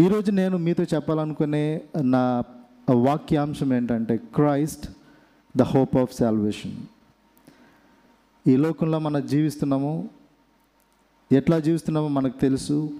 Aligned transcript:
ఈరోజు 0.00 0.30
నేను 0.30 0.58
మీతో 0.58 0.82
చెప్పాలనుకునే 0.82 1.82
నా 2.00 2.42
వాక్యాంశం 2.94 3.74
ఏంటంటే 3.74 4.16
Christ 4.16 4.88
the 5.56 5.62
hope 5.62 5.96
of 5.96 6.14
salvation. 6.14 6.76
ఈ 8.46 8.56
లోకంలో 8.56 8.98
మనం 8.98 9.26
జీవిస్తున్నాము. 9.26 10.08
ఎట్లా 11.32 11.58
జీవిస్తున్నామో 11.58 12.08
మనకు 12.08 12.40
తెలుసు. 12.40 12.90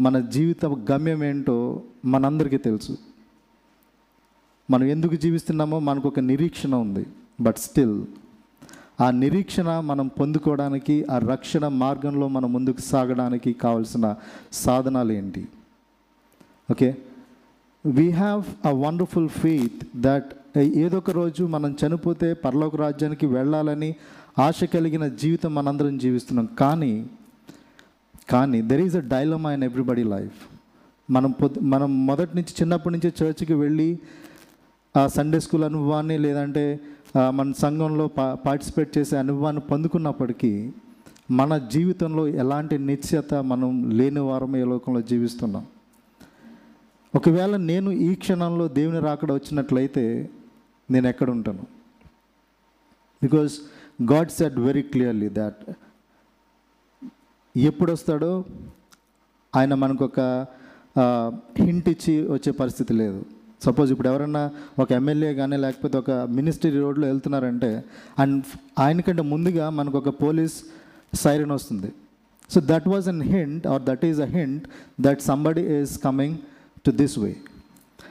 మన 0.00 0.20
జీవిత 0.20 0.66
గమ్యం 0.66 1.24
ఏంటో 1.24 1.82
మనందరికీ 2.04 2.56
తెలుసు. 2.56 2.98
మనం 4.70 4.84
ఎందుకు 4.84 5.14
జీవిస్తున్నామో 5.14 5.78
మనకు 5.78 6.08
ఒక 6.08 6.20
నిరీక్షణ 6.20 6.74
ఉంది. 6.74 7.06
బట్ 7.40 7.56
స్టిల్ 7.56 8.04
ఆ 9.00 9.10
నిరీక్షణ 9.10 9.80
మనం 9.80 10.08
పొందుకోవడానికి 10.08 11.04
ఆ 11.04 11.18
రక్షణ 11.18 11.68
మార్గంలో 11.68 12.28
మనం 12.28 12.52
ముందుకు 12.52 12.80
సాగడానికి 12.80 13.52
కావలసిన 13.52 14.14
సాధనాలు 14.52 15.12
ఏంటి? 15.12 15.48
Okay? 16.70 16.88
We 17.86 18.10
have 18.10 18.42
a 18.66 18.72
wonderful 18.84 19.28
faith 19.28 19.80
that 19.96 20.30
ఏదో 20.58 20.98
ఒక 20.98 21.10
రోజు 21.10 21.42
మనం 21.44 21.76
చనిపోతే 21.80 22.34
పరలోక 22.34 22.76
రాజ్యానికి 22.76 23.26
వెళ్ళాలని 23.26 23.90
ఆశ 24.38 24.64
కలిగిన 24.64 25.08
జీవితం 25.22 25.54
మనందరం 25.54 25.98
జీవిస్తున్నాం. 25.98 26.46
కానీ 26.60 26.92
కానీ 28.30 28.62
there 28.62 28.80
is 28.80 28.96
a 28.96 29.04
dilemma 29.14 29.52
in 29.52 29.64
everybody 29.64 30.04
life 30.04 30.38
మనం 31.10 31.30
పొద్దు 31.30 31.60
మనం 31.60 32.06
మొదటి 32.06 32.36
నుంచి 32.36 32.52
చిన్నప్పటి 32.60 32.92
నుంచి 32.94 33.12
చర్చికి 33.20 33.54
వెళ్ళి 33.54 33.98
ఆ 34.96 35.06
సండే 35.06 35.40
స్కూల్ 35.40 35.64
అనుభవాన్ని 35.64 36.18
లేదంటే 36.18 36.64
మన 37.16 37.52
సంఘంలో 37.58 38.06
పా 38.06 38.34
పార్టిసిపేట్ 38.34 38.98
చేసే 38.98 39.16
అనుభవాన్ని 39.16 39.62
పొందుకున్నప్పటికీ 39.70 40.52
మన 41.30 41.58
జీవితంలో 41.72 42.26
ఎలాంటి 42.42 42.78
నిశ్చయత 42.78 43.34
మనం 43.34 43.90
లేని 43.90 44.20
వారం 44.20 44.56
ఈ 44.56 44.64
లోకంలో 44.64 45.00
జీవిస్తున్నాం. 45.00 45.64
ఒకవేళ 47.14 47.54
నేను 47.70 47.90
ఈ 48.06 48.10
క్షణంలో 48.22 48.64
దేవుని 48.78 49.00
రాకడ 49.06 49.30
వచ్చినట్లయితే 49.38 50.04
నేను 50.88 51.06
ఎక్కడ 51.12 51.28
ఉంటాను? 51.36 51.64
Because 53.22 53.54
God 54.12 54.30
set 54.36 54.58
very 54.66 54.82
clearly 54.92 55.28
that 55.38 55.62
ఎప్పుడు 57.54 57.90
వస్తాడో 57.96 58.32
ఆయన 59.52 59.74
మనకు 59.82 60.04
ఒక 60.10 60.20
హింట్ 61.64 61.88
ఇచ్చి 61.92 62.14
వచ్చే 62.34 62.50
పరిస్థితి 62.60 62.92
లేదు. 63.00 63.20
సపోజ్ 63.64 63.88
ఇప్పుడు 63.92 64.08
ఎవరైనా 64.10 64.42
ఒక 64.82 64.88
ఎమ్మెల్యే 64.98 65.32
కానీ 65.40 65.56
లేకపోతే 65.64 65.96
ఒక 66.02 66.10
మినిస్ట్రీ 66.38 66.70
రోడ్లో 66.84 67.06
వెళ్తున్నారంటే 67.12 67.70
అండ్ 68.22 68.44
ఆయనకంటే 68.84 69.22
ముందుగా 69.32 69.66
మనకు 69.78 69.98
ఒక 70.02 70.10
పోలీస్ 70.22 70.56
సైరన్ 71.24 71.52
వస్తుంది. 71.56 71.90
So 72.52 72.58
that 72.70 72.88
was 72.92 73.08
an 73.14 73.22
hint 73.34 73.66
or 73.72 73.82
that 73.90 74.04
is 74.10 74.22
a 74.28 74.30
hint 74.38 74.64
that 75.06 75.22
somebody 75.28 75.64
is 75.78 75.92
coming 76.06 76.38
to 76.86 76.90
this 76.90 77.18
way 77.18 77.36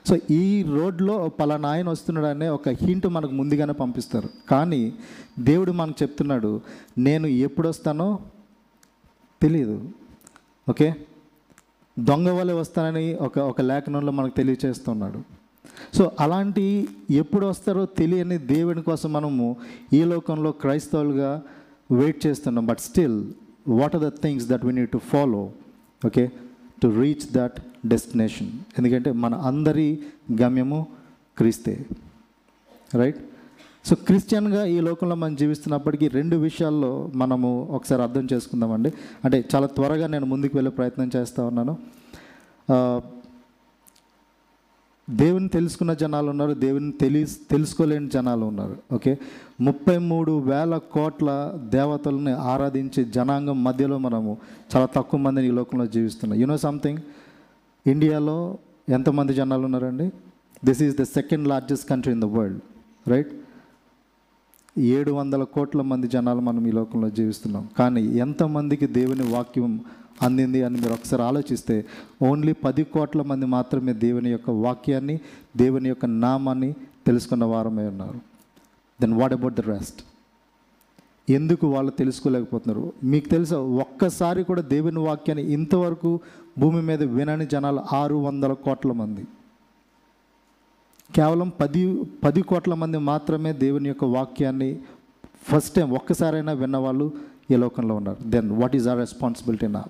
so 0.08 0.18
ఈ 0.30 0.64
రోడ్లో 0.64 1.30
పలానా 1.30 1.70
ఆయన 1.70 1.90
వస్తున్నాడనే 1.90 2.48
ఒక 2.48 2.70
హింట్ 2.70 3.08
మనకు 3.08 3.32
ముందుగానే 3.32 3.74
పంపిస్తారు. 3.74 4.30
కానీ 4.50 4.94
దేవుడు 5.40 5.72
మనకు 5.72 6.04
చెప్తున్నాడు 6.04 6.62
నేను 6.98 7.28
ఎప్పుడు 7.28 7.70
వస్తానో 7.70 8.20
తెలియదు 9.42 9.90
ఓకే? 10.70 10.94
దొంగ 12.00 12.30
వలె 12.30 12.54
వస్తానని 12.54 13.16
ఒక 13.16 13.40
ఒక 13.40 13.62
లేఖనంలో 13.62 14.12
మనకు 14.12 14.36
తెలియచేస్తున్నాడు. 14.36 15.20
సో 15.98 16.12
అలాంటి 16.20 16.88
ఎప్పుడు 17.10 17.46
వస్తారో 17.46 17.86
తెలియని 17.86 18.38
దేవుని 18.38 18.84
కోసం 18.84 19.14
మనము 19.14 19.58
ఈ 19.94 20.04
లోకంలో 20.04 20.52
క్రైస్తవులుగా 20.52 21.42
వెయిట్ 21.92 22.26
చేస్తున్నాం. 22.26 22.66
But 22.66 22.80
still 22.80 23.34
what 23.68 23.96
are 23.96 24.04
the 24.04 24.08
things 24.08 24.48
that 24.48 24.66
we 24.66 24.72
need 24.72 24.90
to 24.90 24.98
follow 24.98 25.52
okay? 26.06 26.32
To 26.84 26.88
reach 26.88 27.34
that 27.34 27.88
destination 27.88 28.50
ఎందుకంటే 28.78 29.12
మన 29.12 29.36
అందరి 29.36 30.00
గమ్యము 30.42 30.88
క్రీస్తే. 31.38 31.86
రైట్ 32.96 33.18
సో 33.86 33.96
క్రిస్టియన్గా 33.96 34.66
ఈ 34.66 34.80
లోకంలో 34.80 35.16
మనం 35.16 35.36
జీవిస్తున్నప్పటికీ 35.36 36.08
రెండు 36.08 36.36
విషయాల్లో 36.36 37.12
మనము 37.16 37.68
ఒకసారి 37.72 38.02
అర్థం 38.02 38.28
చేసుకుందామండి. 38.34 38.94
అంటే 39.26 39.46
చాలా 39.56 39.68
త్వరగా 39.68 40.08
నేను 40.08 40.26
ముందుకు 40.26 40.58
వెళ్ళే 40.58 40.72
ప్రయత్నం 40.72 41.12
చేస్తూ 41.16 41.48
ఉన్నాను. 41.48 41.78
Uh, 42.70 43.02
దేవుని 45.10 45.48
తెలుసుకున్న 45.48 45.94
జనాలు 45.94 46.30
ఉన్నారు 46.30 46.54
దేవుని 46.54 46.92
తెలి 46.92 47.28
తెలుసుకోలేని 47.52 48.10
జనాలు 48.10 48.46
ఉన్నారు 48.46 48.78
ఓకే? 48.94 49.18
ముప్పై 49.62 49.98
మూడు 49.98 50.40
వేల 50.40 50.78
కోట్ల 50.78 51.54
దేవతలను 51.70 52.36
ఆరాధించే 52.36 53.04
జనాంగం 53.04 53.64
మధ్యలో 53.64 53.98
మనము 53.98 54.38
చాలా 54.76 54.86
తక్కువ 54.86 55.20
మందిని 55.20 55.48
ఈ 55.48 55.52
లోకంలో 55.52 55.86
జీవిస్తున్నాం. 55.86 56.40
యునో 56.40 56.58
సంథింగ్ 56.58 56.98
ఇండియాలో 57.88 58.58
ఎంతమంది 58.90 59.34
జనాలు 59.34 59.62
ఉన్నారండి? 59.62 60.12
This 60.66 60.82
is 60.82 60.98
the 60.98 61.04
second 61.04 61.48
largest 61.48 61.90
country 61.90 62.14
in 62.14 62.22
the 62.22 62.26
world 62.26 62.60
right 63.10 63.32
ఏడు 64.78 65.12
వందల 65.12 65.44
కోట్ల 65.44 65.82
మంది 65.82 66.08
జనాలు 66.08 66.40
మనం 66.40 66.68
ఈ 66.68 66.72
లోకంలో 66.72 67.10
జీవిస్తున్నాం. 67.10 67.70
కానీ 67.80 68.06
ఎంతమందికి 68.06 68.88
దేవుని 68.88 69.24
వాక్యం 69.32 69.82
అందింది 70.22 70.64
అని 70.64 70.82
మీరు 70.82 70.94
ఒకసారి 70.94 71.24
ఆలోచిస్తే 71.24 71.86
ఓన్లీ 72.22 72.54
పది 72.54 72.84
కోట్ల 72.84 73.22
మంది 73.22 73.46
మాత్రమే 73.46 73.94
దేవుని 73.94 74.30
యొక్క 74.30 74.50
వాక్యాన్ని 74.50 75.20
దేవుని 75.58 75.90
యొక్క 75.90 76.06
నామాన్ని 76.06 76.74
తెలుసుకున్న 77.08 77.46
వారమే 77.46 77.88
ఉన్నారు. 77.88 78.20
Then 79.02 79.14
what 79.14 79.34
about 79.34 79.54
the 79.54 79.60
rest 79.60 80.02
ఎందుకు 81.32 81.68
వాళ్ళు 81.68 81.92
తెలుసుకోలేకపోతున్నారు? 81.92 82.94
మీకు 83.04 83.30
తెలుసా 83.30 83.58
ఒక్కసారి 83.58 84.44
కూడా 84.44 84.62
దేవుని 84.62 85.00
వాక్యాన్ని 85.00 85.54
ఇంతవరకు 85.54 86.20
భూమి 86.60 86.82
మీద 86.82 87.04
వినని 87.04 87.46
జనాలు 87.46 87.82
ఆరు 87.94 88.16
వందల 88.16 88.54
కోట్ల 88.54 88.92
మంది. 88.92 89.26
కేవలం 91.16 91.52
పది 91.60 92.04
పది 92.24 92.42
కోట్ల 92.42 92.74
మంది 92.74 92.98
మాత్రమే 92.98 93.54
దేవుని 93.54 93.88
యొక్క 93.88 94.06
వాక్యాన్ని 94.06 94.80
ఫస్ట్ 95.44 95.76
టైం 95.76 95.92
ఒక్కసారైనా 95.92 96.52
విన్నవాళ్ళు 96.52 97.12
ఈ 97.52 97.56
లోకంలో 97.56 97.96
ఉన్నారు. 97.96 98.18
Then 98.24 98.52
what 98.52 98.76
is 98.76 98.88
our 98.88 98.98
responsibility 98.98 99.68
నా 99.68 99.84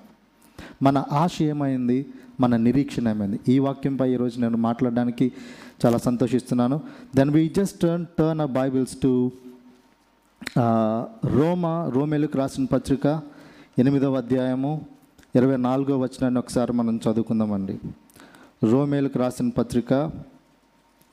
మన 0.81 0.97
ఆశ 1.21 1.35
ఏమైంది? 1.53 1.99
మన 2.43 2.55
నిరీక్షణ 2.65 3.07
ఏమైంది? 3.13 3.39
ఈ 3.53 3.55
వాక్యంపై 3.65 4.07
ఈరోజు 4.15 4.35
నేను 4.43 4.57
మాట్లాడడానికి 4.67 5.25
చాలా 5.81 5.97
సంతోషిస్తున్నాను. 6.07 6.77
Then 7.17 7.31
we 7.37 7.43
just 7.57 7.77
turn 7.83 8.05
turn 8.19 8.41
a 8.47 8.49
Bibles 8.59 8.95
to 9.03 9.11
రోమా 11.37 11.73
రోమేలుకు 11.95 12.37
రాసిన 12.41 12.65
పత్రిక 12.75 13.07
ఎనిమిదవ 13.81 14.17
అధ్యాయము 14.23 14.71
ఇరవై 15.37 15.57
నాలుగో 15.67 15.95
వచనాన్ని 16.03 16.39
ఒకసారి 16.43 16.71
మనం 16.79 16.95
చదువుకుందామండి. 17.05 17.75
రోమేలుకు 18.71 19.17
రాసిన 19.23 19.49
పత్రిక 19.59 19.93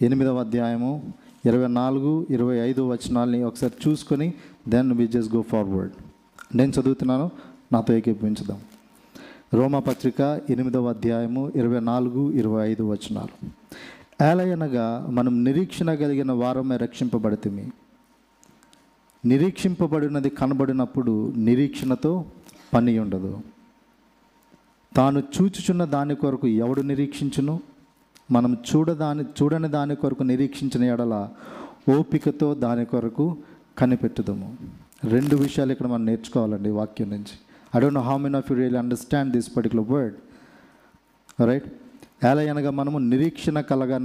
ఎనిమిదవ 0.01 0.41
అధ్యాయము 0.47 0.93
ఇరవై 1.49 1.69
నాలుగు 1.81 2.13
ఇరవై 2.35 2.57
ఐదు 2.69 2.83
వచనాల్ని 2.93 3.41
ఒకసారి 3.49 3.75
చూసుకొని 3.85 4.29
then 4.73 4.89
we 5.01 5.07
just 5.15 5.33
go 5.35 5.43
forward 5.53 5.95
నేను 6.59 6.73
చదువుతున్నాను 6.79 7.27
నాతో 7.75 7.91
ఏకీపించుదాం 7.99 8.59
రోమపత్రిక 9.55 10.41
ఎనిమిదవ 10.51 10.89
అధ్యాయము 10.89 11.53
ఇరవై 11.57 11.81
నాలుగు 11.81 12.31
ఇరవై 12.31 12.71
ఐదు 12.71 12.83
వచనాలు. 12.83 13.51
ఏలయనగా 14.31 15.07
మనం 15.11 15.45
నిరీక్షణ 15.45 15.95
కలిగిన 15.95 16.33
వారమే 16.33 16.77
రక్షింపబడితే 16.77 17.69
నిరీక్షింపబడినది 19.25 20.31
కనబడినప్పుడు 20.31 21.33
నిరీక్షణతో 21.37 22.25
పని 22.75 22.99
ఉండదు. 22.99 23.41
తాను 24.97 25.19
చూచుచున్న 25.19 25.85
దాని 25.85 26.15
కొరకు 26.15 26.47
ఎవడు 26.47 26.83
నిరీక్షించును? 26.83 27.61
మనం 28.33 28.55
చూడదాని 28.55 29.23
చూడని 29.23 29.69
దాని 29.69 29.97
కొరకు 29.97 30.23
నిరీక్షించిన 30.23 30.85
ఎడల 30.85 31.29
ఓపికతో 31.99 32.55
దాని 32.55 32.85
కొరకు 32.85 33.37
కనిపెట్టుదాము. 33.79 34.57
రెండు 35.05 35.37
విషయాలు 35.37 35.73
ఇక్కడ 35.73 35.87
మనం 35.87 36.07
నేర్చుకోవాలండి 36.07 36.71
వాక్యం 36.71 37.11
నుంచి. 37.11 37.46
I 37.77 37.81
don't 37.81 37.95
know 37.95 38.01
how 38.01 38.17
many 38.17 38.35
of 38.35 38.53
you 38.53 38.59
real 38.59 38.77
understand 38.77 39.33
this 39.33 39.57
particular 39.57 39.87
word 39.91 40.15
right 41.47 41.65
ఎలా 42.25 42.51
అనగా 42.51 42.71
మనము 42.71 42.99
నిరీక్షణ 42.99 43.61
కలగ 43.61 43.99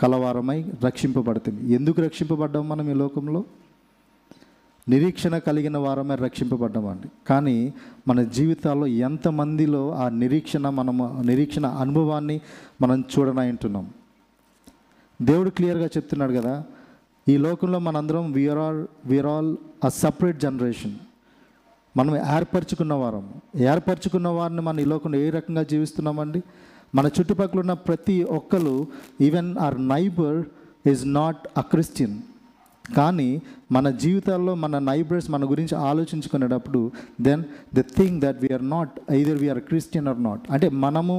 కలవారమై 0.00 0.64
రక్షింపబడుతుంది. 0.84 1.74
ఎందుకు 1.74 2.02
రక్షింపబడ్డాం 2.02 2.68
మనం 2.68 2.90
ఈ 2.90 2.94
లోకంలో? 2.94 3.44
నిరీక్షణ 4.88 5.38
కలిగిన 5.38 5.78
వారమే 5.78 6.14
రక్షింపబడ్డామండి. 6.14 7.08
కానీ 7.28 7.72
మన 8.08 8.22
జీవితాల్లో 8.22 8.86
ఎంతమందిలో 8.86 9.92
ఆ 9.92 10.08
నిరీక్షణ 10.08 10.68
మనము 10.68 11.22
నిరీక్షణ 11.24 11.66
అనుభవాన్ని 11.66 12.40
మనం 12.82 13.00
చూడనంటున్నాం 13.00 13.90
దేవుడు 15.22 15.50
క్లియర్గా 15.50 15.86
చెప్తున్నాడు 15.86 16.32
కదా 16.32 16.64
ఈ 17.28 17.36
లోకంలో 17.36 17.78
మనందరం 17.78 18.32
we are 18.32 18.58
all 18.58 18.86
we are 19.06 19.26
all 19.26 19.56
a 19.84 19.88
separate 19.88 20.40
generation 20.40 20.94
మనం 21.98 22.16
ఏర్పరచుకున్న 22.36 22.94
వారం 22.94 23.24
ఏర్పరచుకున్న 23.64 24.28
వారిని 24.28 24.60
మనం 24.60 24.80
ఈ 24.80 24.84
లోకంలో 24.84 25.18
ఏ 25.18 25.30
రకంగా 25.30 25.62
జీవిస్తున్నామండి? 25.62 26.40
మన 26.94 27.06
చుట్టుపక్కల 27.16 27.60
ఉన్న 27.60 27.72
ప్రతి 27.72 28.22
ఒక్కరు 28.30 28.74
even 29.20 29.58
our 29.58 29.88
neighbour 29.88 30.38
is 30.86 31.12
not 31.12 31.48
a 31.56 31.60
Christian 31.60 32.16
కానీ 32.84 33.28
మన 33.72 33.90
జీవితాల్లో 33.90 34.54
మన 34.54 34.78
నైబర్స్ 34.78 35.30
మన 35.30 35.44
గురించి 35.50 35.74
ఆలోచించుకునేటప్పుడు 35.78 36.80
then 37.20 37.42
the 37.74 37.80
thing 37.96 38.20
that 38.20 38.42
we are 38.42 38.70
not 38.70 38.94
either 39.10 39.38
we are 39.38 39.60
Christian 39.60 40.08
or 40.08 40.22
not 40.22 40.44
అంటే 40.50 40.68
మనము 40.84 41.16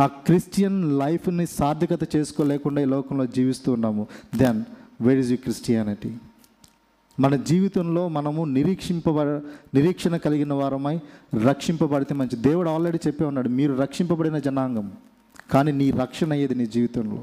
ఆ 0.00 0.06
క్రిస్టియన్ 0.06 0.98
లైఫ్ని 0.98 1.46
సార్థకత 1.46 2.16
చేసుకోలేకుండా 2.16 2.80
ఈ 2.82 2.84
లోకంలో 2.84 3.26
జీవిస్తూ 3.26 3.72
ఉన్నాము. 3.72 4.06
Then 4.36 4.60
where 5.00 5.18
is 5.18 5.30
you 5.30 5.36
Christianity 5.36 6.10
మన 7.20 7.36
జీవితంలో 7.36 8.08
మనము 8.08 8.44
నిరీక్షింపబ 8.44 9.22
నిరీక్షణ 9.76 10.16
కలిగిన 10.16 10.52
వారమై 10.52 10.96
రక్షింపబడితే 11.46 12.14
మంచి 12.14 12.36
దేవుడు 12.36 12.68
ఆల్రెడీ 12.70 12.98
చెప్పే 13.06 13.24
ఉన్నాడు 13.24 13.48
మీరు 13.48 13.72
రక్షింపబడిన 13.74 14.38
జనాంగం 14.38 14.92
కానీ 15.52 15.72
నీ 15.72 15.90
రక్షణ 15.90 16.32
అయ్యేది 16.32 16.54
నీ 16.54 16.66
జీవితంలో? 16.66 17.20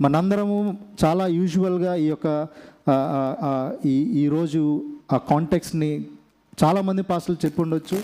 మనందరము 0.00 0.78
చాలా 1.04 1.26
యూజువల్గా 1.26 1.94
ఈ 1.94 2.06
యొక్క 2.12 2.26
ఈ 3.86 3.96
ఈరోజు 4.22 4.62
ఆ 5.12 5.16
కాంటెక్స్ని 5.16 5.90
చాలామంది 6.64 7.02
పాసలు 7.02 7.36
చెప్పి 7.44 7.60
ఉండొచ్చు 7.62 7.98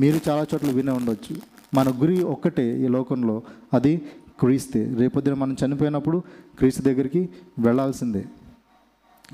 మీరు 0.00 0.20
చాలా 0.28 0.46
చోట్ల 0.54 0.70
వినే 0.70 0.92
ఉండొచ్చు. 0.92 1.36
మన 1.74 1.88
గురి 2.02 2.22
ఒక్కటే 2.34 2.66
ఈ 2.84 2.86
లోకంలో 2.96 3.42
అది 3.74 3.96
క్రీస్తే. 4.40 4.80
రేపొద్దున 4.98 5.34
మనం 5.34 5.56
చనిపోయినప్పుడు 5.64 6.18
క్రీస్తు 6.58 6.82
దగ్గరికి 6.82 7.28
వెళ్ళాల్సిందే. 7.58 8.24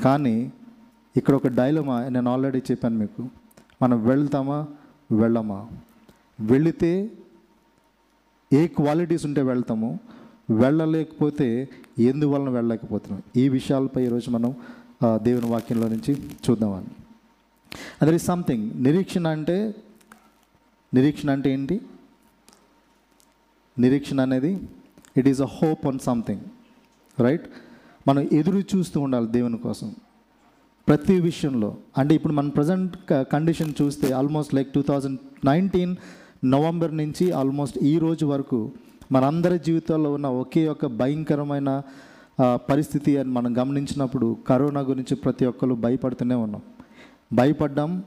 కానీ 0.04 0.52
ఇక్కడ 1.16 1.34
ఒక 1.34 1.48
డైలమా 1.58 1.96
నేను 2.14 2.30
ఆల్రెడీ 2.32 2.58
చెప్పాను 2.70 2.96
మీకు. 2.98 3.22
మనం 3.82 3.96
వెళ్తామా? 4.08 4.58
వెళ్ళమా? 5.12 5.60
వెళితే 6.40 6.92
ఏ 8.52 8.66
క్వాలిటీస్ 8.66 9.26
ఉంటే 9.26 9.42
వెళ్తాము? 9.42 9.90
వెళ్ళలేకపోతే 10.50 11.48
ఎందువలన 11.98 12.50
వెళ్ళలేకపోతున్నాం? 12.50 13.22
ఈ 13.36 13.48
విషయాలపై 13.48 14.04
ఈరోజు 14.04 14.30
మనం 14.30 14.54
దేవుని 15.22 15.46
వాక్యంలో 15.46 15.88
నుంచి 15.88 16.12
చూద్దామని 16.44 16.92
అదర్ 18.02 18.14
ఈ 18.14 18.18
సంథింగ్ 18.18 18.64
నిరీక్షణ 18.84 19.28
అంటే 19.28 19.74
నిరీక్షణ 20.94 21.30
అంటే 21.30 21.48
ఏంటి? 21.52 21.80
నిరీక్షణ 23.78 24.20
అనేది 24.20 24.52
it 25.16 25.28
is 25.28 25.40
a 25.40 25.50
hope 25.58 25.86
on 25.86 25.98
something 25.98 26.40
right 27.20 27.46
మనం 28.08 28.28
ఎదురు 28.32 28.58
చూస్తూ 28.58 29.00
ఉండాలి 29.00 29.26
దేవుని 29.28 29.58
కోసం. 29.58 29.94
ప్రతి 30.88 31.20
విషయంలో. 31.20 31.76
అంటే 31.98 32.14
ఇప్పుడు 32.14 32.32
మన 32.32 32.48
ప్రజెంట్ 32.48 32.96
కండిషన్ 33.32 33.72
చూస్తే 33.82 34.12
almost 34.12 34.54
like 34.54 34.72
two 34.72 34.82
thousand 34.82 35.18
nineteen 35.44 35.96
November 36.44 36.96
నుంచి 36.96 37.32
ఆల్మోస్ట్ 37.32 37.78
ఈ 37.78 37.98
రోజు 37.98 38.26
వరకు 38.26 38.70
మనందరి 39.12 39.58
జీవితాల్లో 39.58 40.12
ఉన్న 40.12 40.26
ఒకే 40.26 40.68
ఒక 40.68 40.86
భయంకరమైన 40.86 41.82
పరిస్థితి 42.70 43.18
అని 43.18 43.30
మనం 43.30 43.56
గమనించినప్పుడు 43.58 44.36
కరోనా 44.46 44.80
గురించి 44.80 45.16
ప్రతి 45.16 45.46
ఒక్కరు 45.46 45.74
భయపడుతూనే 45.74 46.34
ఉన్నాం. 46.34 46.62
భయపడ్డాం 47.32 48.04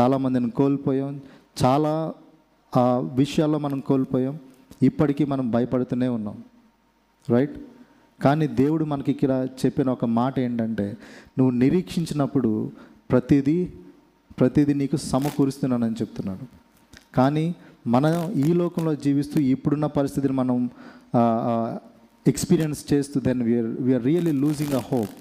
చాలామందిని 0.00 0.50
కోల్పోయాం 0.50 1.20
చాలా 1.64 2.14
ఆ, 2.76 2.98
విషయాల్లో 2.98 3.58
మనం 3.58 3.80
కోల్పోయాం 3.80 4.38
ఇప్పటికీ 4.82 5.24
మనం 5.24 5.50
భయపడుతూనే 5.50 6.08
ఉన్నాం. 6.08 6.44
రైట్ 7.30 7.56
కానీ 8.22 8.46
దేవుడు 8.60 8.84
మనకి 8.92 9.10
ఇక్కడ 9.14 9.32
చెప్పిన 9.62 9.88
ఒక 9.96 10.06
మాట 10.20 10.34
ఏంటంటే 10.46 10.86
నువ్వు 11.38 11.52
నిరీక్షించినప్పుడు 11.62 12.50
ప్రతిదీ 13.10 13.58
ప్రతిదీ 14.38 14.72
నీకు 14.80 14.96
సమకూరుస్తున్నానని 15.10 15.96
చెప్తున్నాడు. 16.00 16.44
కానీ 17.16 17.46
మనం 17.94 18.14
ఈ 18.46 18.48
లోకంలో 18.60 18.92
జీవిస్తూ 19.06 19.38
ఇప్పుడున్న 19.54 19.86
పరిస్థితిని 19.98 20.34
మనం 20.42 20.56
ఎక్స్పీరియన్స్ 22.26 22.80
చేస్తూ 22.92 23.20
then 23.26 23.42
we are 23.48 23.70
we are 23.86 24.04
really 24.08 24.34
losing 24.44 24.74
a 24.80 24.82
hope 24.90 25.14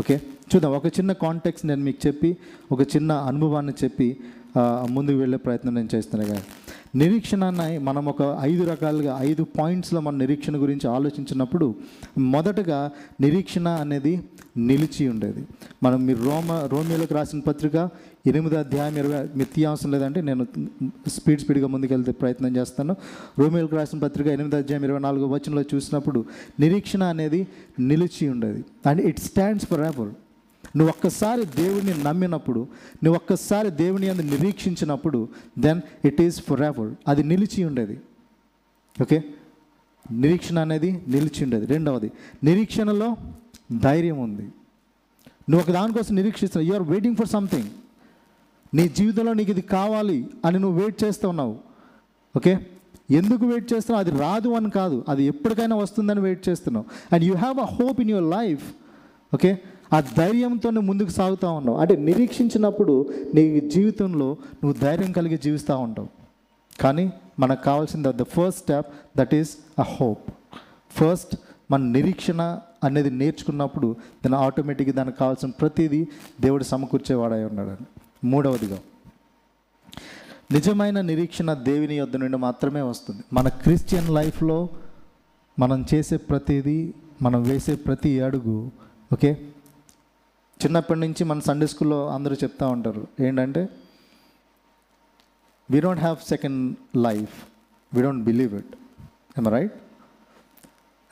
okay 0.00 0.16
చూద్దాం. 0.50 0.70
ఒక 0.78 0.88
చిన్న 0.98 1.10
కాంటాక్ట్స్ 1.24 1.64
నేను 1.70 1.82
మీకు 1.88 2.00
చెప్పి 2.06 2.30
ఒక 2.74 2.82
చిన్న 2.94 3.12
అనుభవాన్ని 3.30 3.74
చెప్పి 3.82 4.08
ముందుకు 4.96 5.18
వెళ్ళే 5.22 5.38
ప్రయత్నం 5.46 5.74
నేను 5.78 5.90
చేస్తున్నాను 5.94 6.28
కానీ 6.32 6.44
నిరీక్షణ 6.96 7.44
అన్న 7.44 7.78
మనం 7.78 8.06
ఒక 8.06 8.38
ఐదు 8.40 8.64
రకాలుగా 8.64 9.18
ఐదు 9.20 9.46
పాయింట్స్లో 9.58 10.00
మన 10.00 10.14
నిరీక్షణ 10.16 10.56
గురించి 10.56 10.90
ఆలోచించినప్పుడు 10.90 11.74
మొదటగా 12.18 12.90
నిరీక్షణ 13.20 13.68
అనేది 13.68 14.22
నిలిచి 14.56 15.08
ఉండేది. 15.08 15.46
మనం 15.82 16.06
మీరు 16.06 16.18
రోమ 16.22 16.52
రోమియోలకు 16.72 17.14
రాసిన 17.14 17.40
పత్రిక 17.40 17.90
ఎనిమిది 18.26 18.56
అధ్యాయం 18.56 18.96
ఇరవై 18.96 19.22
మీరు 19.36 19.54
తీయవసరం 19.54 19.90
లేదంటే 19.90 20.20
నేను 20.20 20.46
స్పీడ్ 21.08 21.40
స్పీడ్గా 21.40 21.66
ముందుకెళ్తే 21.66 22.12
ప్రయత్నం 22.12 22.56
చేస్తాను. 22.56 22.96
రోమియోలకు 23.38 23.76
రాసిన 23.76 23.98
పత్రిక 23.98 24.26
ఎనిమిది 24.26 24.56
అధ్యాయం 24.56 24.84
ఇరవై 24.84 24.98
నాలుగు 24.98 25.26
వచనంలో 25.26 25.62
చూసినప్పుడు 25.74 26.24
నిరీక్షణ 26.60 27.02
అనేది 27.04 27.46
నిలిచి 27.80 28.28
ఉండేది. 28.28 28.64
And 28.86 29.00
it 29.00 29.20
stands 29.20 29.66
forever. 29.80 30.10
నువ్వు 30.76 30.88
ఒక్కసారి 30.88 31.44
దేవుడిని 31.44 31.94
నమ్మినప్పుడు 32.04 32.60
నువ్వు 33.04 33.14
ఒక్కసారి 33.14 33.70
దేవుని 33.70 34.08
అందు 34.08 34.22
నిరీక్షించినప్పుడు 34.22 35.28
then 35.58 35.80
it 36.04 36.20
is 36.22 36.40
for 36.40 36.62
ever 36.62 36.90
అది 37.08 37.22
నిలిచి 37.22 37.64
ఉండేది. 37.64 38.00
ఓకే 39.02 39.24
నిరీక్షణ 40.12 40.58
అనేది 40.58 41.02
నిలిచి 41.08 41.44
ఉండేది. 41.44 41.66
రెండవది 41.66 42.10
నిరీక్షణలో 42.44 43.16
ధైర్యం 43.72 44.18
ఉంది. 44.18 44.46
నువ్వు 45.50 45.60
ఒక 45.60 45.70
దానికోసం 45.70 46.14
నిరీక్షిస్తున్నావు. 46.14 46.74
You 46.74 46.80
are 46.80 46.90
waiting 46.90 47.16
for 47.16 47.28
something 47.28 47.70
నీ 48.74 48.88
జీవితంలో 48.88 49.32
నీకు 49.32 49.50
ఇది 49.50 49.60
కావాలి 49.60 50.26
అని 50.44 50.58
నువ్వు 50.58 50.78
వెయిట్ 50.80 51.04
చేస్తున్నావు 51.04 51.56
ఓకే 52.36 52.66
ఎందుకు 53.10 53.46
వెయిట్ 53.46 53.72
చేస్తున్నావు? 53.72 54.08
అది 54.08 54.18
రాదు 54.18 54.48
అని 54.48 54.70
కాదు. 54.70 55.04
అది 55.08 55.22
ఎప్పటికైనా 55.24 55.76
వస్తుందని 55.76 56.20
వెయిట్ 56.20 56.48
చేస్తున్నావు. 56.48 56.86
And 57.14 57.24
you 57.24 57.34
have 57.34 57.58
a 57.58 57.64
hope 57.64 58.00
in 58.00 58.10
your 58.10 58.30
life 58.30 58.64
okay 59.34 59.58
ఆ 59.92 60.00
ధైర్యంతో 60.00 60.70
ముందుకు 60.70 61.08
సాగుతూ 61.08 61.52
ఉన్నావు. 61.52 61.78
అంటే 61.78 61.96
నిరీక్షించినప్పుడు 61.96 63.10
నీ 63.34 63.60
జీవితంలో 63.60 64.36
నువ్వు 64.64 64.80
ధైర్యం 64.80 65.12
కలిగి 65.12 65.38
జీవిస్తూ 65.38 65.78
ఉంటావు. 65.78 66.08
కానీ 66.80 67.12
మనకు 67.38 67.62
కావాల్సింది 67.64 68.08
the 68.12 68.22
first 68.22 68.60
step 68.60 68.86
that 69.18 69.34
is 69.34 69.56
a 69.78 69.82
hope 69.82 70.30
first 70.90 71.36
మన 71.70 71.82
నిరీక్షణ 71.82 72.60
అనేది 72.84 73.10
నేర్చుకున్నప్పుడు 73.10 73.96
దాని 74.24 74.36
ఆటోమేటిక్గా 74.36 74.94
దానికి 74.94 75.18
కావాల్సిన 75.18 75.50
ప్రతిదీ 75.50 76.06
దేవుడు 76.40 76.64
సమకూర్చేవాడై 76.64 77.44
ఉన్నాడు 77.44 77.76
మూడవదిగా 78.26 78.78
నిజమైన 80.52 81.00
నిరీక్షణ 81.00 81.52
దేవుని 81.54 81.96
యొద్ద 81.96 82.16
నుండి 82.16 82.36
మాత్రమే 82.36 82.80
వస్తుంది. 82.80 83.22
మన 83.32 83.48
క్రిస్టియన్ 83.48 84.08
లైఫ్లో 84.08 84.68
మనం 85.58 85.84
చేసే 85.94 86.16
ప్రతిదీ 86.16 86.94
మనం 87.22 87.42
వేసే 87.42 87.74
ప్రతి 87.74 88.20
అడుగు 88.20 88.70
ఓకే? 89.12 89.46
చిన్నప్పటి 90.64 91.00
నుంచి 91.00 91.22
మన 91.24 91.40
సండే 91.40 91.66
స్కూల్లో 91.66 91.98
అందరూ 92.08 92.34
చెప్తా 92.42 92.68
ఉంటారు. 92.68 93.06
ఏంటంటే 93.20 93.68
we 95.70 95.80
don't 95.80 96.00
have 96.00 96.18
second 96.28 96.76
life 96.96 97.34
we 97.94 98.02
don't 98.02 98.24
believe 98.24 98.54
it 98.54 98.74
um 99.38 99.48
right 99.48 99.76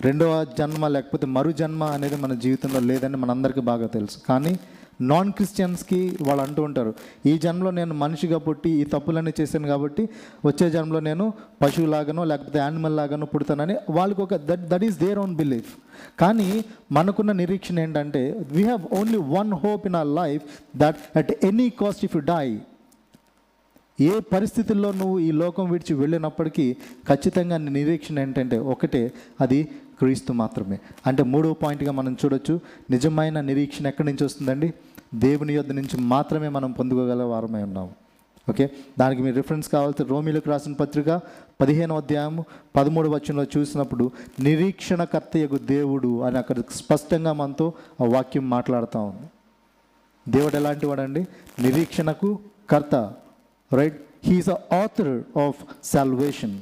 రెండవ 0.01 0.45
జన్మ 0.59 0.87
లేకపోతే 0.87 1.27
మరు 1.27 1.51
జన్మ 1.53 1.85
అనేది 1.85 2.17
మన 2.17 2.35
జీవితంలో 2.35 2.81
లేదని 2.81 3.17
మనందరికీ 3.17 3.61
బాగా 3.61 3.87
తెలుసు. 3.87 4.19
కానీ 4.29 4.53
నాన్ 5.01 5.33
క్రిస్టియన్స్కి 5.33 6.19
వాళ్ళు 6.23 6.43
అంటూ 6.43 6.63
ఉంటారు 6.63 6.95
ఈ 7.27 7.39
జన్మలో 7.39 7.71
నేను 7.71 7.95
మనిషిగా 7.95 8.39
పుట్టి 8.39 8.71
ఈ 8.71 8.85
తప్పులన్నీ 8.85 9.33
చేశాను 9.41 9.69
కాబట్టి 9.69 10.09
వచ్చే 10.45 10.71
జన్మలో 10.71 11.01
నేను 11.01 11.33
పశువులాగానో 11.63 12.25
లేకపోతే 12.25 12.59
యానిమల్ 12.59 12.97
లాగానో 12.97 13.27
పుడతానని 13.27 13.77
వాళ్ళకి 13.91 14.23
ఒక 14.23 14.35
that 14.35 14.69
that 14.69 14.85
is 14.85 14.99
their 14.99 15.19
own 15.19 15.37
belief 15.37 15.77
కానీ 16.21 16.65
మనకున్న 16.93 17.33
నిరీక్షణ 17.33 17.79
ఏంటంటే 17.79 18.47
we 18.53 18.63
have 18.63 18.95
only 18.95 19.19
one 19.19 19.53
hope 19.53 19.87
in 19.87 19.95
our 19.95 20.17
life 20.17 20.43
that 20.77 21.19
at 21.19 21.45
any 21.45 21.71
cost 21.71 22.05
if 22.05 22.17
you 22.17 22.23
die 22.23 22.61
ఏ 24.01 24.21
పరిస్థితుల్లో 24.21 24.93
నువ్వు 24.93 25.19
ఈ 25.19 25.31
లోకం 25.31 25.71
విడిచి 25.71 25.95
వెళ్ళినప్పటికీ 25.95 26.77
ఖచ్చితంగా 27.09 27.57
నిరీక్షణ 27.57 28.19
ఏంటంటే 28.19 28.59
ఒకటే 28.59 29.13
అది 29.41 29.69
క్రీస్తు 29.99 30.33
మాత్రమే. 30.33 30.79
అంటే 31.07 31.23
మూడో 31.23 31.53
పాయింట్గా 31.53 31.93
మనం 31.93 32.17
చూడొచ్చు 32.25 32.61
నిజమైన 32.91 33.41
నిరీక్షణ 33.41 33.87
ఎక్కడి 33.87 34.09
నుంచి 34.09 34.25
వస్తుందండి? 34.25 34.73
దేవుని 35.15 35.53
యొద్ 35.53 35.77
నుంచి 35.77 36.01
మాత్రమే 36.01 36.49
మనం 36.49 36.73
పొందుకోగల 36.73 37.23
వారమై 37.23 37.63
ఉన్నాము. 37.63 37.91
ఓకే? 38.51 38.71
దానికి 38.99 39.23
మీరు 39.23 39.37
రిఫరెన్స్ 39.37 39.69
కావాల్సి 39.69 40.03
రోమిలకు 40.03 40.51
రాసిన 40.51 40.73
పత్రిక 40.73 41.21
పదిహేను 41.61 41.97
అధ్యాయం 41.97 42.45
పదమూడు 42.77 43.09
వచనంలో 43.09 43.45
చూసినప్పుడు 43.59 44.11
నిరీక్షణకర్తయగు 44.41 45.59
దేవుడు 45.59 46.23
అని 46.23 46.39
అక్కడ 46.39 46.59
స్పష్టంగా 46.59 47.33
మనతో 47.33 47.73
ఆ 48.01 48.05
వాక్యం 48.05 48.51
మాట్లాడుతూ 48.51 49.03
ఉంది. 49.03 49.31
దేవుడు 50.31 50.57
ఎలాంటి 50.57 50.87
వాడండి? 50.87 51.27
నిరీక్షణకు 51.59 52.39
కర్త 52.71 53.13
right 53.73 54.01
he is 54.25 54.49
a 54.49 54.59
author 54.73 55.39
of 55.39 55.65
salvation 55.85 56.59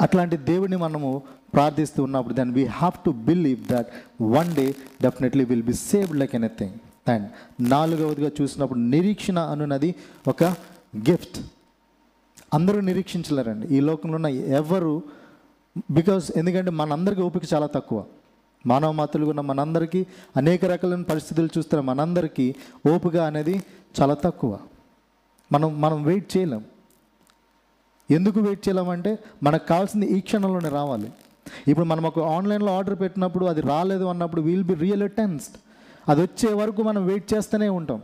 అట్లాంటి 0.00 0.36
దేవుడిని 0.36 0.76
మనము 0.76 1.22
ప్రార్థిస్తూ 1.52 2.02
ఉన్నప్పుడు 2.02 2.34
then 2.34 2.52
we 2.52 2.64
have 2.64 3.04
to 3.04 3.10
believe 3.10 3.72
that 3.72 3.88
one 4.22 4.54
day 4.54 4.74
definitely 5.02 5.44
will 5.44 5.62
be 5.62 5.72
saved 5.72 6.16
like 6.16 6.34
anything 6.34 7.10
and 7.10 7.28
నాలుగవదిగా 7.60 8.30
చూసినప్పుడు 8.40 8.78
నిరీక్షణ 8.78 9.38
అనున్నది 9.38 9.94
ఒక 10.28 10.44
గిఫ్ట్ 11.10 11.38
అందరూ 12.54 12.80
నిరీక్షించలేరండి. 12.80 13.66
ఈ 13.66 13.80
లోకంలో 13.80 14.14
ఉన్న 14.14 14.26
ఎవరు 14.26 15.02
బికాస్ 15.90 16.32
ఎందుకంటే 16.36 16.70
మనందరికీ 16.70 17.22
ఓపిక 17.22 17.42
చాలా 17.54 17.66
తక్కువ. 17.66 18.04
మానవ 18.66 18.92
మాతలుగా 18.92 19.28
ఉన్న 19.28 19.40
మనందరికీ 19.40 20.06
అనేక 20.36 20.64
రకాలైన 20.64 21.02
పరిస్థితులు 21.02 21.48
చూస్తున్న 21.58 21.82
మనందరికీ 21.84 22.54
ఓపిక 22.94 23.16
అనేది 23.16 23.62
చాలా 24.00 24.14
తక్కువ. 24.14 24.58
మనం 25.52 25.80
మనం 25.80 26.02
వెయిట్ 26.02 26.36
చేయలేం. 26.36 26.64
ఎందుకు 28.10 28.40
వెయిట్ 28.40 28.68
చేయలేమంటే 28.68 29.18
మనకు 29.42 29.66
కావాల్సింది 29.66 30.06
ఈ 30.06 30.20
క్షణంలోనే 30.20 30.68
రావాలి. 30.68 31.12
ఇప్పుడు 31.70 31.86
మనం 31.92 32.04
ఒక 32.06 32.18
ఆన్లైన్లో 32.36 32.76
ఆర్డర్ 32.76 32.96
పెట్టినప్పుడు 33.00 33.44
అది 33.46 33.60
రాలేదు 33.60 34.04
అన్నప్పుడు 34.04 34.42
వీల్ 34.48 34.64
బి 34.64 34.74
రియల్ 34.74 35.08
టెన్స్డ్ 35.10 35.56
అది 36.08 36.20
వచ్చే 36.26 36.52
వరకు 36.52 36.82
మనం 36.82 37.06
వెయిట్ 37.06 37.26
చేస్తూనే 37.34 37.68
ఉంటాం. 37.68 38.00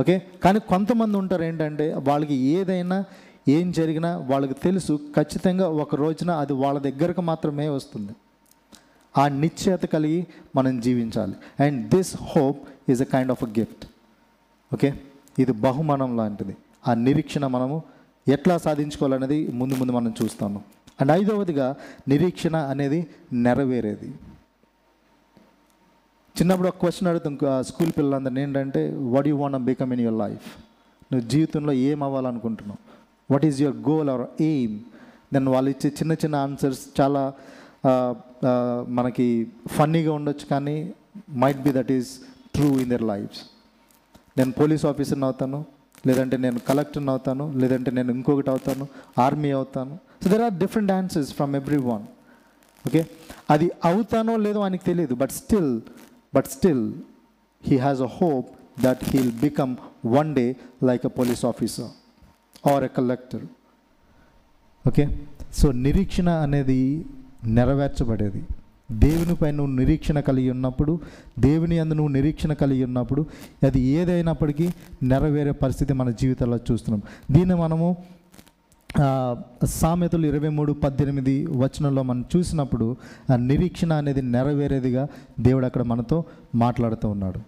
ఓకే 0.00 0.22
కానీ 0.44 0.58
కొంతమంది 0.72 1.16
ఉంటారు 1.16 1.42
ఏంటంటే 1.42 1.86
వాళ్ళకి 2.08 2.34
ఏదైనా 2.34 3.04
ఏం 3.48 3.72
జరిగినా 3.72 4.10
వాళ్ళకి 4.30 4.54
తెలుసు 4.54 5.00
ఖచ్చితంగా 5.16 5.68
ఒక 5.68 5.94
రోజున 5.94 6.30
అది 6.30 6.52
వాళ్ళ 6.52 6.78
దగ్గరకు 6.78 7.22
మాత్రమే 7.30 7.68
వస్తుంది. 7.68 8.12
ఆ 9.14 9.28
నిశ్చయత 9.28 9.84
కలిగి 9.94 10.26
మనం 10.56 10.80
జీవించాలి. 10.80 11.36
And 11.64 11.78
this 11.94 12.16
hope 12.32 12.90
is 12.90 13.02
a 13.02 13.08
kind 13.14 13.32
of 13.34 13.44
a 13.44 13.50
gift 13.58 13.84
okay 14.74 14.88
ఇది 15.38 15.52
బహుమానం 15.52 16.16
లాంటిది. 16.16 16.56
ఆ 16.88 16.94
నిరీక్షణ 16.94 17.46
మనము 17.46 17.82
ఎట్లా 18.28 18.58
సాధించుకోవాలనేది 18.58 19.38
ముందు 19.60 19.74
ముందు 19.74 19.92
మనం 19.92 20.14
చూస్తాము. 20.22 20.60
అండ్ 21.00 21.12
ఐదవదిగా 21.18 21.66
నిరీక్షణ 22.12 22.56
అనేది 22.72 23.00
నెరవేరేది. 23.46 24.10
చిన్నప్పుడు 26.36 26.68
ఒక 26.70 26.78
క్వశ్చన్ 26.82 27.08
అడుగుతాం 27.10 27.34
స్కూల్ 27.68 27.92
పిల్లలందరినీ 27.98 28.40
ఏంటంటే 28.46 28.82
what 29.14 29.28
you 29.30 29.36
want 29.42 29.58
become 29.70 29.92
in 29.94 30.02
your 30.06 30.18
life 30.24 30.48
నువ్వు 31.10 31.24
జీవితంలో 31.34 31.72
ఏం 31.88 31.98
అవ్వాలనుకుంటున్నావు? 32.06 32.80
What 33.30 33.46
is 33.48 33.58
your 33.64 33.78
goal 33.90 34.08
or 34.14 34.24
aim 34.50 34.76
then 35.34 35.48
వాళ్ళు 35.54 35.70
ఇచ్చే 35.74 35.88
చిన్న 36.00 36.12
చిన్న 36.22 36.36
ఆన్సర్స్ 36.48 36.82
చాలా 36.98 37.22
మనకి 38.98 39.26
ఫన్నీగా 39.76 40.12
ఉండొచ్చు 40.18 40.46
కానీ 40.52 40.76
might 41.42 41.60
be 41.66 41.72
that 41.78 41.92
is 41.96 42.10
true 42.56 42.68
in 42.82 42.90
their 42.94 43.06
lives 43.12 43.40
నేను 44.38 44.52
పోలీస్ 44.60 44.84
ఆఫీసర్ని 44.90 45.26
అవుతాను 45.28 45.58
లేదంటే 46.08 46.36
నేను 46.44 46.58
కలెక్టర్ని 46.68 47.10
అవుతాను 47.14 47.44
లేదంటే 47.62 47.90
నేను 47.98 48.10
ఇంకొకటి 48.16 48.50
అవుతాను 48.54 48.84
ఆర్మీ 49.24 49.50
అవుతాను. 49.58 49.94
So 50.22 50.28
there 50.30 50.42
are 50.42 50.56
different 50.64 50.92
answers 50.92 51.32
from 51.32 51.54
everyone 51.90 52.04
okay 52.86 53.02
అది 53.50 53.70
అవుతానో 53.84 54.36
లేదో 54.36 54.60
ఆయనకి 54.60 54.84
తెలియదు. 54.84 55.14
But 55.14 55.30
still 55.30 55.72
but 56.34 56.46
still 56.46 56.92
he 57.64 57.76
has 57.76 58.00
a 58.00 58.10
hope 58.20 58.48
that 58.82 59.04
he'll 59.04 59.32
become 59.32 59.76
one 60.06 60.34
day 60.34 60.46
like 60.82 61.06
a 61.06 61.08
police 61.08 61.44
officer 61.44 61.90
or 62.72 62.84
a 62.84 62.90
collector 62.98 63.44
okay 64.86 65.04
so 65.54 65.72
నిరీక్షణ 65.72 66.28
అనేది 66.28 66.80
నెరవేర్చబడేది. 67.44 68.40
దేవునిపై 68.92 69.50
నువ్వు 69.50 69.72
నిరీక్షణ 69.74 70.20
కలిగి 70.20 70.50
ఉన్నప్పుడు 70.50 71.00
దేవుని 71.38 71.78
అందు 71.78 71.94
నువ్వు 71.94 72.12
నిరీక్షణ 72.12 72.52
కలిగి 72.52 72.84
ఉన్నప్పుడు 72.84 73.26
అది 73.66 73.80
ఏదైనప్పటికీ 73.80 74.66
నెరవేరే 75.02 75.50
పరిస్థితి 75.50 75.92
మన 75.92 76.10
జీవితాల్లో 76.10 76.58
చూస్తున్నాం. 76.70 77.02
దీన్ని 77.30 77.54
మనము 77.54 77.88
సామెతలు 79.64 80.26
ఇరవై 80.26 80.48
మూడు 80.48 80.72
పద్దెనిమిది 80.72 81.46
వచనంలో 81.46 82.02
మనం 82.02 82.24
చూసినప్పుడు 82.36 82.96
ఆ 83.32 83.36
నిరీక్షణ 83.36 83.92
అనేది 83.92 84.22
నెరవేరేదిగా 84.22 85.08
దేవుడు 85.40 85.66
అక్కడ 85.66 85.82
మనతో 85.82 86.24
మాట్లాడుతూ 86.54 87.08
ఉన్నాడు. 87.08 87.40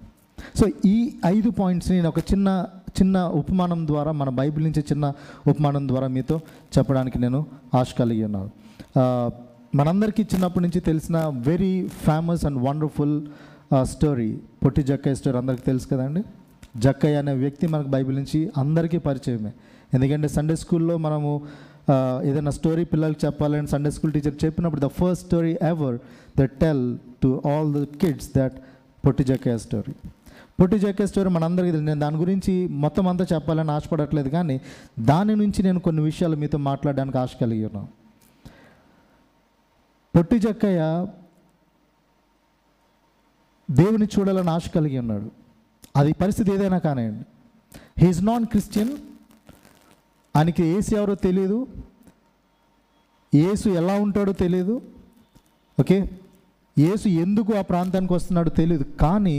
సో 0.58 0.66
ఈ 0.84 0.96
ఐదు 1.26 1.50
పాయింట్స్ని 1.50 1.96
నేను 1.96 2.08
ఒక 2.08 2.18
చిన్న 2.18 2.66
చిన్న 3.00 3.18
ఉపమానం 3.40 3.86
ద్వారా 3.86 4.12
మన 4.12 4.28
బైబిల్ 4.28 4.64
నుంచి 4.64 4.82
చిన్న 4.82 5.12
ఉపమానం 5.46 5.88
ద్వారా 5.88 6.06
మీతో 6.06 6.40
చెప్పడానికి 6.78 7.18
నేను 7.18 7.46
ఆశ 7.74 7.94
కలిగి 7.98 8.24
ఉన్నాను. 8.24 8.50
మనందరికీ 9.74 10.22
చిన్నప్పటి 10.22 10.64
నుంచి 10.64 10.80
తెలిసిన 10.80 11.16
very 11.46 11.88
famous 11.88 12.44
and 12.44 12.58
wonderful 12.68 13.16
story 13.82 14.38
Potti 14.64 14.82
Jakkayya 14.82 15.14
story 15.14 15.38
అందరికీ 15.38 15.62
తెలుసు 15.62 15.88
కదండి? 15.88 16.22
జక్కయ్య 16.76 17.16
అనే 17.16 17.32
వ్యక్తి 17.32 17.66
మనకు 17.66 17.88
బైబిల్ 17.88 18.16
నుంచి 18.16 18.50
అందరికీ 18.58 18.98
పరిచయమే. 18.98 19.52
ఎందుకంటే 19.94 20.28
సండే 20.28 20.56
స్కూల్లో 20.56 20.96
మనము 20.98 21.30
ఏదైనా 22.24 22.50
స్టోరీ 22.50 22.84
పిల్లలకి 22.84 23.26
చెప్పాలని 23.26 23.68
సండే 23.68 23.90
స్కూల్ 23.90 24.12
టీచర్ 24.12 24.44
చెప్పినప్పుడు 24.44 24.80
the 24.80 24.84
first 24.84 25.24
story 25.26 25.58
ever 25.62 25.98
the 26.38 26.42
tell 26.42 26.98
to 27.22 27.42
all 27.46 27.70
the 27.74 27.82
kids 27.84 28.30
that 28.36 28.56
Potti 29.06 29.24
జకే 29.24 29.58
story 29.58 29.92
పొట్టి 30.60 30.78
జకే 30.78 31.06
స్టోరీ 31.06 31.30
మనందరికీ 31.30 31.70
తెలియదు 31.70 31.86
నేను 31.86 32.00
దాని 32.00 32.16
గురించి 32.16 32.52
మొత్తం 32.68 33.08
అంతా 33.08 33.26
చెప్పాలని 33.32 33.70
ఆశపడట్లేదు 33.70 34.28
కానీ 34.28 34.60
దాని 35.00 35.36
నుంచి 35.36 35.62
నేను 35.62 35.80
కొన్ని 35.80 36.02
విషయాలు 36.02 36.36
మీతో 36.36 36.58
మాట్లాడడానికి 36.58 37.18
ఆశ 37.18 37.30
కలిగి 37.40 37.64
ఉన్నాను. 37.66 37.88
పొట్టి 40.16 40.38
జక్కయ్య 40.38 41.06
దేవుని 43.70 44.06
చూడాలని 44.18 44.50
ఆశ 44.50 44.68
కలిగి 44.74 44.98
ఉన్నాడు. 44.98 45.30
అది 45.96 46.12
పరిస్థితి 46.12 46.52
ఏదైనా 46.54 46.78
కానివ్వండి. 46.78 47.24
హీఈస్ 47.98 48.24
నాన్ 48.24 48.46
క్రిస్టియన్ 48.46 48.92
ఆయనకి 50.34 50.64
ఏసు 50.74 50.90
ఎవరో 50.94 51.14
తెలియదు 51.26 51.58
ఏసు 53.32 53.68
ఎలా 53.80 53.94
ఉంటాడో 54.04 54.32
తెలియదు 54.44 54.74
ఓకే? 55.78 55.98
ఏసు 56.76 57.06
ఎందుకు 57.24 57.50
ఆ 57.56 57.62
ప్రాంతానికి 57.62 58.12
వస్తున్నాడో 58.16 58.50
తెలియదు 58.60 58.84
కానీ 59.02 59.38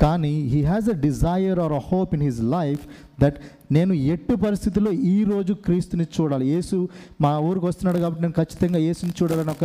కానీ 0.00 0.32
he 0.52 0.60
has 0.62 0.88
a 0.88 0.96
desire 1.04 1.58
or 1.64 1.72
a 1.72 1.82
hope 1.88 2.10
in 2.16 2.24
his 2.26 2.40
life 2.54 2.82
that 3.20 3.38
నేను 3.76 3.92
ఎట్టి 4.12 4.34
పరిస్థితుల్లో 4.44 4.90
ఈ 5.12 5.24
రోజు 5.24 5.52
క్రీస్తుని 5.64 6.06
చూడాలి. 6.16 6.44
యేసు 6.54 6.76
మా 7.20 7.30
ఊరికి 7.48 7.66
వస్తున్నాడు 7.66 7.98
కాబట్టి 7.98 8.22
నేను 8.22 8.36
ఖచ్చితంగా 8.40 8.80
యేసుని 8.86 9.14
చూడాలని 9.20 9.52
ఒక 9.56 9.64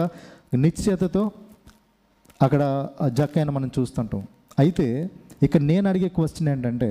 నిశ్చయతతో 0.63 1.23
అక్కడ 2.41 2.61
జక్కయ్యను 3.19 3.53
మనం 3.57 3.69
చూస్తుంటాం. 3.77 4.21
అయితే 4.57 4.87
ఇక్కడ 5.41 5.61
నేను 5.71 5.85
అడిగే 5.89 6.09
క్వశ్చన్ 6.17 6.49
ఏంటంటే 6.49 6.89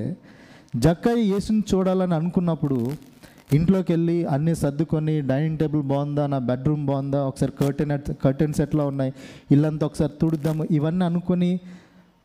జక్కయ్య 0.77 1.25
యేసుని 1.33 1.63
చూడాలని 1.73 2.15
అనుకున్నప్పుడు 2.15 2.79
ఇంట్లోకి 3.51 3.93
వెళ్ళి 3.93 4.17
అన్నీ 4.27 4.55
సర్దుకొని 4.55 5.15
డైనింగ్ 5.23 5.59
టేబుల్ 5.59 5.83
బాగుందా 5.83 6.27
నా 6.27 6.39
బెడ్రూమ్ 6.49 6.87
బాగుందా 6.87 7.21
ఒకసారి 7.23 7.53
కర్టెన్ 7.61 7.93
కర్టెన్స్ 8.23 8.61
ఎట్లా 8.61 8.85
ఉన్నాయి 8.87 9.13
ఇల్లంతా 9.51 9.87
ఒకసారి 9.87 10.13
తుడుద్దాము 10.21 10.65
ఇవన్నీ 10.71 11.05
అనుకొని 11.05 11.51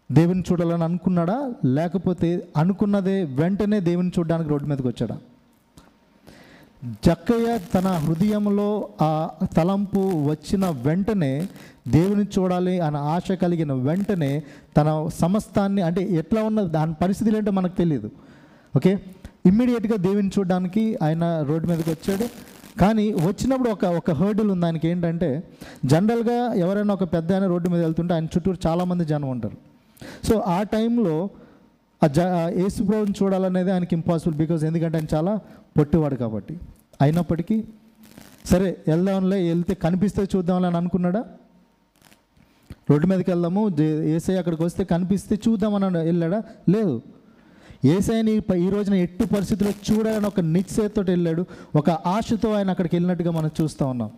దేవుని 0.09 0.43
చూడాలని 0.49 0.83
అనుకున్నాడా? 0.83 1.37
లేకపోతే 1.75 2.27
అనుకున్నదే 2.55 3.23
వెంటనే 3.39 3.79
దేవుని 3.79 4.11
చూడడానికి 4.17 4.49
రోడ్డు 4.49 4.67
మీదకి 4.67 4.87
వచ్చాడా? 4.87 5.17
జక్కయ్య 7.05 7.59
తన 7.73 7.87
హృదయంలో 8.03 8.67
ఆ 9.01 9.11
తలంపు 9.55 10.01
వచ్చిన 10.25 10.65
వెంటనే 10.83 11.31
దేవుని 11.87 12.25
చూడాలి 12.35 12.79
అనే 12.79 12.97
ఆశ 13.13 13.37
కలిగిన 13.41 13.73
వెంటనే 13.87 14.31
తన 14.77 14.87
సమస్తాన్ని 15.19 15.81
అంటే 15.81 16.01
ఎట్లా 16.21 16.43
ఉన్న 16.43 16.61
దాని 16.75 16.93
పరిస్థితులు 17.01 17.37
ఏంటో 17.37 17.51
మనకు 17.51 17.75
తెలియదు 17.75 18.09
ఓకే? 18.73 18.91
ఇమ్మీడియట్గా 19.47 19.95
దేవుని 19.95 20.31
చూడడానికి 20.39 20.97
ఆయన 21.03 21.41
రోడ్డు 21.41 21.67
మీదకి 21.67 21.89
వచ్చాడు. 21.89 22.25
కానీ 22.79 23.13
వచ్చినప్పుడు 23.13 23.69
ఒక 23.69 23.85
ఒక 23.85 24.11
హర్డిల్ 24.11 24.51
ఉంది 24.51 24.65
ఆయనకి 24.65 24.87
ఏంటంటే 24.87 25.43
జనరల్గా 25.85 26.53
ఎవరైనా 26.53 26.93
ఒక 26.93 27.03
పెద్ద 27.03 27.33
ఆయన 27.33 27.45
రోడ్డు 27.45 27.69
మీద 27.69 27.81
వెళ్తుంటే 27.81 28.13
ఆయన 28.13 28.25
చుట్టూరు 28.25 28.57
చాలామంది 28.67 29.05
జనం 29.05 29.29
ఉంటారు. 29.29 29.57
సో 30.25 30.39
ఆ 30.39 30.63
టైంలో 30.63 31.29
ఆ 32.03 32.07
జ 32.07 32.19
ఆ 32.19 32.49
యేసుప్రభుని 32.49 33.13
చూడాలనేది 33.23 33.71
ఆయనకి 33.71 33.95
ఇంపాసిబుల్ 33.95 34.39
బికాజ్ 34.39 34.65
ఎందుకంటే 34.65 34.97
ఆయన 34.97 35.15
చాలా 35.15 35.39
పొట్టివాడు 35.77 36.15
కాబట్టి. 36.15 36.59
అయినప్పటికీ 37.01 37.63
సరే 38.45 38.77
వెళ్దాంలే 38.87 39.47
వెళ్తే 39.47 39.73
కనిపిస్తే 39.73 40.27
చూద్దాంలే 40.35 40.67
అని 40.67 40.77
అనుకున్నాడా? 40.77 41.25
రోడ్డు 42.89 43.07
మీదకి 43.07 43.31
వెళ్దాము 43.31 43.69
జే- 43.69 44.03
ఏసై 44.03 44.35
అక్కడికి 44.35 44.63
వస్తే 44.63 44.83
కనిపిస్తే 44.83 45.39
చూద్దామని 45.47 45.97
వెళ్ళాడా? 45.97 46.43
లేదు. 46.69 47.01
ఏసైని 47.85 48.31
ఈ 48.57 48.69
రోజున 48.69 48.93
ఎట్టి 48.93 49.27
పరిస్థితుల్లో 49.27 49.97
చూడాలని 49.97 50.27
ఒక 50.27 50.39
నిశ్చయతో 50.39 51.01
వెళ్ళాడు. 51.01 51.45
ఒక 51.75 51.89
ఆశతో 51.89 52.51
ఆయన 52.51 52.69
అక్కడికి 52.69 52.95
వెళ్ళినట్టుగా 52.95 53.31
మనం 53.31 53.49
చూస్తూ 53.61 53.85
ఉన్నాం. 53.85 54.11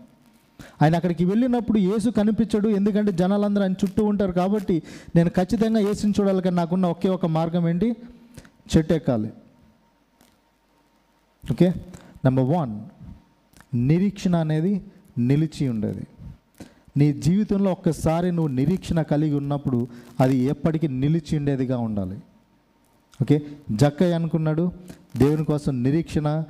ఆయన 0.82 0.96
అక్కడికి 0.96 1.26
వెళ్ళినప్పుడు 1.26 1.78
యేసు 1.78 2.10
కనిపించడు. 2.10 2.70
ఎందుకంటే 2.70 3.12
జనాలందరూ 3.12 3.64
ఆయన 3.64 3.72
చుట్టూ 3.72 4.06
ఉంటారు 4.06 4.32
కాబట్టి 4.32 4.84
నేను 5.16 5.30
ఖచ్చితంగా 5.30 5.80
యేసుని 5.80 6.14
చూడాలి 6.20 6.42
కానీ 6.42 6.56
నాకున్న 6.56 6.86
ఒకే 6.86 7.10
ఒక 7.10 7.26
మార్గం 7.26 7.70
ఏంటి? 7.70 7.96
చెట్టు 8.78 8.94
ఎక్కాలి. 8.94 9.30
ఓకే? 11.52 11.70
నెంబర్ 12.26 12.46
వన్ 12.46 12.80
నిరీక్షణ 13.74 14.36
అనేది 14.36 14.82
నిలిచి 15.18 15.70
ఉండేది. 15.70 16.08
నీ 16.98 17.14
జీవితంలో 17.14 17.72
ఒక్కసారి 17.72 18.32
నువ్వు 18.32 18.48
నిరీక్షణ 18.48 19.02
కలిగి 19.02 19.34
ఉన్నప్పుడు 19.34 19.88
అది 20.20 20.38
ఎప్పటికీ 20.38 20.88
నిలిచి 20.88 21.38
ఉండేదిగా 21.38 21.78
ఉండాలి. 21.78 22.18
ఓకే? 23.22 23.42
జక్కయ్య 23.72 24.14
అనుకున్నాడు 24.14 24.72
దేవుని 25.18 25.46
కోసం 25.46 25.84
నిరీక్షణ 25.84 26.44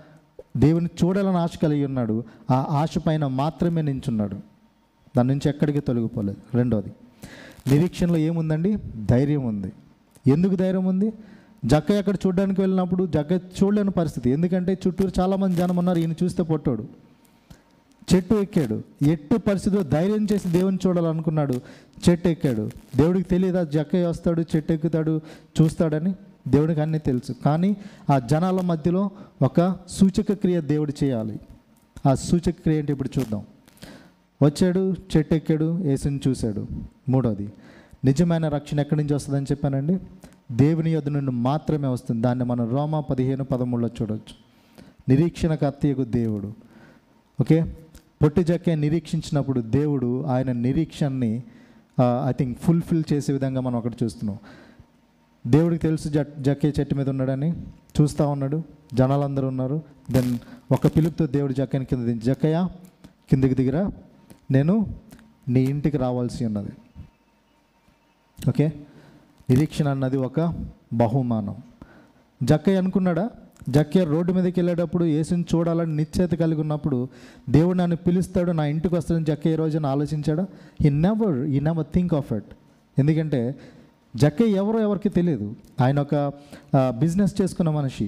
దేవుని 0.58 0.90
చూడాలని 1.06 1.38
ఆశ 1.38 1.58
కలిగి 1.64 1.86
ఉన్నాడు 1.86 2.24
ఆ 2.52 2.68
ఆశ 2.70 2.98
పైన 2.98 3.28
మాత్రమే 3.28 3.82
నించున్నాడు. 3.82 4.36
దాని 5.18 5.30
నుంచి 5.30 5.50
ఎక్కడికి 5.50 5.80
తొలగిపోలేదు. 5.80 6.58
రెండోది 6.58 6.94
నిరీక్షణలో 7.74 8.18
ఏముందండి? 8.18 8.78
ధైర్యం 9.06 9.44
ఉంది. 9.44 9.72
ఎందుకు 10.28 10.56
ధైర్యం 10.56 10.86
ఉంది? 10.86 11.14
జక్క 11.66 11.92
అక్కడ 11.92 12.16
చూడడానికి 12.28 12.62
వెళ్ళినప్పుడు 12.62 13.06
జక్క 13.06 13.32
చూడలేని 13.32 13.92
పరిస్థితి. 13.92 14.30
ఎందుకంటే 14.30 14.78
చుట్టూరు 14.88 15.12
చాలామంది 15.20 15.56
జనం 15.56 15.78
ఉన్నారు 15.78 16.00
ఈయన 16.00 16.14
చూస్తే 16.24 16.44
పొట్టాడు. 16.44 16.88
చెట్టు 18.16 18.36
ఎక్కాడు. 18.36 18.84
ఎట్టు 19.02 19.38
పరిస్థితిలో 19.38 19.84
ధైర్యం 19.84 20.28
చేసి 20.34 20.48
దేవుని 20.50 20.80
చూడాలనుకున్నాడు 20.88 21.62
చెట్టు 22.10 22.28
ఎక్కాడు. 22.28 22.70
దేవుడికి 22.96 23.30
తెలియదా? 23.30 23.64
జక్కయ్య 23.64 24.06
వస్తాడు 24.06 24.44
చెట్టు 24.56 24.74
ఎక్కుతాడు 24.74 25.22
చూస్తాడని? 25.62 26.16
దేవుడికి 26.50 26.82
అన్నీ 26.82 26.98
తెలుసు. 26.98 27.34
కానీ 27.34 27.78
ఆ 28.10 28.20
జనాల 28.20 28.62
మధ్యలో 28.62 29.12
ఒక 29.42 29.76
సూచక 29.88 30.34
క్రియ 30.34 30.62
దేవుడు 30.62 30.94
చేయాలి. 31.04 31.40
ఆ 32.06 32.16
సూచక 32.16 32.50
క్రియ 32.50 32.78
ఏంటి 32.78 32.92
ఇప్పుడు 32.92 33.20
చూద్దాం. 33.20 33.44
వచ్చాడు 34.44 34.96
చెట్టు 35.18 35.36
ఎక్కాడు 35.36 35.80
యేసుని 35.84 36.20
చూశాడు. 36.28 36.68
మూడోది 37.10 37.52
నిజమైన 38.06 38.48
రక్షణ 38.48 38.80
ఎక్కడి 38.80 39.02
నుంచి 39.04 39.16
వస్తుందని 39.16 39.46
చెప్పానండి? 39.52 39.98
దేవుని 40.52 40.92
యొద్ 40.92 41.14
నుండి 41.14 41.32
మాత్రమే 41.32 41.88
వస్తుంది. 41.88 42.22
దాన్ని 42.22 42.46
మనం 42.46 42.70
రోమా 42.70 43.00
పదిహేను 43.00 43.44
పదమూడులో 43.44 43.88
చూడవచ్చు 43.88 44.50
నిరీక్షణ 45.10 45.56
కర్తయ్యకు 45.56 46.04
దేవుడు. 46.04 46.54
ఓకే? 47.42 47.76
పొట్టి 48.24 48.44
జక్కే 48.44 48.76
నిరీక్షించినప్పుడు 48.76 49.62
దేవుడు 49.62 50.24
ఆయన 50.24 50.52
నిరీక్షణని 50.52 51.44
ఐ 52.28 52.32
థింక్ 52.32 52.60
ఫుల్ఫిల్ 52.60 53.04
చేసే 53.14 53.34
విధంగా 53.34 53.62
మనం 53.62 53.76
అక్కడ 53.76 53.92
చూస్తున్నాం. 54.04 54.38
దేవుడికి 55.48 55.82
తెలుసు 55.82 56.10
జక్కే 56.40 56.74
చెట్టు 56.80 56.96
మీద 56.96 57.10
ఉన్నాడని. 57.10 57.52
చూస్తూ 58.02 58.30
ఉన్నాడు. 58.30 58.64
జనాలందరూ 58.94 59.48
ఉన్నారు. 59.48 59.82
దెన్ 60.12 60.38
ఒక 60.72 60.88
పిలుపుతో 60.88 61.28
దేవుడు 61.28 61.54
జక్కని 61.54 61.86
కింద 61.86 62.06
దించి 62.06 62.20
జక్కయ్య 62.20 62.68
కిందికి 63.30 63.56
దిగిరా. 63.56 63.92
నేను 64.52 64.94
నీ 65.50 65.62
ఇంటికి 65.62 65.98
రావాల్సి 65.98 66.46
ఉన్నది. 66.46 66.70
ఓకే? 68.50 68.72
నిరీక్షణ 69.50 69.88
అన్నది 69.88 70.18
ఒక 70.18 70.66
బహుమానం. 70.94 71.56
జక్కయ్య 72.44 72.78
అనుకున్నాడా? 72.78 73.30
జక్కయ్య 73.70 74.06
రోడ్డు 74.06 74.34
మీదకి 74.34 74.60
వెళ్ళేటప్పుడు 74.60 75.06
యేసుని 75.06 75.46
చూడాలని 75.56 75.96
నిశ్చేత 75.96 76.32
కలిగి 76.32 76.62
ఉన్నప్పుడు 76.62 77.08
దేవుడు 77.50 77.78
నన్ను 77.78 77.96
పిలుస్తాడు 77.96 78.52
నా 78.52 78.66
ఇంటికి 78.66 78.96
వస్తాడని 78.96 79.26
జక్కయ్య 79.26 79.56
ఈ 79.56 79.58
రోజున 79.58 79.86
ఆలోచించాడా? 79.86 80.48
ఈ 80.86 80.90
నెవర్ 80.90 81.38
ఈ 81.40 81.60
నెవర్ 81.60 81.86
థింక్ 81.94 82.14
ఆఫ్ 82.14 82.34
ఇట్ 82.34 82.46
ఎందుకంటే 83.00 83.56
జక్కయ్య 84.20 84.56
ఎవరో 84.56 84.80
ఎవరికి 84.80 85.10
తెలియదు. 85.10 85.48
ఆయన 85.82 86.00
ఒక 86.00 86.16
బిజినెస్ 86.76 87.42
చేసుకున్న 87.42 87.70
మనిషి. 87.70 88.08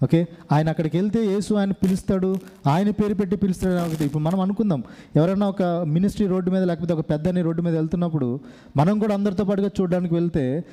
ఓకే? 0.00 0.26
ఆయన 0.52 0.68
అక్కడికి 0.68 0.96
వెళ్తే 0.96 1.26
యేసు 1.26 1.54
ఆయన 1.54 1.72
పిలుస్తాడు 1.72 2.30
ఆయన 2.66 2.90
పేరు 2.90 3.14
పెట్టి 3.14 3.36
పిలుస్తాడు 3.36 3.74
కాబట్టి 3.74 4.04
ఇప్పుడు 4.04 4.22
మనం 4.22 4.40
అనుకుందాం. 4.40 4.84
ఎవరైనా 5.16 5.48
ఒక 5.48 5.62
మినిస్ట్రీ 5.62 6.26
రోడ్డు 6.26 6.50
మీద 6.50 6.62
లేకపోతే 6.62 6.92
ఒక 6.94 7.10
పెద్దని 7.10 7.42
రోడ్డు 7.42 7.62
మీద 7.62 7.76
వెళ్తున్నప్పుడు 7.76 8.40
మనం 8.76 8.98
కూడా 8.98 9.14
అందరితో 9.14 9.44
పాటుగా 9.44 9.70
చూడడానికి 9.80 10.14
వెళ్తే 10.14 10.64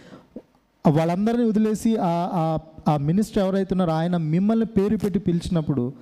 వాళ్ళందరినీ 0.89 1.43
వదిలేసి 1.43 1.97
ఆ 1.97 2.11
ఆ- 2.33 2.57
ఆ 2.93 2.97
మినిస్టర్ 2.97 3.43
ఎవరైతున్నారో 3.43 3.91
ఆయన 3.93 4.17
మిమ్మల్ని 4.17 4.65
పేరు 4.65 4.97
పెట్టి 4.97 5.19
పిలిచినప్పుడు 5.19 5.93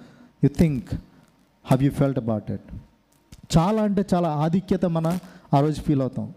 you 0.43 0.49
think 0.57 0.89
how 1.65 1.83
you 1.83 1.91
felt 1.91 2.19
about 2.19 2.51
it 2.51 2.67
చాలా 3.57 3.81
అంటే 3.81 4.05
చాలా 4.13 4.29
ఆధిక్యత 4.29 4.85
మన 4.85 5.19
ఆ 5.53 5.59
రోజు 5.59 5.81
ఫీల్ 5.81 6.01
అవుతాం. 6.01 6.33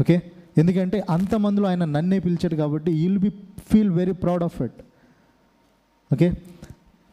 ఓకే? 0.00 0.22
ఎందుకంటే 0.58 1.04
అంతమందిలో 1.10 1.66
ఆయన 1.68 1.84
నన్నే 1.84 2.18
పిలిచాడు 2.18 2.56
కాబట్టి 2.56 2.92
you'll 2.92 3.18
be 3.18 3.30
feel 3.70 3.90
very 3.90 4.12
proud 4.12 4.42
of 4.42 4.62
it 4.62 4.80
okay 6.12 6.32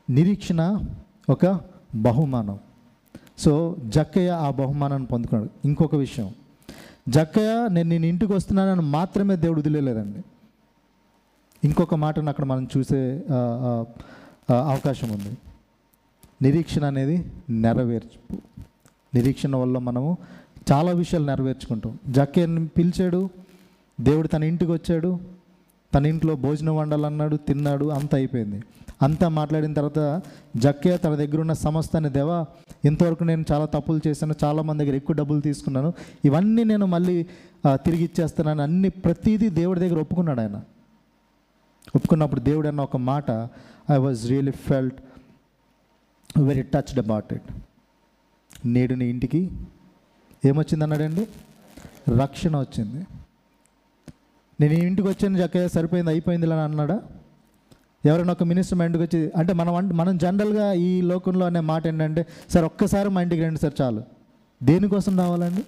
నిరీక్షణ 0.10 0.62
ఒక 1.30 1.46
బహుమానం. 1.96 2.60
సో 3.38 3.76
జక్కయ్య 3.86 4.30
ఆ 4.30 4.50
బహుమానాన్ని 4.52 5.08
పొందుకున్నాడు. 5.08 5.50
ఇంకొక 5.66 5.96
విషయం. 5.96 6.34
జక్కయ్య 7.10 7.68
నేను 7.72 7.90
నేను 7.90 8.06
ఇంటికి 8.06 8.34
వస్తున్నానని 8.34 8.82
మాత్రమే 8.82 9.36
దేవుడు 9.36 9.60
వదిలేలేదండి. 9.60 10.22
ఇంకొక 11.64 11.96
మాటను 11.96 12.30
అక్కడ 12.30 12.46
మనం 12.46 12.68
చూసే 12.78 13.00
అవకాశం 14.70 15.10
ఉంది. 15.10 15.38
నిరీక్షణ 16.42 16.86
అనేది 16.86 17.16
నెరవేర్చు. 17.50 18.38
నిరీక్షణ 19.16 19.56
వల్ల 19.56 19.78
మనము 19.78 20.18
చాలా 20.72 20.92
విషయాలు 20.92 21.26
నెరవేర్చుకుంటాం. 21.26 22.00
జక్కేని 22.10 22.68
పిలిచాడు 22.68 23.30
దేవుడు 24.02 24.28
తన 24.28 24.44
ఇంటికి 24.44 24.72
వచ్చాడు 24.72 25.20
తన 25.94 26.06
ఇంట్లో 26.06 26.36
భోజనం 26.36 26.76
వండాలన్నాడు 26.76 27.36
తిన్నాడు 27.36 27.86
అంత 27.86 28.16
అయిపోయింది. 28.16 28.60
అంతా 29.02 29.28
మాట్లాడిన 29.30 29.74
తర్వాత 29.74 30.22
జక్కే 30.56 30.98
తన 30.98 31.16
దగ్గర 31.16 31.40
ఉన్న 31.42 31.54
సమస్తాన్ని 31.54 32.10
దేవా 32.10 32.46
ఇంతవరకు 32.86 33.24
నేను 33.24 33.46
చాలా 33.52 33.66
తప్పులు 33.66 34.00
చేశాను 34.08 34.36
చాలామంది 34.44 34.84
దగ్గర 34.84 34.96
ఎక్కువ 34.96 35.14
డబ్బులు 35.16 35.42
తీసుకున్నాను 35.42 35.94
ఇవన్నీ 36.26 36.64
నేను 36.64 36.86
మళ్ళీ 36.86 37.16
తిరిగి 37.68 38.04
ఇచ్చేస్తున్నాను 38.04 38.64
అన్ని 38.64 38.90
ప్రతిదీ 38.90 39.50
దేవుడి 39.50 39.80
దగ్గర 39.80 40.00
ఒప్పుకున్నాడు 40.00 40.42
ఆయన. 40.42 40.58
ఒప్పుకున్నప్పుడు 41.96 42.40
దేవుడు 42.40 42.68
అన్న 42.68 42.82
ఒక 42.82 42.98
మాట 42.98 43.32
I 43.92 43.98
was 43.98 44.28
really 44.30 44.52
felt 44.52 45.00
very 46.40 46.62
touched 46.62 47.00
about 47.00 47.34
it 47.34 47.50
నేడు 48.66 48.94
నీ 48.94 49.06
ఇంటికి 49.10 49.42
ఏమొచ్చింది 50.46 50.84
అన్నాడండి 50.84 51.28
రక్షణ 52.22 52.58
వచ్చింది. 52.58 53.08
నేను 54.62 54.74
ఇంటికి 54.74 55.08
వచ్చాను 55.08 55.38
చక్కగా 55.38 55.68
సరిపోయింది? 55.68 56.12
అయిపోయింది 56.12 56.46
ఇలా 56.46 56.64
అన్నాడా? 56.64 57.02
ఎవరైనా 58.06 58.32
ఒక 58.32 58.44
మినిస్టర్ 58.44 58.78
మా 58.78 58.86
ఇంటికి 58.86 59.04
వచ్చి 59.04 59.32
అంటే 59.38 59.54
మనం 59.54 59.76
అంట- 59.76 59.96
మనం 59.96 60.18
జనరల్గా 60.18 60.74
ఈ 60.74 61.02
లోకంలో 61.02 61.46
అనే 61.46 61.60
మాట 61.60 61.88
ఏంటంటే 61.88 62.26
సార్ 62.50 62.66
ఒక్కసారి 62.66 63.10
మా 63.10 63.22
ఇంటికి 63.22 63.42
రండి 63.42 63.60
సార్ 63.60 63.82
చాలు. 63.82 64.04
దేనికోసం 64.64 65.20
రావాలండి? 65.20 65.64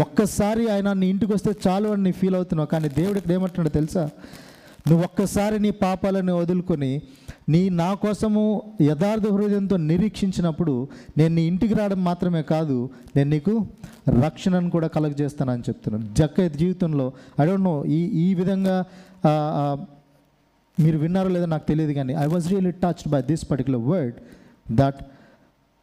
ఒక్కసారి 0.00 0.68
ఆయన 0.68 0.92
నీ 0.92 1.06
ఇంటికి 1.06 1.32
వస్తే 1.32 1.54
చాలు 1.68 1.88
అని 1.88 2.02
నీ 2.02 2.12
ఫీల్ 2.12 2.34
అవుతున్నావు 2.34 2.66
కానీ 2.66 2.88
దేవుడు 2.88 3.18
ఇక్కడ 3.18 3.32
ఏమంటున్నాడు 3.32 3.68
తెలుసా? 3.68 4.10
నువ్వు 4.88 5.04
ఒక్కసారి 5.04 5.58
నీ 5.58 5.70
పాపాలను 5.70 6.34
వదులుకొని 6.34 7.02
నీ 7.48 7.68
నా 7.68 7.94
కోసము 7.94 8.42
యథార్థ 8.82 9.26
హృదయంతో 9.26 9.76
నిరీక్షించినప్పుడు 9.90 10.74
నేను 11.18 11.34
నీ 11.34 11.42
ఇంటికి 11.46 11.74
రావడం 11.74 12.04
మాత్రమే 12.04 12.42
కాదు 12.42 12.76
నేను 13.16 13.30
నీకు 13.30 13.54
రక్షణను 14.20 14.70
కూడా 14.70 14.88
కలగజేస్తానని 14.88 15.62
చెప్తున్నాను. 15.62 16.14
జక్క 16.14 16.46
జీవితంలో 16.56 17.06
ఐ 17.40 17.46
డోంట్ 17.46 17.64
నో 17.64 17.84
ఈ 17.84 18.00
ఈ 18.24 18.34
విధంగా 18.34 18.76
మీరు 20.78 20.98
విన్నారో 20.98 21.28
లేదో 21.28 21.46
నాకు 21.46 21.66
తెలియదు 21.68 21.92
కానీ 21.92 22.12
I 22.14 22.26
was 22.26 22.48
really 22.48 22.70
touched 22.70 23.08
by 23.08 23.22
this 23.22 23.50
particular 23.50 23.80
word 23.80 24.18
that 24.72 25.00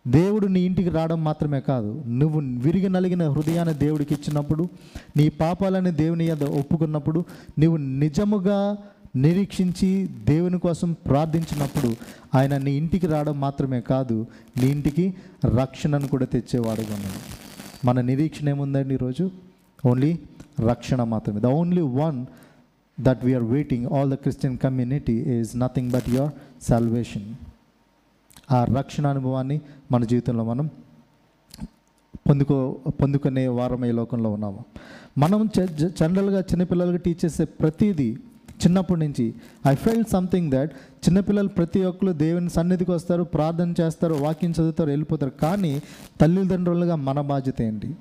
దేవుడు 0.08 0.48
నీ 0.48 0.60
ఇంటికి 0.62 0.90
రావడం 0.90 1.24
మాత్రమే 1.24 1.60
కాదు 1.60 2.04
నువ్వు 2.08 2.40
విరిగి 2.40 2.90
నలిగిన 2.90 3.24
హృదయాన్ని 3.30 3.74
దేవుడికి 3.74 4.14
ఇచ్చినప్పుడు 4.14 4.64
నీ 5.18 5.30
పాపాలని 5.30 5.92
దేవుని 5.92 6.28
యొద్ద 6.28 6.44
ఒప్పుకున్నప్పుడు 6.44 7.20
నువ్వు 7.60 7.78
నిజముగా 7.78 8.60
నిరీక్షించి 9.16 10.10
దేవుని 10.26 10.60
కోసం 10.60 10.94
ప్రార్థించినప్పుడు 10.94 11.96
ఆయన 12.36 12.58
నీ 12.58 12.72
ఇంటికి 12.72 13.08
రావడం 13.08 13.40
మాత్రమే 13.40 13.82
కాదు 13.82 14.28
నీ 14.58 14.68
ఇంటికి 14.68 15.14
రక్షణను 15.46 16.08
కూడా 16.08 16.26
తెచ్చేవాడుగా 16.26 16.96
ఉన్నాడు. 16.96 17.46
మన 17.88 18.02
నిరీక్షణ 18.02 18.50
ఏముందండి 18.50 18.94
ఈరోజు? 18.94 19.32
ఓన్లీ 19.86 20.20
రక్షణ 20.60 21.04
మాత్రమే. 21.04 21.40
The 21.40 21.46
only 21.46 21.82
one 21.82 22.26
that 23.00 23.26
we are 23.26 23.44
waiting 23.44 23.86
all 23.86 24.12
the 24.12 24.14
Christian 24.14 24.58
community 24.58 25.14
is 25.14 25.60
nothing 25.60 25.92
but 25.92 26.10
your 26.10 26.32
salvation 26.64 27.36
ఆ 28.52 28.64
రక్షణ 28.64 29.08
అనుభవాన్ని 29.08 29.62
మన 29.92 30.06
జీవితంలో 30.06 30.44
మనం 30.44 30.70
పొందుకో 32.30 32.76
పొందుకునే 32.88 33.48
వారం 33.48 33.86
ఈ 33.86 33.92
లోకంలో 33.92 34.30
ఉన్నాము. 34.30 34.66
మనం 35.18 35.50
జనరల్గా 36.00 36.40
చిన్నపిల్లలకి 36.40 36.98
టీచ్ 36.98 37.26
చేసే 37.26 37.46
ప్రతిదీ 37.46 38.18
చిన్నప్పటి 38.66 39.00
నుంచి. 39.00 39.26
ఐ 39.68 39.74
ఫెల్ట్ 39.76 40.10
సంథింగ్ 40.10 40.50
దట్ 40.52 40.72
చిన్నపిల్లలు 41.06 41.52
ప్రతి 41.58 41.82
ఒక్కరు 41.90 42.12
దేవుని 42.24 42.50
సన్నిధికి 42.50 42.92
వస్తారు 42.92 43.24
ప్రార్థన 43.36 43.74
చేస్తారు 43.82 44.16
వాక్యం 44.26 44.52
చదువుతారు 44.58 44.90
వెళ్ళిపోతారు. 44.96 45.34
కానీ 45.44 45.74
తల్లిదండ్రులుగా 46.22 46.96
మన 47.08 47.22
బాధ్యత 47.34 47.62
ఏంటి? 47.70 47.92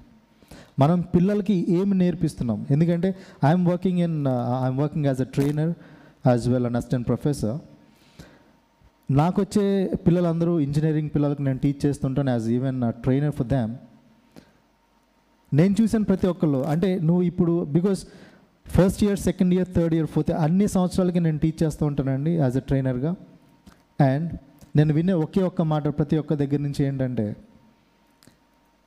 మనం 0.82 1.00
పిల్లలకి 1.14 1.56
ఏమి 1.78 1.94
నేర్పిస్తున్నాం? 2.02 2.60
ఎందుకంటే 2.70 3.08
I'm 3.48 3.66
working 3.66 4.00
in 4.06 4.18
I'm 4.64 4.78
working 4.82 5.06
as 5.10 5.20
a 5.20 5.28
trainer 5.36 5.72
as 6.26 6.44
well 6.52 6.66
an 6.66 6.76
assistant 6.80 7.06
professor 7.10 7.58
నాకు 9.10 9.38
వచ్చే 9.42 9.64
పిల్లలందరూ 10.06 10.52
ఇంజనీరింగ్ 10.66 11.10
పిల్లలకు 11.14 11.42
నేను 11.46 11.58
టీచ్ 11.64 11.80
చేస్తుంటాను 11.86 12.30
as 12.30 12.46
even 12.58 12.78
trainer 13.04 13.34
for 13.38 13.46
them 13.46 13.72
నేను 15.52 15.74
చూసాను 15.80 16.06
ప్రతి 16.10 16.26
ఒక్కళ్ళు. 16.26 16.60
అంటే 16.72 16.88
నువ్వు 17.08 17.22
ఇప్పుడు 17.30 17.52
because 17.76 18.00
first 18.66 19.04
year 19.04 19.18
second 19.18 19.54
year 19.54 19.68
third 19.74 19.94
year 19.94 20.06
fourth 20.06 20.30
అన్ని 20.30 20.68
సంవత్సరాలకి 20.68 21.20
నేను 21.20 21.38
టీచ్ 21.38 21.62
చేస్తూ 21.62 21.86
ఉంటానండి 21.86 22.30
యాజ్ 22.36 22.56
అ 22.56 22.60
ట్రైనర్గా 22.60 23.14
అండ్ 24.00 24.38
నేను 24.76 24.94
వినే 24.94 25.12
ఒకే 25.12 25.42
ఒక్క 25.42 25.62
మాట 25.62 25.88
ప్రతి 25.88 26.16
ఒక్క 26.16 26.34
దగ్గర 26.34 26.58
నుంచి 26.58 26.84
ఏంటంటే 26.84 27.36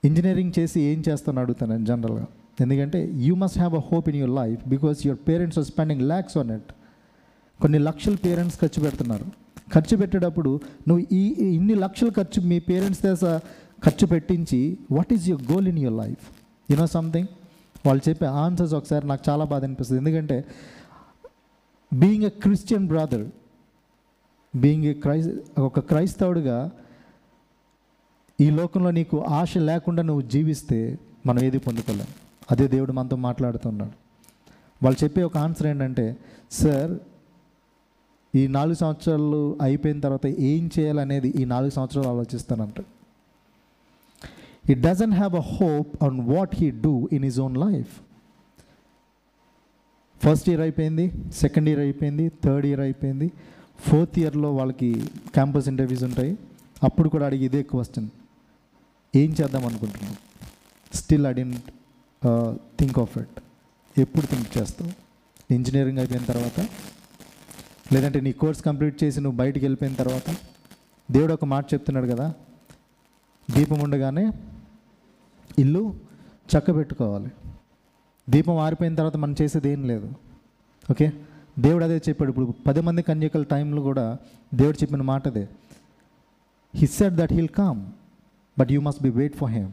ఇంజనీరింగ్ 0.04 0.54
చేసి 0.60 0.82
ఏం 0.82 1.04
చేస్తాను 1.10 1.40
అడుగుతాను 1.42 1.86
జనరల్గా 1.86 2.26
ఎందుకంటే 2.60 3.12
you 3.14 3.36
must 3.36 3.58
have 3.58 3.76
a 3.76 3.82
hope 3.92 4.10
in 4.10 4.18
your 4.18 4.36
life 4.36 4.68
because 4.68 5.08
your 5.08 5.20
parents 5.28 5.60
are 5.60 5.66
spending 5.66 6.02
lakhs 6.02 6.38
on 6.38 6.52
it 6.52 6.70
కొన్ని 7.62 7.80
లక్షలు 7.80 8.16
పేరెంట్స్ 8.16 8.60
ఖర్చు 8.60 8.84
పెడుతున్నారు. 8.84 9.26
ఖర్చు 9.74 9.98
పెట్టేటప్పుడు 9.98 10.60
నువ్వు 10.88 11.06
ఈ 11.12 11.24
ఇన్ని 11.56 11.76
లక్షలు 11.76 12.10
ఖర్చు 12.10 12.42
మీ 12.42 12.60
పేరెంట్స్ 12.60 13.02
దేశ 13.02 13.24
ఖర్చు 13.86 14.08
పెట్టించి 14.08 14.78
what 14.92 15.14
is 15.14 15.30
your 15.30 15.52
goal 15.52 15.68
in 15.68 15.80
your 15.80 16.08
life 16.08 16.26
you know 16.72 16.88
something 16.88 17.28
వాళ్ళు 17.88 18.10
చెప్పే 18.10 18.28
ఆన్సర్స్ 18.44 18.74
ఒకసారి 18.74 19.06
నాకు 19.08 19.24
చాలా 19.30 19.46
బాధ 19.52 19.64
అనిపిస్తుంది. 19.64 20.00
ఎందుకంటే 20.02 20.38
being 21.92 22.24
a 22.24 22.34
Christian 22.44 22.88
brother 22.88 23.26
being 24.54 24.86
a 24.86 24.94
క్రైస్ 24.94 25.30
ఒక 25.60 25.80
క్రైస్తవుడిగా 25.90 26.58
ఈ 28.40 28.48
లోకంలో 28.50 28.92
నీకు 28.92 29.18
ఆశ 29.40 29.52
లేకుండా 29.70 30.02
నువ్వు 30.04 30.24
జీవిస్తే 30.34 30.80
మనం 31.26 31.40
ఏది 31.44 31.60
పొందుకోలేం. 31.60 32.10
అదే 32.52 32.66
దేవుడు 32.68 32.94
మనతో 32.98 33.16
మాట్లాడుతున్నాడు 33.28 33.96
వాళ్ళు 34.84 35.04
చెప్పే 35.04 35.22
ఒక 35.24 35.38
ఆన్సర్ 35.38 35.68
ఏంటంటే 35.68 36.06
సార్ 36.52 36.92
ఈ 38.34 38.42
నాలుగు 38.48 38.78
సంవత్సరాలు 38.82 39.40
అయిపోయిన 39.62 40.00
తర్వాత 40.00 40.28
ఏం 40.52 40.64
చేయాలనేది 40.76 41.30
ఈ 41.42 41.46
నాలుగు 41.46 41.70
సంవత్సరాలు 41.70 42.08
ఆలోచిస్తానంట 42.08 42.80
it 44.72 44.82
doesn't 44.88 45.14
have 45.20 45.34
a 45.42 45.46
hope 45.58 45.92
on 46.08 46.18
what 46.34 46.54
he 46.62 46.68
do 46.86 46.94
in 47.18 47.26
his 47.28 47.40
own 47.46 47.56
life 47.66 47.94
first 50.22 50.48
year 50.52 50.64
అయిపోయింది 50.66 51.06
సెకండ్ 51.42 51.68
ఇయర్ 51.72 51.82
అయిపోయింది 51.86 52.26
థర్డ్ 52.46 52.66
ఇయర్ 52.70 52.84
అయిపోయింది 52.88 53.28
ఫోర్త్ 53.88 54.18
ఇయర్లో 54.22 54.50
వాళ్ళకి 54.60 54.90
క్యాంపస్ 55.36 55.68
ఇంటర్వ్యూస్ 55.72 56.06
ఉంటాయి. 56.10 56.32
అప్పుడు 56.88 57.08
కూడా 57.14 57.26
అడిగి 57.28 57.44
ఇదే 57.50 57.62
క్వశ్చన్ 57.72 58.08
ఏం 59.14 59.30
చేద్దాం 59.40 59.64
అనుకుంటున్నాం 59.70 60.16
still 61.00 61.28
I 61.32 61.34
don't 61.40 61.70
think 62.80 62.98
of 63.04 63.14
it 63.22 63.38
ఎప్పుడు 63.96 64.26
థింక్ 64.32 64.50
చేస్తావు? 64.58 64.90
ఇంజనీరింగ్ 65.56 66.00
అయిపోయిన 66.02 66.26
తర్వాత? 66.32 66.60
లేదంటే 67.94 68.20
నీ 68.26 68.32
కోర్స్ 68.42 68.62
కంప్లీట్ 68.68 68.98
చేసి 69.04 69.20
నువ్వు 69.24 69.38
బయటికి 69.42 69.64
వెళ్ళిపోయిన 69.66 69.96
తర్వాత? 70.02 70.28
దేవుడు 71.10 71.34
ఒక 71.38 71.46
మాట 71.54 71.64
చెప్తున్నాడు 71.74 72.08
కదా 72.14 72.28
దీపం 73.50 73.80
ఉండగానే 73.86 74.26
ఇల్లు 75.60 75.94
చక్క 76.50 76.76
పెట్టుకోవాలి 76.76 77.32
దీపం 78.30 78.58
ఆరిపోయిన 78.58 78.96
తర్వాత 78.96 79.18
మనం 79.18 79.36
చేసేది 79.42 79.70
ఏం 79.70 79.88
లేదు. 79.88 80.14
ఓకే? 80.92 81.12
దేవుడు 81.60 81.84
అదే 81.84 81.98
చెప్పాడు. 81.98 82.30
ఇప్పుడు 82.30 82.54
పది 82.68 82.82
మంది 82.82 83.02
కన్యకల 83.02 83.44
టైంలో 83.44 83.82
కూడా 83.82 84.18
దేవుడు 84.54 84.78
చెప్పిన 84.78 85.02
మాట 85.02 85.28
అదే. 85.28 85.48
He 86.76 86.88
said 86.88 87.16
that 87.16 87.34
he'll 87.34 87.48
come 87.48 87.86
but 88.60 88.72
you 88.72 88.82
must 88.82 89.04
be 89.04 89.10
wait 89.10 89.36
for 89.36 89.50
him 89.50 89.72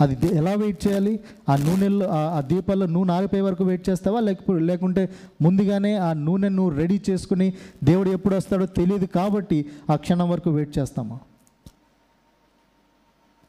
అది 0.00 0.14
దే- 0.16 0.36
ఎలా 0.36 0.54
వెయిట్ 0.54 0.86
చేయాలి? 0.86 1.20
ఆ 1.48 1.56
నూనెల్లో 1.56 2.08
ఆ- 2.08 2.36
ఆ 2.36 2.40
దీపాల్లో 2.40 2.86
నూనె 2.86 3.12
ఆరిపోయే 3.12 3.42
వరకు 3.42 3.64
వెయిట్ 3.64 3.88
చేస్తావా? 3.88 4.20
లేకపోతే 4.20 4.60
లేకుంటే 4.60 5.08
ముందుగానే 5.42 5.96
ఆ 5.96 6.12
నూనె 6.12 6.48
నువ్వు 6.48 6.76
రెడీ 6.76 7.02
చేసుకుని 7.10 7.52
దేవుడు 7.84 8.10
ఎప్పుడు 8.10 8.36
వస్తాడో 8.36 8.66
తెలియదు 8.66 9.04
కాబట్టి 9.04 9.70
ఆ 9.90 9.96
క్షణం 9.96 10.30
వరకు 10.30 10.50
వెయిట్ 10.50 10.78
చేస్తామా? 10.78 11.18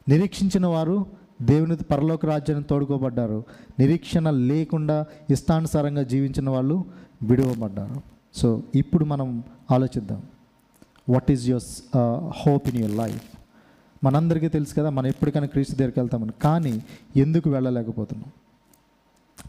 నిరీక్షించిన 0.08 0.66
వారు 0.66 1.06
దేవుని 1.42 1.76
పరలోక 1.76 2.26
రాజ్యాన్ని 2.26 2.66
తోడుకోబడ్డారు. 2.66 3.44
నిరీక్షణ 3.78 4.30
లేకుండా 4.30 5.06
ఇష్టానుసారంగా 5.30 6.02
జీవించిన 6.02 6.50
వాళ్ళు 6.50 6.84
విడువబడ్డారు. 7.22 8.02
సో 8.34 8.62
ఇప్పుడు 8.74 9.04
మనం 9.04 9.44
ఆలోచిద్దాం. 9.70 10.22
What 11.08 11.30
is 11.30 11.50
your 11.50 12.32
hope 12.36 12.68
in 12.68 12.76
your 12.76 12.96
life 12.96 13.22
మనందరికీ 14.04 14.48
తెలుసు 14.48 14.74
కదా 14.74 14.90
మనం 14.90 15.06
ఎప్పటికైనా 15.06 15.46
క్రీస్తు 15.46 15.74
దగ్గరికి 15.74 16.00
వెళ్తామని. 16.00 16.32
కానీ 16.42 16.82
ఎందుకు 17.16 17.50
వెళ్ళలేకపోతున్నాం? 17.50 18.32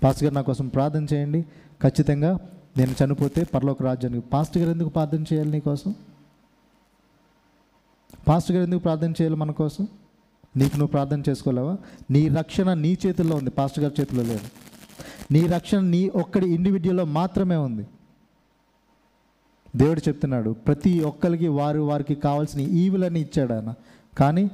పాస్టర్ 0.03 0.23
గారు 0.23 0.35
నా 0.35 0.41
కోసం 0.41 0.67
ప్రార్థన 0.67 1.05
చేయండి. 1.13 1.41
ఖచ్చితంగా 1.83 2.39
నేను 2.77 2.95
చనిపోతే 3.03 3.43
పరలోక 3.43 3.83
రాజ్యానికి 3.83 4.29
పాస్టర్ 4.29 4.57
గారు 4.57 4.71
ఎందుకు 4.71 4.89
ప్రార్థన 4.89 5.21
చేయాలి 5.21 5.51
నీకోసం 5.51 5.95
పాస్టర్ 8.27 8.51
గారు 8.51 8.65
ఎందుకు 8.65 8.79
ప్రార్థన 8.79 9.11
చేయాలి 9.11 9.35
మన 9.35 9.51
కోసం? 9.51 9.87
నీకు 10.55 10.73
నువ్వు 10.77 10.91
ప్రార్థన 10.95 11.23
చేసుకోలేవా? 11.29 11.77
నీ 12.11 12.21
రక్షణ 12.39 12.73
నీ 12.73 12.97
చేతుల్లో 13.05 13.35
ఉంది. 13.35 13.49
పాస్టర్ 13.49 13.83
గారి 13.83 13.95
చేతిలో 14.01 14.23
లేదు. 14.23 14.47
నీ 15.33 15.41
రక్షణ 15.47 15.79
నీ 15.79 16.01
ఒక్కడి 16.23 16.45
ఇండివిజువల్లో 16.53 17.05
మాత్రమే 17.19 17.57
ఉంది. 17.67 17.85
దేవుడు 19.75 20.01
చెప్తున్నాడు 20.07 20.51
ప్రతి 20.67 20.93
ఒక్కరికి 21.11 21.47
వారు 21.47 21.79
వారికి 21.79 22.15
కావాల్సిన 22.15 22.61
ఈవులని 22.61 23.19
ఇచ్చాడు 23.19 23.53
ఆయన. 23.53 23.73
కానీ 24.17 24.45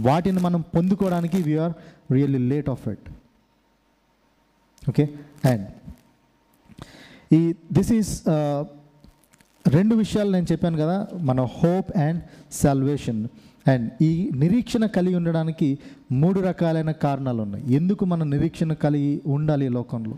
వాటిని 0.00 0.40
మనం 0.40 0.60
పొందుకోవడానికి 0.74 1.38
we are 1.42 1.72
really 2.12 2.38
late 2.38 2.68
of 2.74 2.88
it 2.88 3.08
okay 4.90 5.04
and 5.50 5.66
ఈ 7.38 7.40
దిస్ 7.72 7.92
ఈస్ 7.92 8.12
uh, 8.28 8.60
రెండు 9.64 9.94
విషయాలు 9.94 10.30
నేను 10.30 10.46
చెప్పాను 10.52 10.78
కదా 10.78 11.08
మన 11.28 11.40
హోప్ 11.40 11.90
అండ్ 11.96 12.20
సాల్వేషన్ 12.52 13.20
అండ్ 13.66 14.02
ఈ 14.02 14.30
నిరీక్షణ 14.34 14.86
కలిగి 14.86 15.14
ఉండడానికి 15.14 15.68
మూడు 16.12 16.40
రకాలైన 16.40 16.90
కారణాలు 16.90 17.42
ఉన్నాయి. 17.42 17.74
ఎందుకు 17.74 18.04
మన 18.04 18.22
నిరీక్షణ 18.24 18.72
కలిగి 18.84 19.22
ఉండాలి 19.26 19.68
లోకంలో? 19.68 20.16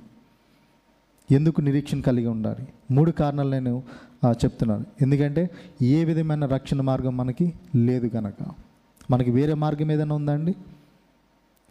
ఎందుకు 1.30 1.60
నిరీక్షణ 1.60 2.00
కలిగి 2.00 2.26
ఉండాలి? 2.26 2.64
మూడు 2.90 3.10
కారణాలు 3.10 3.50
నేను 3.50 3.72
చెప్తున్నాను. 4.42 4.84
ఎందుకంటే 5.00 5.42
ఏ 5.82 6.04
విధమైన 6.04 6.46
రక్షణ 6.46 6.80
మార్గం 6.80 7.16
మనకి 7.16 7.46
లేదు 7.76 8.06
కనుక 8.06 8.40
మనకి 9.10 9.30
వేరే 9.30 9.54
మార్గం 9.54 9.90
ఏదైనా 9.92 10.14
ఉందండి 10.14 10.52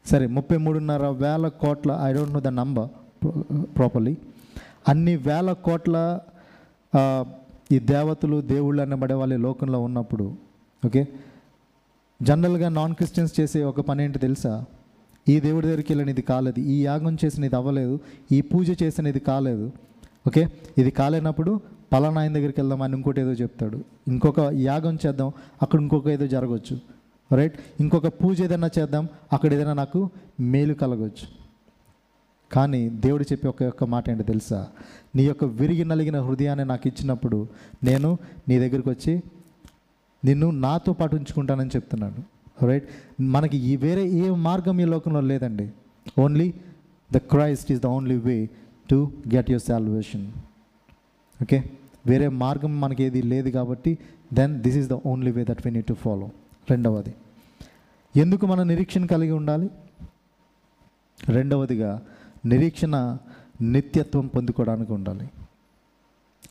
సరే 0.06 0.28
ముప్పై 0.28 0.58
మూడున్నర 0.58 1.08
వేల 1.24 1.48
కోట్ల 1.62 2.00
I 2.04 2.14
don't 2.14 2.34
know 2.34 2.40
the 2.40 2.48
number 2.48 2.90
properly 3.78 4.14
అన్ని 4.88 5.16
వేల 5.16 5.52
కోట్ల 5.66 5.96
ఈ 7.72 7.80
దేవతలు 7.80 8.42
దేవుళ్ళు 8.42 8.82
అనబడే 8.82 9.14
వాళ్ళు 9.14 9.38
లోకంలో 9.38 9.80
ఉన్నప్పుడు 9.80 10.26
ఓకే? 10.84 11.02
జనరల్గా 12.22 12.70
నాన్ 12.70 12.94
క్రిస్టియన్స్ 12.94 13.40
చేసే 13.40 13.64
ఒక 13.64 13.82
పని 13.82 14.04
ఏంటి 14.04 14.20
తెలుసా? 14.20 14.66
ఈ 15.28 15.40
దేవుడి 15.40 15.68
దగ్గరికి 15.68 15.94
వెళ్ళనిది 15.94 16.22
కాలేదు 16.22 16.60
ఈ 16.60 16.86
యాగం 16.86 17.18
చేసిన 17.26 17.44
ఇది 17.44 17.56
అవ్వలేదు 17.56 18.00
ఈ 18.32 18.42
పూజ 18.42 18.84
చేసినది 18.84 19.20
కాలేదు. 19.20 19.72
ఓకే? 20.28 20.48
ఇది 20.78 20.92
కాలేనప్పుడు 20.92 21.62
పలానా 21.94 22.22
ఆయన 22.22 22.34
దగ్గరికి 22.34 22.60
వెళ్దాం 22.62 22.82
అని 22.82 22.96
ఇంకోటి 22.98 23.22
ఏదో 23.22 23.32
చెప్తాడు. 23.32 23.80
ఇంకొక 24.08 24.40
యాగం 24.54 24.98
చేద్దాం 25.06 25.32
అక్కడ 25.62 25.80
ఇంకొక 25.80 26.08
ఏదో 26.08 26.28
జరగవచ్చు 26.28 26.76
రైట్ 27.32 27.56
ఇంకొక 27.80 28.08
పూజ 28.08 28.42
ఏదైనా 28.42 28.70
చేద్దాం 28.80 29.10
అక్కడ 29.34 29.54
ఏదైనా 29.54 29.74
నాకు 29.74 30.10
మేలు 30.40 30.74
కలగవచ్చు 30.74 31.28
కానీ 32.52 32.90
దేవుడు 32.90 33.24
చెప్పే 33.24 33.48
ఒక 33.48 33.64
యొక్క 33.64 33.84
మాట 33.84 34.10
ఏంటో 34.10 34.24
తెలుసా? 34.24 34.68
నీ 35.16 35.24
యొక్క 35.24 35.44
విరిగి 35.44 35.86
నలిగిన 35.86 36.20
హృదయాన్ని 36.22 36.66
నాకు 36.66 36.88
ఇచ్చినప్పుడు 36.88 37.48
నేను 37.84 38.18
నీ 38.50 38.60
దగ్గరికి 38.60 38.90
వచ్చి 38.90 39.24
నిన్ను 40.26 40.48
నాతో 40.66 40.94
పాటు 40.94 41.16
ఉంచుకుంటానని 41.16 41.70
చెప్తున్నాడు. 41.76 42.22
రైట్ 42.66 42.88
మనకి 43.22 43.58
ఈ 43.58 43.76
వేరే 43.76 44.04
ఏ 44.22 44.30
మార్గం 44.48 44.80
ఈ 44.82 44.86
లోకంలో 44.86 45.22
లేదండి. 45.22 45.68
Only 46.20 46.54
the 47.12 47.18
Christ 47.18 47.72
is 47.72 47.82
the 47.82 47.86
only 47.86 48.18
way 48.18 48.50
to 48.92 49.12
get 49.36 49.50
your 49.52 49.64
salvation 49.64 50.26
okay 51.42 51.58
వేరే 52.08 52.28
మార్గం 52.44 52.72
మనకి 52.82 53.04
ఏది 53.04 53.22
లేదు 53.22 53.50
కాబట్టి 53.50 53.98
then 54.34 54.54
this 54.62 54.78
is 54.78 54.90
the 54.90 54.94
only 54.94 55.32
way 55.32 55.44
that 55.50 55.62
we 55.66 55.72
need 55.72 55.86
to 55.86 55.94
follow 55.94 56.30
రెండవది. 56.70 57.14
ఎందుకు 58.16 58.46
మన 58.46 58.64
నిరీక్షణ 58.64 59.06
కలిగి 59.06 59.32
ఉండాలి? 59.32 59.70
రెండవదిగా 61.30 61.92
నిరీక్షణ 62.46 62.96
నిత్యత్వం 63.62 64.28
పొందుకోవడానికి 64.28 64.94
ఉండాలి. 64.94 65.30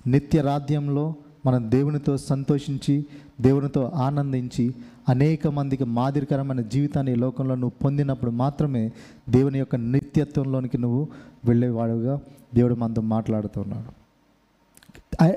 నిత్య 0.07 0.41
రాజ్యంలో 0.41 1.15
మనం 1.47 1.71
దేవునితో 1.71 2.17
సంతోషించి 2.17 3.05
దేవునితో 3.41 3.93
ఆనందించి 3.95 4.75
అనేక 5.09 5.47
మందికి 5.49 5.85
మాదిరికరమైన 5.85 6.61
జీవితాన్ని 6.61 7.13
ఈ 7.13 7.15
లోకంలో 7.15 7.55
నువ్వు 7.55 7.79
పొందినప్పుడు 7.85 8.31
మాత్రమే 8.31 8.93
దేవుని 9.29 9.59
యొక్క 9.59 9.77
నిత్యత్వంలోనికి 9.77 10.79
నువ్వు 10.79 11.09
వెళ్ళేవాడుగా 11.45 12.21
దేవుడు 12.55 12.75
మనతో 12.75 13.03
మాట్లాడుతున్నాడు 13.03 13.91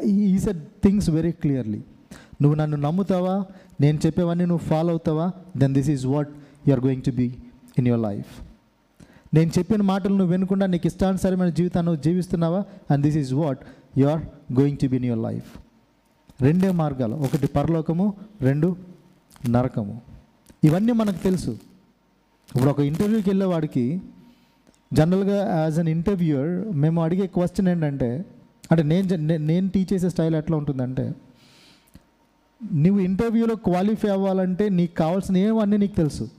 ఈ 0.06 0.40
సెడ్ 0.40 0.64
థింగ్స్ 0.84 1.10
వెరీ 1.10 1.32
క్లియర్లీ 1.32 1.82
నువ్వు 2.42 2.56
నన్ను 2.56 2.78
నమ్ముతావా? 2.78 3.46
నేను 3.82 4.00
చెప్పేవన్నీ 4.06 4.46
నువ్వు 4.46 4.68
ఫాలో 4.68 4.90
అవుతావా? 4.90 5.32
Then 5.58 5.74
this 5.74 5.90
is 5.90 6.06
what 6.06 6.30
you 6.68 6.74
are 6.74 6.80
going 6.80 7.02
to 7.02 7.12
be 7.12 7.36
in 7.78 7.88
your 7.88 8.02
life 8.02 8.32
నేను 9.34 9.52
చెప్పిన 9.60 9.82
మాటలు 9.82 10.16
నువ్వు 10.16 10.32
వినకుండా 10.32 10.66
నీకు 10.66 10.88
ఇష్టానుసారమైన 10.88 11.50
జీవితాన్ని 11.50 11.92
నువ్వు 11.92 12.04
జీవిస్తున్నావా? 12.04 12.64
And 12.92 13.06
this 13.06 13.18
is 13.18 13.34
what 13.34 13.60
you 13.98 14.08
are 14.08 14.22
going 14.60 14.78
to 14.78 14.88
be 14.88 14.96
in 14.96 15.06
your 15.06 15.34
life 15.34 15.50
రెండే 16.42 16.72
మార్గాలు. 16.72 17.16
ఒకటి 17.16 17.48
పరలోకము 17.48 18.14
రెండు 18.42 18.76
నరకము. 19.50 20.02
ఇవన్నీ 20.64 20.92
మనకు 20.92 21.24
తెలుసు. 21.24 21.52
ఇప్పుడు 22.56 22.70
ఒక 22.70 22.80
ఇంటర్వ్యూకి 22.80 23.30
వెళ్ళేవాడికి 23.30 24.02
జనరల్గా 24.94 25.62
యాజ్ 25.62 25.80
అన్ 25.80 25.90
ఇంటర్వ్యూయర్ 25.90 26.76
మేము 26.76 27.04
అడిగే 27.04 27.28
క్వశ్చన్ 27.28 27.68
ఏంటంటే 27.68 28.26
అంటే 28.72 28.84
నేను 28.84 29.38
నేను 29.38 29.70
టీచ్ 29.70 29.94
చేసే 29.94 30.10
స్టైల్ 30.10 30.36
ఎట్లా 30.36 30.58
ఉంటుందంటే 30.58 31.14
నువ్వు 32.74 33.00
ఇంటర్వ్యూలో 33.00 33.56
క్వాలిఫై 33.56 34.10
అవ్వాలంటే 34.10 34.70
నీకు 34.70 34.96
కావాల్సిన 34.96 35.38
ఏమన్నీ 35.38 35.78
నీకు 35.78 35.96
తెలుసు. 35.96 36.30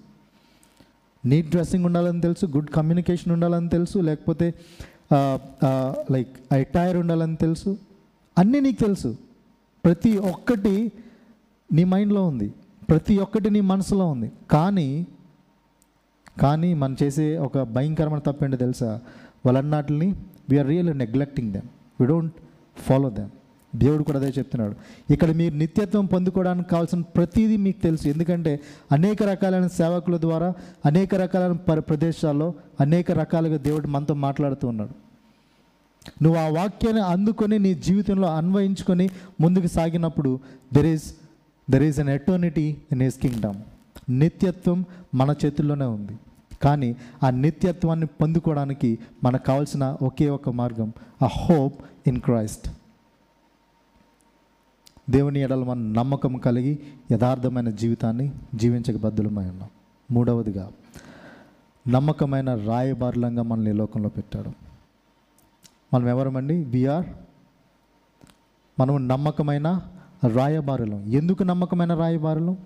నీట్ 1.24 1.50
డ్రెస్సింగ్ 1.50 1.84
ఉండాలని 1.84 2.20
తెలుసు 2.20 2.46
గుడ్ 2.46 2.70
కమ్యూనికేషన్ 2.70 3.32
ఉండాలని 3.32 3.68
తెలుసు 3.68 3.98
లేకపోతే 3.98 4.54
లైక్ 6.10 6.54
అటైర్ 6.54 6.96
ఉండాలని 6.96 7.36
తెలుసు. 7.36 7.78
అన్నీ 8.38 8.60
నీకు 8.60 8.80
తెలుసు. 8.80 9.16
ప్రతి 9.84 10.18
ఒక్కటి 10.18 10.92
నీ 11.72 11.84
మైండ్లో 11.84 12.26
ఉంది. 12.26 12.54
ప్రతి 12.88 13.18
ఒక్కటి 13.18 13.50
నీ 13.50 13.60
మనసులో 13.60 14.06
ఉంది. 14.06 14.32
కానీ 14.50 15.06
కానీ 16.40 16.74
మనం 16.74 16.96
చేసే 17.02 17.38
ఒక 17.38 17.62
భయంకరమైన 17.62 18.18
తప్పేంటో 18.18 18.56
తెలుసా? 18.56 19.00
వాళ్ళన్నాటిని 19.46 20.14
we are 20.50 20.68
real 20.68 20.98
neglecting 20.98 21.52
them 21.52 21.68
we 22.00 22.06
don't 22.06 22.34
follow 22.76 23.10
them 23.10 23.28
దేవుడు 23.76 24.02
కూడా 24.02 24.18
అదే 24.18 24.32
చెప్తున్నాడు. 24.38 24.76
ఇక్కడ 25.12 25.30
మీరు 25.30 25.54
నిత్యత్వం 25.54 26.06
పొందుకోవడానికి 26.06 26.68
కావాల్సిన 26.68 27.00
ప్రతిదీ 27.00 27.56
మీకు 27.56 27.82
తెలుసు. 27.82 28.08
ఎందుకంటే 28.08 28.60
అనేక 28.92 29.22
రకాలైన 29.22 29.66
సేవకుల 29.66 30.20
ద్వారా 30.20 30.54
అనేక 30.86 31.14
రకాలైన 31.14 31.78
ప్రదేశాల్లో 31.78 32.54
అనేక 32.80 33.10
రకాలుగా 33.12 33.56
దేవుడు 33.56 33.86
మనతో 33.86 34.14
మాట్లాడుతూ 34.14 34.68
ఉన్నాడు. 34.68 34.94
నువ్వు 36.22 36.40
ఆ 36.40 36.48
వాక్యాన్ని 36.48 37.02
అందుకొని 37.02 37.58
నీ 37.58 37.74
జీవితంలో 37.74 38.36
అన్వయించుకొని 38.36 39.10
ముందుకు 39.40 39.66
సాగినప్పుడు 39.66 40.40
there 40.72 40.86
is 40.86 41.14
there 41.70 41.82
is 41.82 41.98
an 41.98 42.08
eternity 42.08 42.76
in 42.92 43.02
his 43.02 43.18
kingdom 43.18 43.62
నిత్యత్వం 44.10 44.84
మన 45.14 45.34
చేతుల్లోనే 45.44 45.84
ఉంది. 45.84 46.18
కానీ 46.62 46.96
ఆ 47.22 47.30
నిత్యత్వాన్ని 47.30 48.06
పొందుకోవడానికి 48.06 48.98
మనకు 49.24 49.44
కావాల్సిన 49.44 49.96
ఒకే 50.02 50.30
ఒక 50.30 50.48
మార్గం 50.48 50.92
ఆ 51.22 51.26
హోప్ 51.26 51.74
ఇన్ 52.06 52.20
క్రైస్ట్ 52.20 52.70
దేవుని 55.10 55.40
ఎడల 55.40 55.64
మన 55.64 55.78
నమ్మకం 55.78 56.36
కలిగి 56.36 56.78
యథార్థమైన 57.12 57.70
జీవితాన్ని 57.70 58.32
జీవించక 58.54 58.96
బద్దులమై 58.96 59.44
ఉన్నాం. 59.44 59.68
మూడవదిగా 60.10 60.70
నమ్మకమైన 61.88 62.54
రాయబారులంగా 62.54 63.42
మనల్ని 63.42 63.72
లోకంలో 63.72 64.08
పెట్టాడు. 64.08 64.63
మనం 65.94 66.08
ఎవరమండి? 66.08 66.64
విఆర్ 66.64 67.06
మనము 68.80 68.98
నమ్మకమైన 68.98 69.80
రాయబారులం. 70.34 71.04
ఎందుకు 71.12 71.42
నమ్మకమైన 71.42 71.94
రాయబారులం? 71.94 72.56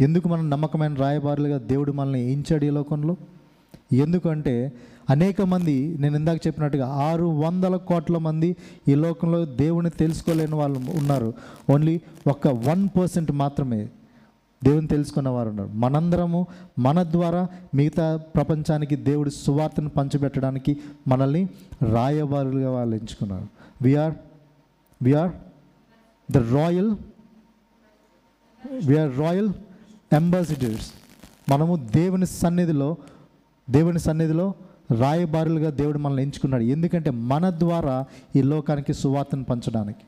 ఎందుకు 0.00 0.28
మనం 0.28 0.50
నమ్మకమైన 0.50 0.94
రాయబారులుగా 0.94 1.58
దేవుడు 1.58 1.92
మనల్ని 1.92 2.32
ఎంచాడు 2.32 2.64
ఈ 2.64 2.70
లోకంలో? 2.70 3.16
ఎందుకంటే 3.92 4.72
అనేక 5.10 5.42
మంది 5.42 5.98
నేను 5.98 6.16
ఇందాక 6.16 6.46
చెప్పినట్టుగా 6.46 6.86
ఆరు 6.86 7.24
వందల 7.24 7.76
కోట్ల 7.76 8.18
మంది 8.18 8.56
ఈ 8.88 8.94
లోకంలో 8.94 9.44
దేవుని 9.44 9.90
తెలుసుకోలేని 9.90 10.54
వాళ్ళు 10.54 10.78
ఉన్నారు. 10.78 11.34
ఓన్లీ 11.72 12.00
ఒక 12.30 12.48
వన్ 12.48 12.88
పర్సెంట్ 12.98 13.32
మాత్రమే. 13.32 13.88
దేవుని 14.64 14.86
తెలుసుకున్న 14.86 15.28
వారు 15.28 15.48
ఉన్నారు. 15.48 15.68
మనందరము 15.68 16.46
మన 16.78 17.02
ద్వారా 17.02 17.48
మిగతా 17.74 18.16
ప్రపంచానికి 18.16 18.96
దేవుడి 18.96 19.30
సువార్తను 19.30 19.88
పంచిపెట్టడానికి 19.88 20.80
మనల్ని 21.08 21.48
రాయబారులుగా 21.82 22.70
వాళ్ళు 22.70 22.96
ఎంచుకున్నారు. 22.96 23.46
We are 23.82 24.14
we are 25.02 25.32
the 26.32 26.36
royal 26.36 26.96
we are 28.86 29.18
royal 29.18 29.48
ambassadors 30.14 30.92
మనము 31.48 31.76
దేవుని 31.76 32.26
సన్నిధిలో 32.26 32.96
దేవుని 33.70 33.98
సన్నిధిలో 33.98 34.54
రాయబారులుగా 35.00 35.70
దేవుడు 35.70 35.98
మనల్ని 35.98 36.22
ఎంచుకున్నాడు. 36.22 36.62
ఎందుకంటే 36.62 37.10
మన 37.10 37.50
ద్వారా 37.50 38.04
ఈ 38.36 38.42
లోకానికి 38.42 38.94
సువార్తను 38.94 39.44
పంచడానికి. 39.44 40.04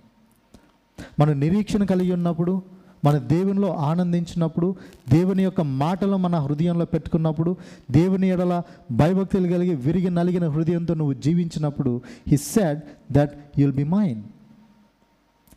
మనం 1.21 1.41
నిరీక్షణ 1.41 1.85
కలిగి 1.85 2.13
ఉన్నప్పుడు 2.13 2.63
మన 3.05 3.19
దేవునిలో 3.19 3.75
ఆనందించినప్పుడు 3.75 4.77
దేవుని 5.11 5.43
యొక్క 5.43 5.61
మాటలు 5.61 6.17
మన 6.17 6.37
హృదయంలో 6.37 6.85
పెట్టుకున్నప్పుడు 6.85 7.57
దేవుని 7.91 8.29
ఎడల 8.29 8.63
భయభక్తులు 8.91 9.49
కలిగి 9.49 9.75
విరిగి 9.75 10.11
నలిగిన 10.11 10.49
హృదయంతో 10.49 10.95
నువ్వు 10.95 11.13
జీవించినప్పుడు 11.13 12.01
he 12.29 12.37
said 12.37 12.81
that 13.13 13.61
you'll 13.61 13.73
be 13.73 13.85
mine 13.85 14.25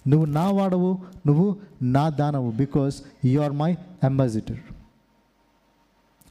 నువ్వు 0.09 0.25
నా 0.25 0.51
వాడవు 0.51 0.97
నువ్వు 1.27 1.55
నా 1.81 2.09
దానవు 2.09 2.51
because 2.51 3.01
you 3.25 3.41
are 3.41 3.51
my 3.51 3.77
ambassador 4.03 4.59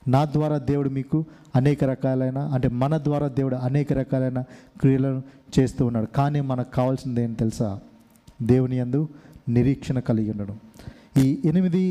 నా 0.08 0.24
ద్వారా 0.24 0.58
దేవుడు 0.58 0.88
మీకు 0.88 1.24
అనేక 1.56 1.84
రకాలైన 1.84 2.38
అంటే 2.38 2.68
మన 2.68 2.98
ద్వారా 2.98 3.28
దేవుడు 3.28 3.56
అనేక 3.56 3.92
రకాలైన 3.92 4.40
క్రియలను 4.80 5.22
చేస్తూ 5.58 5.86
ఉన్నాడు. 5.86 6.06
కానీ 6.06 6.40
మనకు 6.40 6.70
కావాల్సింది 6.70 7.22
ఏంటి 7.22 7.38
తెలుసా? 7.38 7.80
దేవుని 8.42 8.76
యందు 8.78 9.08
నిరీక్షణ 9.48 9.98
కలిగి 9.98 10.30
ఉండడం. 10.30 10.60
ఈ 11.16 11.38
ఎనిమిది 11.44 11.82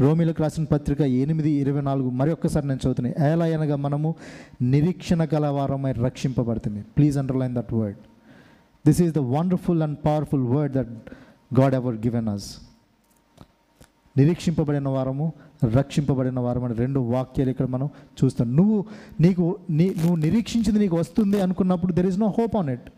రోమిలకు 0.00 0.42
రాసిన 0.42 0.64
పత్రిక 0.64 1.00
ఎనిమిది 1.00 1.50
ఇరవై 1.50 1.80
నాలుగు 1.80 2.08
మరి 2.10 2.30
ఒక్కసారి 2.30 2.66
నేను 2.68 2.80
చదువుతున్నాను 2.82 3.16
ఎలా 3.28 3.46
అనగా 3.56 3.76
మనము 3.76 4.14
నిరీక్షణ 4.62 5.24
కలవారమై 5.24 5.92
రక్షింపబడుతుంది. 5.92 6.80
Please 6.96 7.18
underline 7.18 7.54
that 7.54 7.72
word 7.72 7.96
this 8.86 9.02
is 9.02 9.12
the 9.12 9.18
wonderful 9.18 9.82
and 9.82 9.98
powerful 10.04 10.46
word 10.54 10.72
that 10.72 10.92
God 11.60 11.74
ever 11.74 11.96
given 11.96 12.28
us 12.28 12.48
నిరీక్షింపబడిన 14.16 14.88
వారము 14.88 15.32
రక్షింపబడిన 15.76 16.38
వారం 16.40 16.64
అని 16.64 16.74
రెండు 16.74 17.00
వాక్యాలు 17.00 17.50
ఇక్కడ 17.50 17.66
మనం 17.66 17.88
చూస్తాం. 18.18 18.56
నువ్వు 18.56 18.84
నీకు 19.20 19.44
నీ 19.70 19.86
నువ్వు 20.02 20.16
నిరీక్షించింది 20.16 20.78
నీకు 20.78 20.96
వస్తుంది 20.96 21.40
అనుకున్నప్పుడు 21.40 21.92
there 21.92 22.06
is 22.06 22.18
no 22.18 22.28
hope 22.38 22.56
on 22.56 22.68
it 22.68 22.88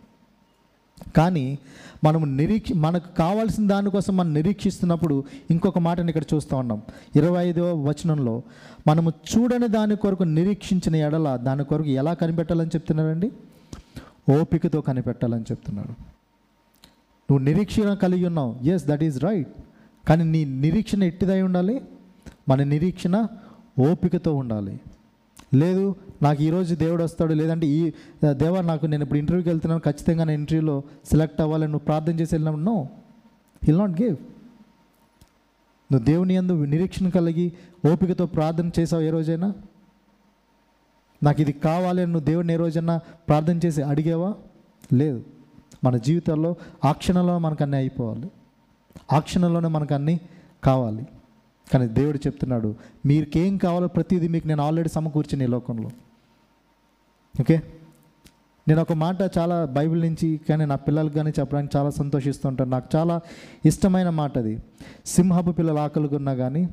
కానీ 1.16 1.58
మనం 2.04 2.36
నిరీక్ష 2.36 2.72
మనకు 2.72 3.16
కావాల్సిన 3.16 3.66
దానికోసం 3.66 4.16
మనం 4.16 4.34
నిరీక్షిస్తున్నప్పుడు 4.34 5.24
ఇంకొక 5.50 5.78
మాటని 5.78 6.08
ఇక్కడ 6.08 6.22
చూస్తూ 6.34 6.56
ఉన్నాం. 6.56 6.82
ఇరవై 7.16 7.44
ఐదవ 7.44 7.88
వచనంలో 7.88 8.42
మనము 8.88 9.10
చూడని 9.10 9.68
దాని 9.68 9.96
కొరకు 9.96 10.22
నిరీక్షించిన 10.22 10.96
ఎడల 10.96 11.36
దాని 11.36 11.64
కొరకు 11.64 11.88
ఎలా 11.88 12.14
కనిపెట్టాలని 12.14 12.68
చెప్తున్నారండి? 12.68 13.32
ఓపికతో 14.40 14.80
కనిపెట్టాలని 14.80 15.42
చెప్తున్నాడు. 15.42 15.90
నువ్వు 17.30 17.38
నిరీక్షణ 17.38 17.94
కలిగి 17.94 18.26
ఉన్నావు. 18.26 18.56
ఎస్ 18.62 18.84
దట్ 18.84 19.02
ఈజ్ 19.02 19.24
రైట్ 19.24 19.48
కానీ 20.08 20.24
నీ 20.24 20.44
నిరీక్షణ 20.44 21.02
ఎట్టిదై 21.02 21.42
ఉండాలి? 21.42 21.80
మన 22.48 22.62
నిరీక్షణ 22.62 23.26
ఓపికతో 23.90 24.34
ఉండాలి. 24.34 24.80
లేదు 25.54 25.96
నాకు 26.22 26.42
ఈరోజు 26.42 26.74
దేవుడు 26.74 27.04
వస్తాడు 27.04 27.34
లేదంటే 27.34 27.66
ఈ 27.66 27.92
దేవా 28.30 28.60
నాకు 28.60 28.86
నేను 28.86 29.02
ఇప్పుడు 29.02 29.18
ఇంటర్వ్యూకి 29.18 29.48
వెళ్తున్నాను 29.48 29.82
ఖచ్చితంగా 29.84 30.24
నేను 30.24 30.38
ఇంటర్వ్యూలో 30.38 30.82
సెలెక్ట్ 31.04 31.40
అవ్వాలని 31.40 31.72
నువ్వు 31.72 31.84
ప్రార్థన 31.84 32.20
చేసి 32.20 32.34
వెళ్ళినప్పుడు 32.34 32.64
నో 32.64 32.88
హిల్ 33.64 33.78
నాట్ 33.78 34.02
గివ్ 34.02 34.16
నువ్వు 35.92 36.04
దేవుని 36.04 36.36
అందు 36.36 36.64
నిరీక్షణ 36.64 37.08
కలిగి 37.08 37.52
ఓపికతో 37.92 38.26
ప్రార్థన 38.26 38.70
చేసావు 38.80 39.02
ఏ 39.02 39.10
రోజైనా? 39.10 39.54
నాకు 41.22 41.40
ఇది 41.40 41.52
కావాలి 41.52 42.02
అని 42.02 42.12
నువ్వు 42.12 42.26
దేవుడిని 42.26 42.52
ఏ 42.52 42.56
రోజైనా 42.56 42.96
ప్రార్థన 43.28 43.60
చేసి 43.66 43.82
అడిగావా? 43.82 44.34
లేదు. 44.92 45.24
మన 45.84 45.96
జీవితాల్లో 45.96 46.56
ఆ 46.84 46.92
క్షణంలో 46.92 47.38
మనకు 47.38 47.62
అన్నీ 47.62 47.76
అయిపోవాలి. 47.76 48.30
ఆ 49.12 49.18
క్షణంలోనే 49.18 49.68
మనకు 49.68 49.94
అన్నీ 49.94 50.20
కావాలి. 50.64 51.06
కానీ 51.72 51.86
దేవుడు 51.86 52.18
చెప్తున్నాడు 52.18 52.74
మీకేం 53.06 53.56
కావాలో 53.56 53.88
ప్రతిదీ 53.88 54.28
మీకు 54.28 54.46
నేను 54.46 54.62
ఆల్రెడీ 54.62 54.88
సమకూర్చిన 54.88 55.42
ఈ 55.42 55.46
లోకంలో. 55.46 55.90
ఓకే? 57.40 57.62
నేను 58.68 58.82
ఒక 58.82 58.92
మాట 58.92 59.38
చాలా 59.38 59.64
బైబిల్ 59.64 60.00
నుంచి 60.00 60.40
కానీ 60.48 60.64
నా 60.64 60.74
పిల్లలకు 60.76 61.14
కానీ 61.14 61.30
చెప్పడానికి 61.38 61.78
చాలా 61.78 61.90
సంతోషిస్తుంటాను. 61.90 62.70
నాకు 62.70 62.96
చాలా 62.96 63.20
ఇష్టమైన 63.66 64.10
మాట 64.10 64.38
అది. 64.38 64.62
సింహపు 65.06 65.50
పిల్లలు 65.50 65.78
ఆకలిగొన్నా 65.78 66.34
కానీ 66.34 66.68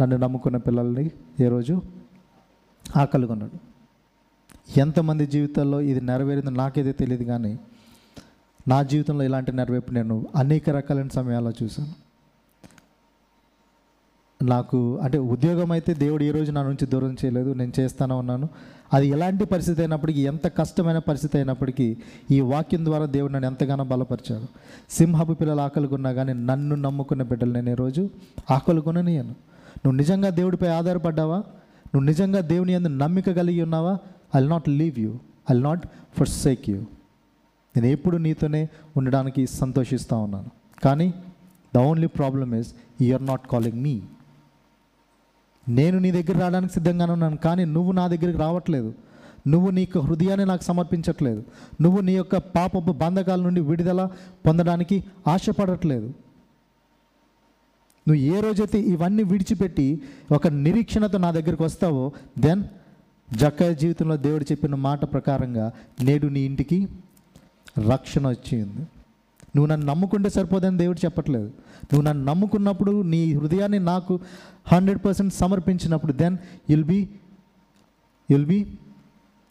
నన్ను 0.00 0.16
నమ్ముకున్న 0.16 0.56
పిల్లల్ని 0.56 1.10
ఏ 1.40 1.48
రోజు 1.48 1.82
ఆకలిగొన్నాడు 2.96 3.68
ఎంతమంది 4.76 5.26
జీవితాల్లో 5.26 5.80
ఇది 5.80 6.00
నెరవేరిందో 6.00 6.50
నాకైతే 6.50 6.92
తెలియదు 6.92 7.24
కానీ 7.24 7.58
నా 8.68 8.82
జీవితంలో 8.82 9.24
ఇలాంటి 9.24 9.52
నెరవేర్పు 9.52 9.92
నేను 9.92 10.26
అనేక 10.36 10.70
రకాలైన 10.70 11.08
సమయాల్లో 11.08 11.52
చూశాను. 11.62 12.08
నాకు 14.44 14.98
అంటే 14.98 15.18
ఉద్యోగం 15.18 15.72
అయితే 15.72 15.94
దేవుడు 15.94 16.24
ఈరోజు 16.24 16.38
రోజు 16.38 16.52
నా 16.52 16.62
నుంచి 16.62 16.86
దూరం 16.86 17.12
చేయలేదు. 17.12 17.52
నేను 17.52 17.72
చేస్తానే 17.80 18.14
ఉన్నాను. 18.14 18.48
అది 18.92 19.08
ఎలాంటి 19.08 19.44
పరిస్థితి 19.44 19.80
అయినప్పటికీ 19.80 20.20
ఎంత 20.20 20.46
కష్టమైన 20.58 20.98
పరిస్థితి 20.98 21.38
అయినప్పటికీ 21.38 21.96
ఈ 22.30 22.40
వాక్యం 22.40 22.84
ద్వారా 22.84 23.06
దేవుడు 23.06 23.32
నన్ను 23.32 23.46
ఎంతగానో 23.46 23.84
బలపరిచాడు. 23.84 24.46
సింహపు 24.90 25.32
పిల్లలు 25.32 25.60
ఆకలికున్నా 25.60 26.12
కానీ 26.12 26.32
నన్ను 26.32 26.76
నమ్ముకున్న 26.76 27.22
బిడ్డలు 27.22 27.52
నేను 27.52 27.70
ఈరోజు 27.70 28.10
ఆకలిగొననియను 28.50 29.34
నువ్వు 29.78 29.92
నిజంగా 29.92 30.28
దేవుడిపై 30.30 30.68
ఆధారపడ్డావా? 30.68 31.36
నువ్వు 31.86 32.00
నిజంగా 32.00 32.40
దేవుని 32.40 32.74
అందు 32.74 32.88
నమ్మిక 32.88 33.30
కలిగి 33.30 33.62
ఉన్నావా? 33.62 33.98
I 34.36 34.46
not 34.46 34.68
leave 34.68 35.00
you 35.00 35.18
I 35.50 35.58
not 35.58 35.86
forsake 36.28 36.70
you 36.70 36.80
నేను 37.76 37.86
ఎప్పుడు 37.86 38.16
నీతోనే 38.16 38.68
ఉండడానికి 38.96 39.46
సంతోషిస్తూ 39.46 40.18
ఉన్నాను. 40.18 40.50
కానీ 40.84 41.14
the 41.74 41.78
only 41.78 42.06
problem 42.06 42.54
is 42.54 42.74
you 43.00 43.14
are 43.14 43.26
not 43.26 43.46
calling 43.46 43.82
me 43.82 44.00
నేను 45.68 45.98
నీ 45.98 46.10
దగ్గర 46.10 46.38
రావడానికి 46.38 46.72
సిద్ధంగానే 46.72 47.12
ఉన్నాను 47.12 47.36
కానీ 47.36 47.64
నువ్వు 47.64 47.92
నా 47.92 48.06
దగ్గరికి 48.06 48.38
రావట్లేదు. 48.38 48.94
నువ్వు 49.46 49.70
నీ 49.70 49.80
యొక్క 49.80 49.98
హృదయాన్ని 49.98 50.46
నాకు 50.46 50.62
సమర్పించట్లేదు. 50.62 51.44
నువ్వు 51.80 52.00
నీ 52.00 52.12
యొక్క 52.12 52.36
పాపపు 52.36 52.92
బంధకాల 52.92 53.40
నుండి 53.40 53.60
విడుదల 53.60 54.08
పొందడానికి 54.46 55.04
ఆశపడట్లేదు. 55.26 56.06
నువ్వు 58.08 58.14
ఏ 58.14 58.40
రోజైతే 58.40 58.80
ఇవన్నీ 58.80 59.22
విడిచిపెట్టి 59.22 60.02
ఒక 60.32 60.48
నిరీక్షణతో 60.48 61.18
నా 61.18 61.30
దగ్గరికి 61.30 61.62
వస్తావో 61.62 62.12
దెన్ 62.38 62.64
జక్కయ్య 63.36 63.74
జీవితంలో 63.74 64.16
దేవుడు 64.16 64.44
చెప్పిన 64.44 64.74
మాట 64.74 65.04
ప్రకారంగా 65.04 65.72
నేడు 66.02 66.26
నీ 66.26 66.40
ఇంటికి 66.40 66.88
రక్షణ 67.90 68.28
వచ్చింది. 68.28 68.86
నువ్వు 69.58 69.68
నన్ను 69.72 69.86
నమ్ముకుంటే 69.90 70.28
సరిపోదని 70.34 70.78
దేవుడు 70.82 71.00
చెప్పట్లేదు. 71.04 71.48
నువ్వు 71.90 72.02
నన్ను 72.08 72.24
నమ్ముకున్నప్పుడు 72.30 72.92
నీ 73.12 73.20
హృదయాన్ని 73.38 73.80
నాకు 73.92 74.14
hundred 74.72 75.00
percent 75.04 75.34
సమర్పించినప్పుడు 75.34 76.14
then 76.22 76.36
you'll 76.72 76.88
be 76.90 76.98
you'll 78.28 78.48
be 78.50 78.58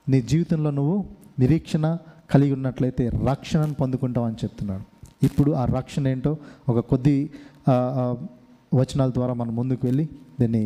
నీ 0.08 0.20
జీవితంలో 0.32 0.72
నువ్వు 0.80 0.98
నిరీక్షణ 1.40 1.86
కలిగి 2.32 2.54
ఉన్నట్లయితే 2.58 3.04
రక్షణను 3.30 3.76
పొందుకుంటావు 3.82 4.26
అని 4.30 4.38
చెప్తున్నాడు. 4.44 4.86
ఇప్పుడు 5.28 5.52
ఆ 5.62 5.64
రక్షణ 5.78 6.04
ఏంటో 6.14 6.32
ఒక 6.72 6.80
కొద్ది 6.92 7.16
వచనాల 8.80 9.10
ద్వారా 9.18 9.34
మనం 9.42 9.54
ముందుకు 9.60 9.84
వెళ్ళి 9.88 10.06
దీన్ని 10.40 10.64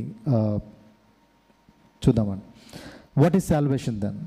చూద్దామని 2.01 2.43
వాట్ 3.21 3.35
ఈస్ 3.39 3.47
సాల్వేషన్ 3.53 3.97
దెన్ 4.05 4.19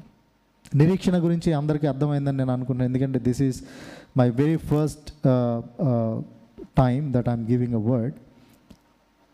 నిరీక్షణ 0.81 1.17
గురించి 1.25 1.51
అందరికీ 1.61 1.87
అర్థమైందని 1.93 2.39
నేను 2.41 2.53
అనుకున్నాను. 2.57 2.89
ఎందుకంటే 2.91 3.19
this 3.27 3.43
is 3.49 3.59
my 4.17 4.29
very 4.31 4.57
first 4.71 5.09
time 6.77 7.01
that 7.15 7.29
I'm 7.29 7.47
giving 7.53 7.75
a 7.75 7.83
word 7.91 8.17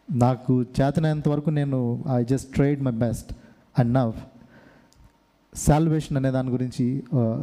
నాకు 0.09 0.53
చేతనైనంత 0.79 1.29
వరకు 1.29 1.51
నేను 1.51 1.79
I 2.17 2.21
just 2.25 2.49
tried 2.55 2.81
my 2.83 2.95
best 3.03 3.31
and 3.79 3.93
now 3.95 4.15
salvation 5.53 6.17
అనే 6.17 6.31
దాని 6.31 6.51
గురించి 6.51 6.87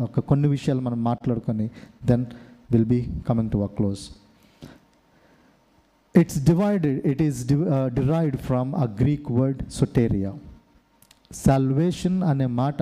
ఒక 0.06 0.19
కొన్ని 0.19 0.47
విషయాలు 0.47 0.82
మనం 0.82 1.04
మాట్లాడుకొని 1.04 1.67
then 2.06 2.26
will 2.71 2.86
be 2.86 3.02
coming 3.30 3.52
to 3.52 3.58
a 3.58 3.69
close 3.78 4.04
it's 6.15 6.39
divided 6.45 7.00
it 7.08 7.21
is 7.21 7.39
derived 7.97 8.38
from 8.38 8.76
a 8.76 8.88
Greek 9.02 9.30
word 9.32 9.62
soteria 9.69 10.32
salvation 11.32 12.19
అనే 12.23 12.45
మాట 12.62 12.82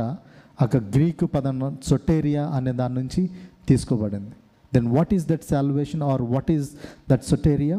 ఒక 0.62 0.78
గ్రీకు 0.96 1.26
పదం 1.26 1.78
సొటేరియా 1.84 2.44
అనే 2.58 2.72
దాని 2.72 2.96
నుంచి 2.96 3.22
తీసుకోబడింది. 3.68 4.36
Then 4.76 4.88
what 4.96 5.14
is 5.14 5.26
that 5.30 5.46
salvation 5.50 6.04
or 6.12 6.22
what 6.34 6.52
is 6.52 6.70
that 7.12 7.24
soteria 7.24 7.78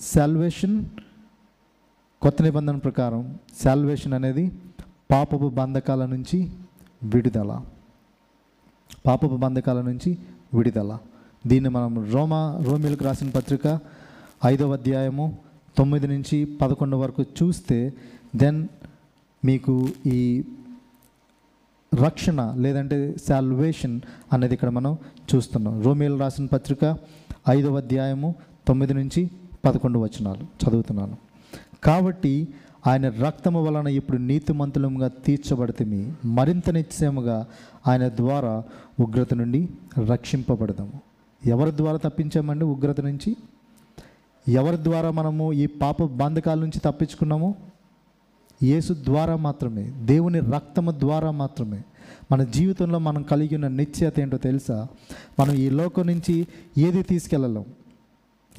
salvation 0.00 0.76
కొత్త 2.22 2.42
నిబంధన 2.42 2.76
ప్రకారం 2.76 3.22
సాల్వేషన్ 3.64 4.12
అనేది 4.12 4.44
పాపపు 5.10 5.48
బంధకాల 5.60 6.02
నుంచి 6.06 6.38
విడుదల. 7.02 7.52
పాపపు 9.06 9.36
బంధకాల 9.44 9.80
నుంచి 9.82 10.10
విడుదల. 10.54 10.98
దీన్ని 11.46 11.70
మనం 11.70 11.94
రోమా 12.12 12.40
రోమిలకు 12.62 13.04
రాసిన 13.04 13.30
పత్రిక 13.30 13.66
ఐదవ 14.46 14.72
అధ్యాయము 14.72 15.26
తొమ్మిది 15.78 16.06
నుంచి 16.06 16.44
పదకొండు 16.60 16.96
వరకు 16.96 17.22
చూస్తే 17.38 17.78
దెన్ 18.36 18.60
మీకు 19.44 19.74
ఈ 20.06 20.44
రక్షణ 21.94 22.54
లేదంటే 22.58 23.14
శాల్వేషన్ 23.28 24.00
అనేది 24.32 24.54
ఇక్కడ 24.54 24.68
మనం 24.68 24.98
చూస్తున్నాం. 25.34 25.82
రోమేలు 25.82 26.18
రాసిన 26.18 26.46
పత్రిక 26.46 26.96
ఐదవ 27.48 27.76
అధ్యాయము 27.76 28.34
తొమ్మిది 28.68 28.94
నుంచి 28.94 29.30
పదకొండు 29.64 29.98
వచనాలు 29.98 30.40
చదువుతున్నాను. 30.40 31.16
కాబట్టి 31.84 32.48
ఆయన 32.86 33.08
రక్తము 33.08 33.62
వలన 33.62 33.86
ఇప్పుడు 33.86 34.18
నీతిమంతులముగా 34.18 35.08
తీర్చబడితే 35.08 36.14
మరింత 36.24 36.70
నిశ్చయముగా 36.70 37.46
ఆయన 37.86 38.08
ద్వారా 38.08 38.62
ఉగ్రత 39.00 39.34
నుండి 39.34 39.68
రక్షింపబడదాము. 40.10 40.92
ఎవరి 41.46 41.76
ద్వారా 41.76 41.96
తప్పించామండి 41.96 42.64
ఉగ్రత 42.64 43.00
నుంచి? 43.00 43.36
ఎవరి 44.48 44.84
ద్వారా 44.84 45.10
మనము 45.10 45.52
ఈ 45.52 45.66
పాప 45.66 46.02
బంధకాల 46.02 46.58
నుంచి 46.58 46.80
తప్పించుకున్నాము? 46.84 47.71
యేసు 48.62 48.96
ద్వారా 49.04 49.36
మాత్రమే 49.36 49.82
దేవుని 49.82 50.40
రక్తము 50.40 50.90
ద్వారా 51.00 51.30
మాత్రమే 51.30 51.82
మన 52.32 52.42
జీవితంలో 52.42 52.98
మనం 52.98 53.22
కలిగి 53.22 53.54
ఉన్న 53.54 53.68
నిశ్చయత 53.68 54.20
ఏంటో 54.20 54.36
తెలుసా? 54.36 54.86
మనం 55.40 55.54
ఈ 55.54 55.70
లోకం 55.70 56.06
నుంచి 56.06 56.46
ఏది 56.78 57.02
తీసుకెళ్ళలేం 57.02 57.64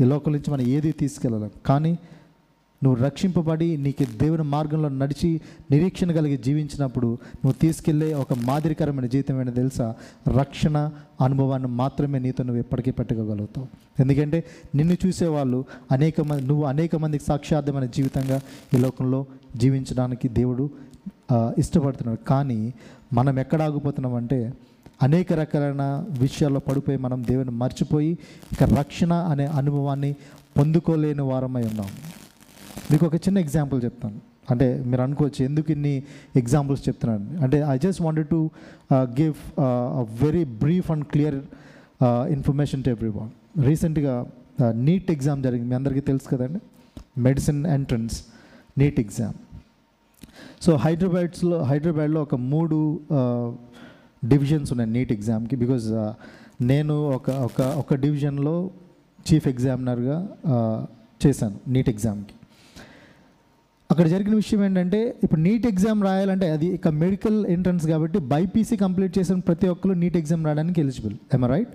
ఈ 0.02 0.04
లోకం 0.04 0.32
నుంచి 0.32 0.52
మనం 0.52 0.62
ఏది 0.68 0.92
తీసుకెళ్ళలేం 0.92 1.52
కానీ 1.66 2.00
నువ్వు 2.84 2.98
రక్షింపబడి 3.04 3.68
నీకు 3.78 4.06
దేవుని 4.22 4.46
మార్గంలో 4.54 4.90
నడిచి 5.02 5.30
నిరీక్షణ 5.72 6.12
కలిగి 6.12 6.38
జీవించినప్పుడు 6.38 7.10
నువ్వు 7.42 7.56
తీసుకెళ్ళే 7.62 8.14
ఒక 8.14 8.34
మాదిరికరమైన 8.34 9.06
జీవితం 9.06 9.40
ఏంటో 9.42 9.52
తెలుసా? 9.52 9.88
రక్షణ 10.40 10.78
అనుభవాన్ని 11.22 11.70
మాత్రమే 11.82 12.20
నీతో 12.20 12.44
నువ్వు 12.44 12.60
ఎప్పటికీ 12.60 12.92
పెట్టుకోగలుగుతావు. 12.92 13.68
ఎందుకంటే 14.00 14.40
నిన్ను 14.76 14.98
చూసేవాళ్ళు 15.06 15.60
అనేక 15.92 16.22
మంది 16.22 16.44
నువ్వు 16.44 16.66
అనేక 16.66 16.96
మందికి 16.96 17.24
సాక్షార్థమైన 17.24 17.86
జీవితంగా 17.86 18.40
ఈ 18.74 18.78
లోకంలో 18.78 19.22
జీవించడానికి 19.56 20.28
దేవుడు 20.40 20.66
ఇష్టపడుతున్నాడు. 21.58 22.22
కానీ 22.32 22.60
మనం 23.14 23.40
ఎక్కడ 23.40 23.62
ఆగిపోతున్నామంటే 23.62 24.40
అనేక 25.04 25.34
రకాలైన 25.34 25.84
విషయాల్లో 26.20 26.60
పడిపోయి 26.60 26.98
మనం 27.06 27.20
దేవుని 27.30 27.54
మర్చిపోయి 27.62 28.12
ఇక 28.54 28.64
రక్షణ 28.80 29.14
అనే 29.32 29.46
అనుభవాన్ని 29.60 30.12
పొందుకోలేని 30.58 31.24
వారమై 31.32 31.64
ఉన్నాం. 31.72 31.90
మీకు 32.92 33.04
ఒక 33.10 33.18
చిన్న 33.26 33.38
ఎగ్జాంపుల్ 33.46 33.80
చెప్తాను. 33.86 34.20
అంటే 34.52 34.68
మీరు 34.90 35.02
అనుకోవచ్చు 35.06 35.42
ఎందుకు 35.50 35.70
ఇన్ని 35.76 35.94
ఎగ్జాంపుల్స్ 36.42 36.84
చెప్తున్నాను 36.88 37.26
అంటే 37.44 37.58
I 37.74 37.76
just 37.86 38.02
wanted 38.06 38.30
to 38.36 38.40
give 39.20 39.38
very 40.24 40.44
brief 40.64 40.90
and 40.96 41.06
clear 41.14 41.38
information 42.36 42.84
to 42.86 42.92
everyone 43.20 43.30
రీసెంట్గా 43.70 44.16
నీట్ 44.88 45.10
ఎగ్జామ్ 45.16 45.40
జరిగింది. 45.46 45.70
మీ 45.72 45.76
అందరికీ 45.80 46.02
తెలుసు 46.10 46.28
కదండి? 46.34 46.60
Medicine 47.28 47.62
entrance 47.78 48.18
NEET 48.82 49.00
exam 49.06 49.38
so 50.66 50.72
హైదరాబాద్స్లో 50.86 51.58
హైదరాబాద్లో 51.72 52.20
ఒక 52.28 52.36
మూడు 52.54 52.78
uh, 53.20 53.48
డివిజన్స్ 54.24 54.70
ఉన్నాయి 54.74 54.90
నీట్ 54.96 55.12
ఎగ్జామ్కి 55.16 55.56
బికాజ్ 55.62 55.88
నేను 56.72 56.96
ఒక 57.16 57.30
ఒక 57.48 57.62
ఒక 57.82 57.94
డివిజన్లో 58.04 58.56
చీఫ్ 59.26 59.48
ఎగ్జామినర్గా 59.52 60.18
చేశాను 61.22 61.58
నీట్ 61.74 61.90
ఎగ్జామ్కి 61.94 62.36
అక్కడ 63.94 64.06
జరిగిన 64.12 64.34
విషయం 64.42 64.62
ఏంటంటే 64.66 65.00
ఇప్పుడు 65.26 65.40
నీట్ 65.46 65.66
ఎగ్జామ్ 65.70 66.00
రాయాలంటే 66.06 66.48
అది 66.56 66.68
ఇక 66.76 66.88
మెడికల్ 67.02 67.40
ఎంట్రన్స్ 67.56 67.86
కాబట్టి 67.92 68.20
బైపీసీ 68.32 68.76
కంప్లీట్ 68.84 69.14
చేసిన 69.18 69.36
ప్రతి 69.50 69.68
ఒక్కరు 69.74 69.94
నీట్ 70.04 70.18
ఎగ్జామ్ 70.20 70.46
రాయడానికి 70.48 70.80
eligible. 70.84 71.16
ఎమ 71.38 71.46
right 71.54 71.74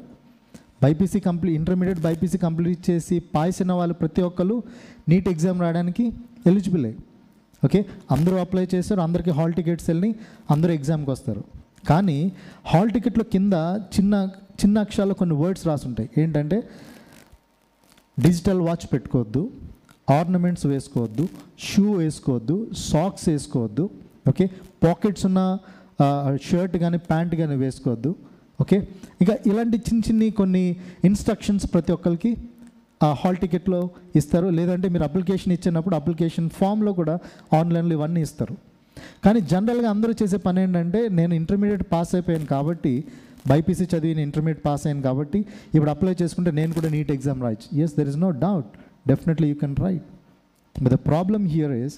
BiPC 0.85 1.21
complete 1.29 1.57
intermediate 1.61 2.01
BiPC 2.07 2.39
complete 2.47 2.81
చేసి 2.89 3.19
పాస్ 3.35 3.61
అయిన 3.63 3.73
వాళ్ళు 3.81 3.95
ప్రతి 4.03 4.23
ఒక్కరు 4.29 4.57
నీట్ 5.13 5.29
ఎగ్జామ్ 5.35 5.61
రాయడానికి 5.65 6.07
ఎలిజిబులే. 6.51 6.93
ఓకే 7.63 7.83
అందరూ 8.17 8.37
అప్లై 8.47 8.65
చేస్తారు 8.75 9.01
అందరికీ 9.07 9.31
హాల్ 9.39 9.55
టికెట్స్ 9.61 9.89
వెళ్ళి 9.91 10.11
అందరూ 10.57 10.73
ఎగ్జామ్కి 10.79 11.11
వస్తారు. 11.15 11.45
కానీ 11.91 12.19
హాల్ 12.73 12.93
టికెట్లో 12.97 13.27
కింద 13.37 13.53
చిన్న 13.97 14.15
చిన్న 14.63 14.79
అక్షరాల్లో 14.87 15.17
కొన్ని 15.23 15.37
వర్డ్స్ 15.45 15.65
రాసుంటాయి. 15.71 16.11
ఏంటంటే 16.25 16.59
డిజిటల్ 18.27 18.61
వాచ్ 18.69 18.87
పెట్టుకోవద్దు 18.93 19.43
ఆర్నమెంట్స్ 20.17 20.67
వేసుకోవద్దు 20.73 21.25
షూ 21.69 21.85
వేసుకోవద్దు 22.01 22.57
సాక్స్ 22.91 23.27
వేసుకోవద్దు 23.31 23.85
ఓకే 24.31 24.45
పాకెట్స్ 24.85 25.25
ఉన్న 25.29 25.43
షర్ట్ 26.49 26.77
కానీ 26.85 26.99
ప్యాంట్ 27.11 27.35
కానీ 27.41 27.57
వేసుకోవద్దు 27.65 28.13
ఓకే 28.63 28.77
ఇంకా 29.23 29.35
ఇలాంటి 29.51 29.77
చిన్న 29.89 30.01
చిన్ని 30.07 30.29
కొన్ని 30.41 30.63
ఇన్స్ట్రక్షన్స్ 31.09 31.67
ప్రతి 31.75 31.93
ఒక్కరికి 31.97 32.31
ఆ 33.01 33.09
హాల్ 33.21 33.37
టికెట్లో 33.43 33.81
ఇస్తారు. 34.21 34.47
లేదంటే 34.59 34.87
మీరు 34.95 35.05
అప్లికేషన్ 35.09 35.53
ఇచ్చినప్పుడు 35.57 35.95
అప్లికేషన్ 35.99 36.49
ఫామ్లో 36.59 36.93
కూడా 37.01 37.15
ఆన్లైన్లో 37.59 37.95
ఇవన్నీ 37.99 38.21
ఇస్తారు. 38.27 38.55
కానీ 39.25 39.41
జనరల్గా 39.53 39.89
అందరూ 39.95 40.13
చేసే 40.21 40.39
పని 40.47 40.61
ఏంటంటే 40.63 41.01
నేను 41.19 41.33
ఇంటర్మీడియట్ 41.41 41.85
పాస్ 41.93 42.13
అయిపోయాను 42.17 42.49
కాబట్టి 42.55 42.93
బైపీసీ 43.51 43.85
చదివి 43.93 44.15
నేను 44.19 44.27
ఇంటర్మీడియట్ 44.31 44.65
పాస్ 44.67 44.85
అయ్యాను 44.87 45.03
కాబట్టి 45.09 45.39
ఇప్పుడు 45.75 45.91
అప్లై 45.95 46.15
చేసుకుంటే 46.23 46.51
నేను 46.59 46.73
కూడా 46.79 46.89
నీట్ 46.97 47.13
ఎగ్జామ్ 47.17 47.43
రాయొచ్చు. 47.47 47.69
Yes 47.85 47.95
there 47.99 48.11
is 48.13 48.21
no 48.27 48.31
doubt 48.47 48.73
definitely 49.11 49.49
you 49.49 49.57
can 49.63 49.77
write 49.87 50.07
but 50.83 50.93
the 50.93 50.99
problem 51.11 51.45
here 51.55 51.75
is 51.85 51.97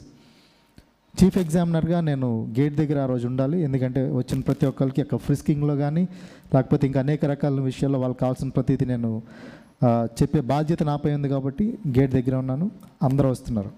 chief 1.15 1.37
ఎగ్జామినర్గా 1.39 1.99
నేను 2.09 2.29
గేట్ 2.59 2.75
దగ్గర 2.81 2.99
ఆ 3.05 3.07
రోజు 3.13 3.25
ఉండాలి. 3.31 3.57
ఎందుకంటే 3.67 4.01
వచ్చిన 4.19 4.41
ప్రతి 4.49 4.65
ఒక్కరికి 4.67 5.01
అక్కడ 5.05 5.19
ఫ్రిస్కింగ్లో 5.27 5.75
కానీ 5.77 6.03
లేకపోతే 6.55 6.85
ఇంకా 6.87 7.01
అనేక 7.01 7.25
రకాల 7.33 7.61
విషయాల్లో 7.61 7.99
వాళ్ళకి 8.03 8.21
కావాల్సిన 8.21 8.49
ప్రతిదీ 8.57 8.85
నేను 8.93 9.11
చెప్పే 10.19 10.41
బాధ్యత 10.53 10.83
నాపై 10.83 11.11
ఉంది 11.19 11.29
కాబట్టి 11.35 11.67
గేట్ 11.99 12.13
దగ్గర 12.19 12.35
ఉన్నాను. 12.43 12.67
అందరూ 13.09 13.29
వస్తున్నారు. 13.35 13.71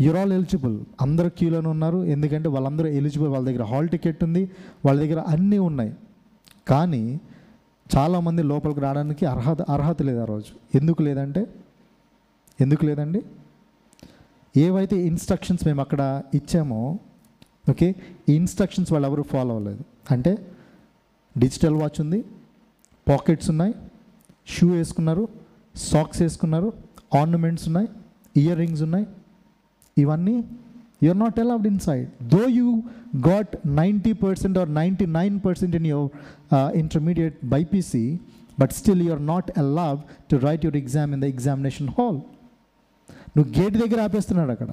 యూర్ 0.00 0.16
ఆల్ 0.20 0.32
ఎలిజిబుల్ 0.38 0.76
అందరు 1.00 1.28
క్యూలోనే 1.38 1.68
ఉన్నారు. 1.74 1.98
ఎందుకంటే 2.14 2.48
వాళ్ళందరూ 2.54 2.88
ఎలిజిబుల్ 3.00 3.30
వాళ్ళ 3.34 3.44
దగ్గర 3.50 3.64
హాల్ 3.72 3.88
టికెట్ 3.94 4.22
ఉంది. 4.24 4.42
వాళ్ళ 4.86 4.98
దగ్గర 5.00 5.20
అన్నీ 5.34 5.58
ఉన్నాయి. 5.68 5.92
కానీ 6.68 7.02
చాలామంది 7.96 8.42
లోపలికి 8.50 8.80
రావడానికి 8.80 9.24
అర్హత 9.32 9.62
అర్హత 9.74 10.02
లేదు 10.08 10.20
ఆ 10.24 10.26
రోజు. 10.34 10.52
ఎందుకు 10.78 11.02
లేదంటే 11.08 11.42
ఎందుకు 12.64 12.82
లేదండి? 12.88 13.20
ఏవైతే 14.54 14.96
ఇన్స్ట్రక్షన్స్ 15.10 15.62
మేము 15.68 15.80
అక్కడ 15.84 16.02
ఇచ్చామో 16.38 16.80
ఓకే 17.72 17.88
ఈ 18.30 18.32
ఇన్స్ట్రక్షన్స్ 18.40 18.90
వాళ్ళు 18.94 19.06
ఎవరు 19.10 19.24
ఫాలో 19.32 19.52
అవ్వలేదు. 19.54 19.82
అంటే 20.14 20.32
డిజిటల్ 21.36 21.76
వాచ్ 21.82 21.98
ఉంది 22.04 22.20
పాకెట్స్ 23.06 23.48
ఉన్నాయి 23.52 23.74
షూ 24.54 24.66
వేసుకున్నారు 24.78 25.24
సాక్స్ 25.74 26.20
వేసుకున్నారు 26.22 26.68
ఆర్నమెంట్స్ 27.20 27.64
ఉన్నాయి 27.70 27.88
ఇయర్ 28.36 28.58
రింగ్స్ 28.62 28.82
ఉన్నాయి. 28.86 29.06
ఇవన్నీ 29.96 30.36
you are 31.04 31.20
not 31.22 31.38
allowed 31.44 31.66
inside 31.86 32.08
though 32.34 32.42
you 32.58 32.68
got 33.28 33.52
ninety 33.80 34.12
percent 34.24 34.58
or 34.62 34.70
ninety 34.80 35.06
nine 35.18 35.36
percent 35.46 35.74
in 35.80 35.88
your 35.92 36.10
intermediate 36.82 37.38
BiPC 37.54 38.04
but 38.60 38.72
still 38.80 39.02
you 39.06 39.10
are 39.16 39.24
not 39.32 39.50
allowed 39.64 40.02
to 40.32 40.36
write 40.48 40.64
your 40.66 40.78
exam 40.82 41.10
in 41.16 41.22
the 41.24 41.28
examination 41.34 41.90
hall 41.98 42.20
నువ్వు 43.36 43.60
gate 43.60 43.74
దగ్గర 43.74 44.00
ఆపేస్తున్నాడు 44.00 44.50
అక్కడ. 44.50 44.70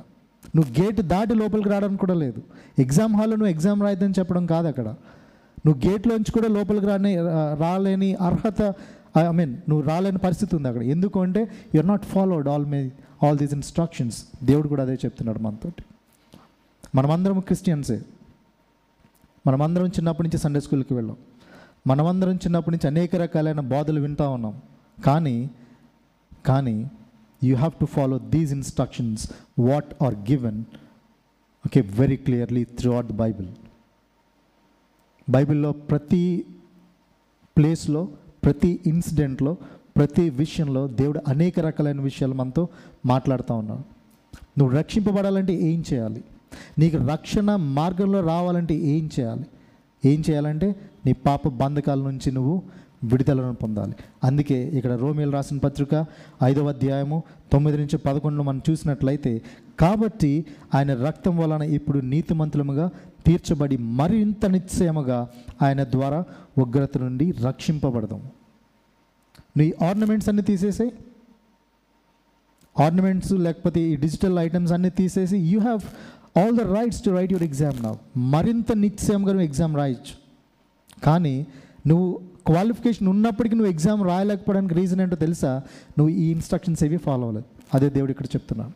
నువ్వు 0.55 0.69
gate 0.79 0.99
దాటి 1.01 1.33
లోపలికి 1.35 1.69
రావడానికి 1.69 1.99
కూడా 1.99 2.13
లేదు. 2.13 2.41
ఎగ్జామ్ 2.79 3.15
హాల్లో 3.15 3.35
నువ్వు 3.35 3.53
ఎగ్జామ్ 3.53 3.83
రాయద్దని 3.83 4.15
చెప్పడం 4.19 4.45
కాదు 4.45 4.67
అక్కడ. 4.67 4.87
నువ్వు 5.65 5.79
గేట్లోంచి 5.87 6.31
కూడా 6.31 6.47
లోపలికి 6.47 6.85
రాని 6.85 7.15
రాలేని 7.59 8.15
అర్హత 8.15 8.61
ఐ 9.17 9.23
మీన్ 9.39 9.53
నువ్వు 9.69 9.81
రాలేని 9.89 10.17
పరిస్థితి 10.17 10.55
ఉంది 10.55 10.67
అక్కడ. 10.67 10.83
ఎందుకు 10.83 11.21
అంటే 11.21 11.41
you are 11.75 11.87
not 11.87 12.05
followed 12.05 12.49
all 12.49 12.65
may 12.65 12.91
all 13.23 13.37
these 13.37 13.53
instructions 13.53 14.17
దేవుడు 14.43 14.67
కూడా 14.67 14.83
అదే 14.83 14.95
చెప్తున్నాడు 15.05 15.39
మనతో 15.39 15.71
మనమందరం 16.95 17.39
క్రిస్టియన్సే. 17.39 18.01
మనమందరం 19.47 19.87
చిన్నప్పటి 19.87 20.25
నుంచి 20.27 20.39
సండే 20.43 20.59
స్కూల్కి 20.59 20.93
వెళ్ళాం. 20.93 21.17
మనమందరం 21.87 22.35
చిన్నప్పటి 22.35 22.73
నుంచి 22.75 22.87
అనేక 22.91 23.15
రకాలైన 23.15 23.59
బోధలు 23.73 23.99
వింటూ 24.01 24.29
ఉన్నాం. 24.29 24.55
కానీ 25.05 25.49
కానీ 26.45 26.77
you 27.43 27.55
have 27.55 27.73
to 27.81 27.85
follow 27.85 28.19
these 28.19 28.51
instructions 28.51 29.31
what 29.59 30.03
are 30.03 30.15
given 30.15 30.59
okay 31.65 31.81
very 31.81 32.15
clearly 32.15 32.63
throughout 32.93 33.07
the 33.07 33.11
Bible 33.11 33.47
బైబిల్లో 35.29 35.71
ప్రతి 35.71 36.45
ప్లేస్లో 37.57 38.07
ప్రతి 38.43 38.79
ఇన్సిడెంట్లో 38.85 39.57
ప్రతి 39.97 40.29
విషయంలో 40.29 40.87
దేవుడు 40.87 41.21
అనేక 41.27 41.59
రకాలైన 41.59 42.01
విషయాలు 42.01 42.33
మనతో 42.33 42.67
మాట్లాడుతూ 43.05 43.53
ఉన్నాడు. 43.55 43.83
నువ్వు 44.59 44.77
రక్షింపబడాలంటే 44.77 45.53
ఏం 45.53 45.83
చేయాలి? 45.93 46.23
నీకు 46.79 46.97
రక్షణ 46.97 47.55
మార్గంలో 47.55 48.19
రావాలంటే 48.21 48.75
ఏం 48.75 49.09
చేయాలి? 49.19 49.45
ఏం 50.05 50.23
చేయాలంటే 50.29 50.75
నీ 51.05 51.13
పాప 51.13 51.47
బంధకాల 51.47 51.99
నుంచి 51.99 52.31
నువ్వు 52.31 52.63
విడుదలను 53.03 53.53
పొందాలి. 53.53 53.95
అందుకే 54.23 54.71
ఇక్కడ 54.77 54.91
రోమిల్ 54.91 55.33
రాసిన 55.33 55.57
పత్రిక 55.57 56.05
ఐదవ 56.43 56.67
అధ్యాయము 56.67 57.23
తొమ్మిది 57.51 57.77
నుంచి 57.77 57.97
పదకొండులో 57.97 58.43
మనం 58.43 58.61
చూసినట్లయితే 58.69 59.41
కాబట్టి 59.79 60.45
ఆయన 60.73 60.93
రక్తం 60.93 61.37
వలన 61.37 61.63
ఇప్పుడు 61.63 61.99
నీతిమంతులముగా 61.99 62.89
తీర్చబడి 63.25 63.77
మరింత 63.77 64.45
నిశ్చయముగా 64.45 65.27
ఆయన 65.61 65.83
ద్వారా 65.83 66.23
ఉగ్రత 66.57 66.97
నుండి 66.97 67.31
రక్షింపబడదాం 67.31 68.21
నీ 69.57 69.73
ఆర్నమెంట్స్ 69.89 70.29
అన్ని 70.29 70.41
తీసేసాయి 70.41 70.91
ఆర్నమెంట్స్ 72.79 73.33
లేకపోతే 73.33 73.81
ఈ 73.81 73.95
డిజిటల్ 73.95 74.39
ఐటమ్స్ 74.39 74.71
అన్ని 74.71 74.89
తీసేసి 74.89 75.37
you 75.37 75.59
have 75.59 75.81
all 76.37 76.57
the 76.57 76.61
rights 76.61 77.05
to 77.05 77.09
write 77.09 77.31
your 77.33 77.43
exam 77.43 77.83
నా 77.83 77.97
మరింత 78.17 78.71
నిశ్చయంగా 78.71 79.31
నువ్వు 79.31 79.41
ఎగ్జామ్ 79.41 79.75
రాయొచ్చు. 79.75 80.13
కానీ 81.03 81.47
నువ్వు 81.87 82.21
క్వాలిఫికేషన్ 82.49 83.07
ఉన్నప్పటికీ 83.07 83.55
నువ్వు 83.55 83.71
ఎగ్జామ్ 83.71 84.07
రాయలేకపోవడానికి 84.07 84.73
రీజన్ 84.73 85.01
ఏంటో 85.01 85.15
తెలుసా? 85.15 85.61
నువ్వు 85.99 86.09
ఈ 86.09 86.31
ఇన్స్ట్రక్షన్స్ 86.31 86.83
ఏవి 86.83 86.97
ఫాలో 86.97 87.21
అవ్వలేదు. 87.21 87.45
అదే 87.73 87.89
దేవుడు 87.89 88.11
ఇక్కడ 88.11 88.25
చెప్తున్నాను 88.25 88.71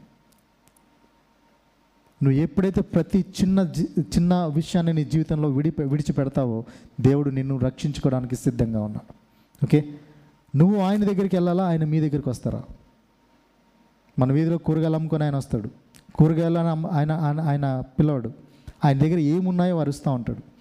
నువ్వు 2.24 2.40
ఎప్పుడైతే 2.42 2.82
ప్రతి 2.82 3.26
చిన్న 3.42 3.64
జీ- 3.64 4.02
చిన్న 4.02 4.46
విషయాన్ని 4.46 4.94
నీ 4.94 5.04
జీవితంలో 5.04 5.50
విడి 5.50 5.72
విడిచిపెడతావో 5.84 6.64
దేవుడు 7.02 7.30
నిన్ను 7.30 7.58
రక్షించుకోవడానికి 7.58 8.36
సిద్ధంగా 8.36 8.84
ఉన్నాడు. 8.84 9.14
ఓకే? 9.66 9.90
నువ్వు 10.56 10.82
ఆయన 10.82 11.04
దగ్గరికి 11.04 11.36
వెళ్ళాలా? 11.36 11.68
ఆయన 11.68 11.84
మీ 11.84 12.00
దగ్గరికి 12.00 12.30
వస్తారా? 12.30 12.64
మన 14.20 14.32
వీధిలో 14.32 14.58
కూరగాయలు 14.58 14.96
అమ్ముకొని 14.96 15.24
ఆయన 15.24 15.36
వస్తాడు. 15.36 15.70
కూరగాయలు 16.16 16.58
ఆయన 16.58 17.12
ఆయన 17.12 17.42
ఆయన 17.42 17.84
పిల్లవాడు 18.00 18.32
ఆయన 18.86 19.00
దగ్గర 19.00 19.20
ఏమున్నాయో 19.20 19.80
అరుస్తూ 19.80 20.12
ఉంటాడు. 20.12 20.53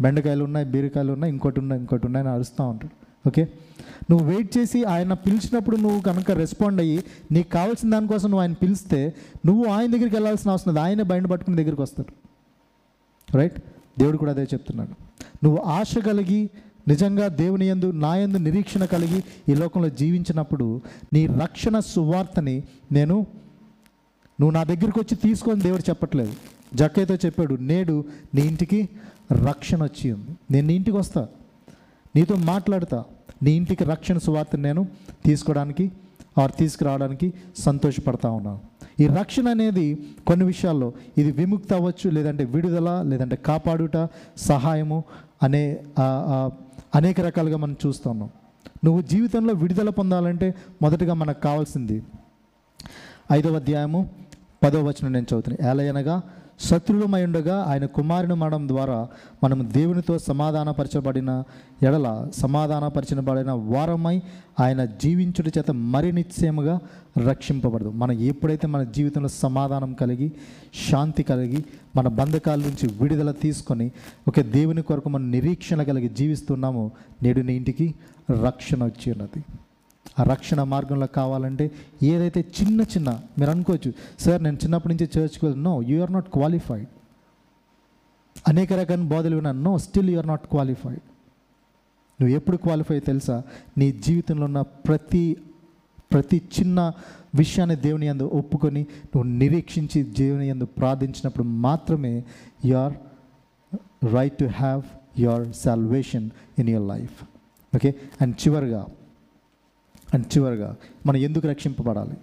బెండకాయలు 0.00 0.44
ఉన్నాయి 0.44 0.66
బీరకాయలు 0.66 1.12
ఉన్నాయి 1.12 1.32
ఇంకోటి 1.32 1.60
ఉన్నాయి 1.60 1.80
ఇంకోటి 1.80 2.06
ఉన్నాయి 2.06 2.26
అని 2.26 2.34
అరుస్తూ 2.34 2.68
ఉంటాడు. 2.68 3.28
ఓకే? 3.28 3.48
నువ్వు 4.10 4.26
వెయిట్ 4.26 4.58
చేసి 4.58 4.84
ఆయన 4.84 5.12
పిలిచినప్పుడు 5.12 5.76
నువ్వు 5.76 6.00
కనుక 6.00 6.30
రెస్పాండ్ 6.30 6.80
అయ్యి 6.80 7.04
నీకు 7.32 7.48
కావాల్సిన 7.48 7.90
దానికోసం 7.90 8.30
నువ్వు 8.30 8.40
ఆయన 8.40 8.52
పిలిస్తే 8.52 9.14
నువ్వు 9.46 9.64
ఆయన 9.66 9.86
దగ్గరికి 9.86 10.16
వెళ్ళాల్సిన 10.16 10.50
అవసరం 10.50 10.74
లేదు. 10.74 10.84
ఆయన 10.84 11.02
బయట 11.02 11.24
పట్టుకుని 11.24 11.56
దగ్గరికి 11.56 11.82
వస్తాడు. 11.82 12.12
రైట్ 13.36 13.60
దేవుడు 13.98 14.16
కూడా 14.16 14.30
అదే 14.30 14.42
చెప్తున్నాడు. 14.42 14.90
నువ్వు 15.44 15.62
ఆశ 15.62 15.98
కలిగి 15.98 16.50
నిజంగా 16.88 17.28
దేవుని 17.28 17.68
యందు 17.68 17.90
నా 17.90 18.16
యందు 18.16 18.38
నిరీక్షణ 18.38 18.84
కలిగి 18.84 19.22
ఈ 19.48 19.54
లోకంలో 19.54 19.88
జీవించినప్పుడు 19.88 20.80
నీ 21.12 21.26
రక్షణ 21.26 21.78
సువార్తని 21.78 22.62
నేను 22.92 23.26
నువ్వు 24.40 24.50
నా 24.50 24.64
దగ్గరికి 24.64 24.98
వచ్చి 24.98 25.14
తీసుకొని 25.14 25.60
దేవుడు 25.60 25.82
చెప్పట్లేదు. 25.90 26.32
జక్కయ్యతో 26.74 27.14
చెప్పాడు 27.14 27.54
నేడు 27.54 28.04
నీ 28.34 28.40
ఇంటికి 28.40 28.88
రక్షణ 29.36 29.82
వచ్చి 29.82 30.12
ఉంది. 30.12 30.30
నేను 30.50 30.66
నీ 30.66 30.74
ఇంటికి 30.74 30.96
వస్తా. 30.96 31.28
నీతో 32.16 32.34
మాట్లాడతా. 32.36 33.04
నీ 33.42 33.50
ఇంటికి 33.50 33.84
రక్షణ 33.84 34.18
సువార్తను 34.18 34.62
నేను 34.62 34.88
తీసుకోవడానికి 35.24 35.92
ఆర్ 36.38 36.52
తీసుకురావడానికి 36.58 37.32
సంతోషపడతా 37.58 38.30
ఉన్నాను 38.30 38.60
ఈ 39.00 39.06
రక్షణ 39.06 39.48
అనేది 39.48 39.98
కొన్ని 40.26 40.44
విషయాల్లో 40.46 40.92
ఇది 41.18 41.30
విముక్త 41.32 41.74
అవ్వచ్చు 41.74 42.10
లేదంటే 42.10 42.44
విడుదల 42.44 43.02
లేదంటే 43.02 43.36
కాపాడుట 43.36 44.08
సహాయము 44.36 45.04
అనే 45.42 45.80
అనేక 46.94 47.20
రకాలుగా 47.20 47.56
మనం 47.56 47.76
చూస్తున్నాం 47.86 48.30
నువ్వు 48.84 49.02
జీవితంలో 49.02 49.52
విడుదల 49.54 49.90
పొందాలంటే 49.90 50.54
మొదటగా 50.82 51.14
మనకు 51.14 51.40
కావాల్సింది 51.40 52.02
ఐదవ 53.32 53.56
అధ్యాయము 53.56 54.10
పదవ 54.64 54.82
వచనం 54.82 55.12
నేను 55.12 55.24
చదువుతున్నాయి 55.24 55.70
ఎలా 55.70 55.90
అనగా 55.90 56.22
శత్రువులమై 56.68 57.20
ఉండగా 57.24 57.56
ఆయన 57.68 57.84
కుమారుని 57.96 58.34
మరణం 58.34 58.64
ద్వారా 58.68 58.98
మనం 59.44 59.58
దేవునితో 59.72 60.14
సమాధానపరచబడిన 60.18 61.30
ఎడల 61.82 62.08
సమాధానపరచబడిన 62.34 63.52
వారమై 63.72 64.16
ఆయన 64.60 64.84
జీవించుట 65.02 65.48
చేత 65.58 65.70
మరి 65.70 66.10
నిశ్చయముగా 66.12 66.74
రక్షింపబడదు. 67.28 67.90
మనం 68.02 68.14
ఎప్పుడైతే 68.30 68.66
మన 68.66 68.82
జీవితంలో 68.96 69.28
సమాధానం 69.28 69.92
కలిగి 69.92 70.28
శాంతి 70.90 71.22
కలిగి 71.22 71.60
మన 71.96 72.08
బంధకాల 72.20 72.58
నుంచి 72.58 72.86
విడుదల 73.00 73.30
తీసుకొని 73.44 73.88
ఒక 74.28 74.40
దేవుని 74.40 74.82
కొరకు 74.82 75.08
మనం 75.08 75.28
నిరీక్షణ 75.30 75.82
కలిగి 75.82 76.08
జీవిస్తున్నామో 76.08 76.90
నేడు 77.22 77.40
నీ 77.40 77.54
ఇంటికి 77.56 77.94
రక్షణ 78.46 78.80
వచ్చి 78.84 79.08
ఉన్నది. 79.12 79.42
ఆ 80.16 80.22
రక్షణ 80.22 80.62
మార్గంలో 80.64 81.06
కావాలంటే 81.14 81.64
ఏదైతే 82.02 82.40
చిన్న 82.56 82.82
చిన్న 82.92 83.10
మీరు 83.38 83.50
అనుకోవచ్చు 83.50 83.90
సార్ 84.18 84.42
నేను 84.42 84.58
చిన్నప్పటి 84.64 84.94
నుంచి 84.94 85.08
చర్చ్కి 85.14 85.44
వెళ్ళి 85.46 85.62
no 85.62 85.82
you 85.82 86.02
are 86.02 86.12
not 86.12 86.28
qualified 86.30 86.90
అనేక 88.46 88.72
రకాల 88.72 89.02
బోధలు 89.08 89.34
విన్నాను 89.34 89.62
no 89.62 89.78
still 89.78 90.10
you 90.10 90.18
are 90.18 90.26
not 90.26 90.46
qualified 90.46 91.02
నువ్వు 92.20 92.36
ఎప్పుడు 92.36 92.56
క్వాలిఫై 92.56 92.98
తెలుసా? 93.00 93.36
నీ 93.78 93.92
జీవితంలో 94.00 94.44
ఉన్న 94.44 94.60
ప్రతి 94.86 95.24
ప్రతి 96.12 96.42
చిన్న 96.54 96.80
విషయాన్ని 97.34 97.76
దేవుని 97.76 98.06
యందు 98.06 98.24
ఒప్పుకొని 98.32 98.82
నువ్వు 99.04 99.28
నిరీక్షించి 99.38 100.02
దేవుని 100.18 100.48
యందు 100.48 100.64
ప్రార్థించినప్పుడు 100.78 101.46
మాత్రమే 101.60 102.12
you 102.64 102.76
are 102.76 102.94
right 104.14 104.38
to 104.38 104.44
have 104.56 104.82
your 105.18 105.52
salvation 105.56 106.26
in 106.58 106.68
your 106.68 106.88
life 106.88 107.16
okay 107.72 107.90
and 108.20 108.36
చివరిగా 108.36 108.82
అండ్ 110.14 110.26
చివరిగా 110.36 110.76
మనం 111.06 111.16
ఎందుకు 111.16 111.48
రక్షింపబడాలి? 111.48 112.16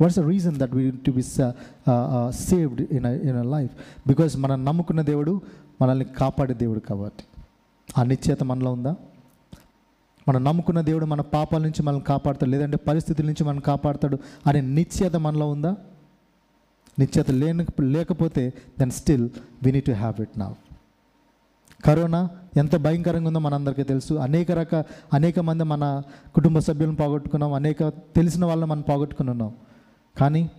What's 0.00 0.18
the 0.18 0.20
reason 0.20 0.56
that 0.56 0.74
we 0.74 0.90
to 0.90 1.10
be 1.10 1.22
saved 1.22 2.80
in 2.80 3.06
in 3.06 3.36
a 3.36 3.42
life 3.42 3.72
because 4.06 4.36
మనం 4.36 4.64
నమ్ముకున్న 4.64 5.02
దేవుడు 5.02 5.40
మనల్ని 5.82 6.04
కాపాడే 6.04 6.54
దేవుడు 6.54 6.80
కాబట్టి. 6.80 7.24
ఆ 7.98 8.02
నిశ్చేత 8.02 8.42
మనలో 8.42 8.72
ఉందా? 8.72 8.96
మనం 10.28 10.44
నమ్ముకున్న 10.44 10.80
దేవుడు 10.80 11.06
మన 11.06 11.20
పాపాల 11.20 11.62
నుంచి 11.62 11.82
మనల్ని 11.82 12.04
కాపాడతాడు 12.04 12.50
లేదంటే 12.50 12.76
పరిస్థితుల 12.76 13.26
నుంచి 13.26 13.44
మనం 13.44 13.58
కాపాడతాడు 13.58 14.18
అనే 14.46 14.60
నిశ్చేత 14.60 15.16
మనలో 15.16 15.48
ఉందా? 15.48 15.76
నిశ్చేత 16.98 17.30
లేని 17.30 17.66
లేకపోతే 17.80 18.52
then 18.78 18.90
still 18.90 19.28
we 19.62 19.72
need 19.72 19.80
to 19.80 19.92
have 19.92 20.22
it 20.22 20.38
now 20.38 20.54
corona 21.84 22.30
ఎంత 22.56 22.76
భయంకరంగా 22.76 23.28
ఉందో 23.28 23.40
మనందరికీ 23.40 23.82
తెలుసు. 23.82 24.14
అనేక 24.14 24.50
రక 24.50 24.74
అనేక 25.12 25.38
మంది 25.40 25.64
మన 25.64 26.02
కుటుంబ 26.34 26.58
సభ్యులను 26.58 26.96
పోగొట్టుకున్నాం. 26.96 27.52
అనేక 27.52 27.88
తెలిసిన 27.88 28.44
వాళ్ళని 28.44 28.70
మనం 28.70 28.80
పోగొట్టుకుని 28.80 29.30
ఉన్నాం. 29.30 29.52
కానీ 30.20 30.50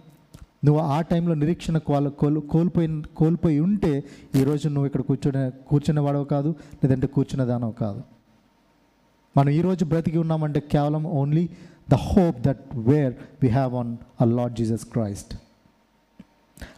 నువ్వు 0.66 0.82
ఆ 0.82 1.02
టైంలో 1.02 1.34
నిరీక్షణ 1.34 1.78
కోల్ 1.78 2.10
కోల్ 2.12 2.42
కోల్పోయి 2.42 3.04
కోల్పోయి 3.16 3.60
ఉంటే 3.60 4.04
ఈరోజు 4.36 4.68
నువ్వు 4.70 4.86
ఇక్కడ 4.86 5.02
కూర్చునే 5.02 5.50
కూర్చునే 5.50 6.02
వాడవు 6.02 6.24
కాదు 6.24 6.50
లేదంటే 6.84 7.08
కూర్చునే 7.08 7.46
దానవు 7.46 7.72
కాదు. 7.72 8.02
మనం 9.38 9.50
ఈరోజు 9.50 9.86
బ్రతికి 9.86 10.18
ఉన్నామంటే 10.18 10.60
కేవలం 10.60 11.04
only 11.04 11.50
the 11.92 11.96
hope 11.96 12.38
that 12.42 12.60
where 12.76 13.14
we 13.44 13.50
have 13.50 13.76
on 13.76 13.98
a 14.22 14.26
Lord 14.26 14.56
Jesus 14.56 14.86
Christ 14.86 15.34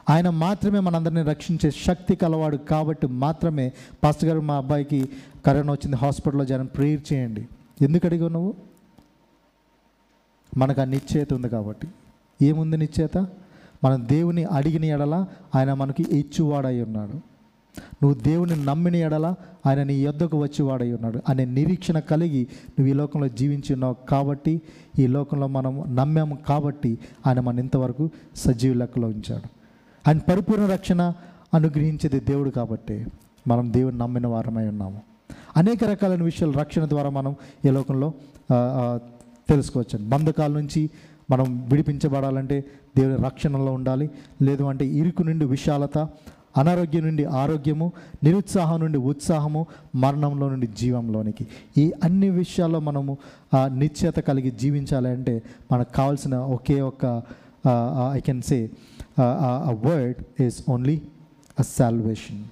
ఆయన 0.09 0.29
మాత్రమే 0.29 0.79
మనందరినీ 0.79 1.21
రక్షించే 1.21 1.71
శక్తి 1.71 2.15
కలవాడు 2.15 2.57
కాబట్టి 2.57 3.07
మాత్రమే 3.07 3.71
పాస్టర్ 4.03 4.29
గారు 4.29 4.39
మా 4.39 4.57
అబ్బాయికి 4.57 5.09
కరోనా 5.45 5.73
వచ్చింది 5.73 5.97
హాస్పిటల్లో 5.97 6.45
జనం 6.45 6.65
ప్రేయర్ 6.65 7.13
చేయండి. 7.13 7.47
ఎందుకు 7.81 8.05
అడిగావు 8.05 8.29
నువ్వు? 8.29 8.53
మనకు 10.57 10.81
ఆ 10.81 10.83
నిశ్చయత 10.83 11.33
ఉంది 11.33 11.49
కాబట్టి. 11.49 11.87
ఏముంది 12.41 12.77
నిశ్చయత 12.77 13.17
మనం 13.83 14.07
దేవుని 14.11 14.43
అడిగిన 14.43 14.85
ఎడల 14.85 15.25
ఆయన 15.55 15.73
మనకి 15.73 16.05
ఇచ్చువాడై 16.11 16.81
ఉన్నాడు. 16.81 17.13
నువ్వు 18.03 18.13
దేవుని 18.13 18.65
నమ్మిన 18.65 18.95
ఎడల 18.95 19.35
ఆయన 19.65 19.83
నీ 19.83 19.93
యొద్దకు 19.93 20.41
వచ్చేవాడై 20.41 20.91
ఉన్నాడు 20.91 21.21
అనే 21.29 21.45
నిరీక్షణ 21.45 21.99
కలిగి 21.99 22.47
నువ్వు 22.69 22.87
ఈ 22.87 22.93
లోకంలో 22.93 23.27
జీవించి 23.27 23.73
ఉన్నావు 23.73 23.95
కాబట్టి 24.09 24.61
ఈ 24.99 25.07
లోకంలో 25.07 25.47
మనం 25.47 25.95
నమ్మాము 25.95 26.37
కాబట్టి 26.47 26.97
ఆయన 27.27 27.39
మన 27.39 27.59
ఇంతవరకు 27.59 28.09
సజీవ 28.35 28.73
లెక్కలో 28.73 29.07
ఉంచాడు. 29.07 29.56
ఆయన 30.07 30.17
పరిపూర్ణ 30.17 30.65
రక్షణ 30.65 31.13
అనుగ్రహించేది 31.53 32.19
దేవుడు 32.19 32.49
కాబట్టి 32.49 33.05
మనం 33.47 33.73
దేవుని 33.73 33.97
నమ్మిన 33.97 34.27
వారమై 34.27 34.67
ఉన్నాము. 34.67 35.01
అనేక 35.57 35.83
రకాలైన 35.83 36.23
విషయాలు 36.23 36.53
రక్షణ 36.53 36.85
ద్వారా 36.85 37.09
మనం 37.09 37.35
ఈ 37.65 37.69
లోకంలో 37.69 38.13
తెలుసుకోవచ్చు 39.49 39.97
బంధకాల 40.09 40.51
నుంచి 40.51 40.89
మనం 41.31 41.47
విడిపించబడాలంటే 41.69 42.63
దేవుని 42.97 43.17
రక్షణలో 43.25 43.71
ఉండాలి. 43.73 44.09
లేదు 44.41 44.63
అంటే 44.63 44.85
ఇరుకు 44.85 45.23
నుండి 45.23 45.45
విశాలత 45.45 45.97
అనారోగ్యం 46.57 47.03
నుండి 47.05 47.23
ఆరోగ్యము 47.39 47.91
నిరుత్సాహం 48.23 48.79
నుండి 48.79 48.97
ఉత్సాహము 48.97 49.65
మరణంలో 49.95 50.49
నుండి 50.49 50.67
జీవంలోనికి. 50.67 51.47
ఈ 51.77 51.91
అన్ని 52.03 52.29
విషయాల్లో 52.29 52.79
మనము 52.79 53.17
నిశ్చేత 53.55 53.79
నిశ్చయత 53.79 54.19
కలిగి 54.19 54.51
జీవించాలి 54.51 55.09
అంటే 55.09 55.41
మనకు 55.71 55.91
కావాల్సిన 55.93 56.35
ఒకే 56.55 56.81
ఒక 56.81 57.21
I 58.13 58.19
can 58.19 58.41
say 58.41 58.69
a 59.19 59.73
word 59.85 60.41
is 60.41 60.57
only 60.69 61.01
a 61.59 61.65
salvation 61.77 62.43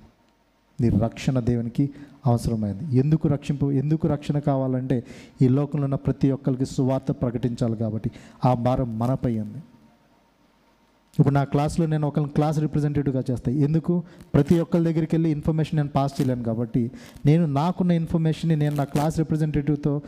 నీ 0.82 0.90
రక్షణ 0.90 1.40
దేవునికి 1.40 1.90
అవసరమైంది. 2.26 2.98
ఎందుకు 3.00 3.28
రక్షింపు 3.28 3.72
ఎందుకు 3.72 4.08
రక్షణ 4.08 4.40
కావాలంటే 4.40 5.04
ఈ 5.42 5.48
లోకంలో 5.48 5.86
ఉన్న 5.86 5.96
ప్రతి 5.96 6.32
ఒక్కరికి 6.32 6.66
సువార్త 6.66 7.12
ప్రకటించాలి 7.12 7.76
కాబట్టి 7.76 8.12
ఆ 8.46 8.54
భారం 8.54 9.00
మనపై 9.00 9.40
ఉంది. 9.40 9.62
ఇప్పుడు 11.20 11.34
నా 11.34 11.44
క్లాస్లో 11.44 11.86
నేను 11.86 12.08
ఒకరిని 12.08 12.30
క్లాస్ 12.30 12.60
రిప్రజెంటేటివ్గా 12.60 13.24
చేస్తాను 13.32 13.58
ఎందుకు? 13.58 14.04
ప్రతి 14.34 14.60
ఒక్కరి 14.60 14.84
దగ్గరికి 14.84 15.16
వెళ్ళి 15.16 15.32
ఇన్ఫర్మేషన్ 15.32 15.78
నేను 15.80 15.90
పాస్ 15.90 16.22
చేయలేను 16.22 16.44
కాబట్టి 16.44 16.92
నేను 17.26 17.46
నాకున్న 17.46 17.92
ఇన్ఫర్మేషన్ని 17.92 18.56
నేను 18.56 18.76
నా 18.76 18.84
క్లాస్ 18.84 19.18
రిప్రజెంటేటివ్తో 19.20 20.02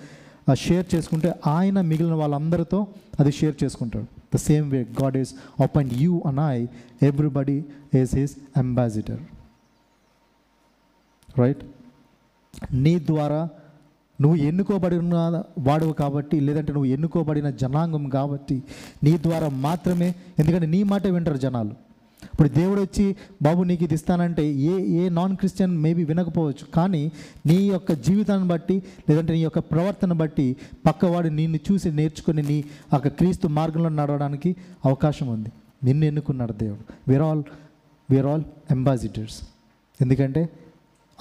షేర్ 0.53 0.95
చేసుకుంటే 0.95 1.33
ఆయన 1.47 1.81
మిగిలిన 1.81 2.13
వాళ్ళందరితో 2.13 2.87
అది 3.19 3.31
షేర్ 3.31 3.55
చేసుకుంటాడు. 3.63 4.16
The 4.33 4.37
same 4.37 4.71
way 4.71 4.81
God 5.01 5.17
is 5.17 5.35
open 5.63 5.89
you 5.93 6.21
and 6.25 6.39
I 6.39 6.67
everybody 7.07 7.65
is 7.95 8.15
his 8.15 8.35
ambassador 8.57 9.21
right 11.39 11.63
నీ 12.73 12.99
ద్వారా 12.99 13.49
నువ్వు 14.21 14.37
ఎన్నుకోబడిన 14.37 15.15
వాడువు 15.59 15.93
కాబట్టి 15.93 16.39
లేదంటే 16.39 16.71
నువ్వు 16.73 16.85
ఎన్నుకోబడిన 16.85 17.49
జనాంగం 17.49 18.09
కాబట్టి 18.09 18.63
నీ 19.03 19.17
ద్వారా 19.17 19.49
మాత్రమే 19.49 20.15
ఎందుకంటే 20.39 20.65
నీ 20.65 20.83
మాట 20.83 21.07
వింటారు 21.07 21.37
జనాలు. 21.37 21.86
ఇప్పుడు 22.37 22.49
దేవుడు 22.49 22.81
వచ్చి 22.81 23.15
బాబు 23.41 23.63
నీకు 23.63 23.83
ఇది 23.83 23.93
ఇస్తానంటే 23.93 24.43
a 24.53 24.73
a 24.97 25.09
non 25.09 25.35
Christian 25.35 25.77
maybe 25.77 26.03
వినకపోవచ్చు. 26.03 26.65
కానీ 26.73 27.11
నీ 27.45 27.55
యొక్క 27.55 27.91
జీవితాన్ని 27.91 28.47
బట్టి 28.47 28.83
లేదంటే 29.09 29.33
నీ 29.33 29.39
యొక్క 29.39 29.59
ప్రవర్తన 29.59 30.13
బట్టి 30.13 30.55
పక్కవాడు 30.85 31.27
నిన్ను 31.27 31.59
చూసి 31.71 31.91
నేర్చుకుని 31.91 32.43
నీ 32.43 32.63
ఒక 32.93 33.07
క్రీస్తు 33.07 33.47
మార్గంలో 33.47 33.89
నడవడానికి 33.89 34.55
అవకాశం 34.85 35.27
ఉంది. 35.27 35.51
నిన్ను 35.83 36.05
ఎన్నుకున్నాడు 36.05 36.53
దేవుడు. 36.53 36.93
We're 37.07 37.21
all 37.21 37.43
we're 38.11 38.25
all 38.25 38.43
ambassadors 38.71 39.41
ఎందుకంటే 40.01 40.49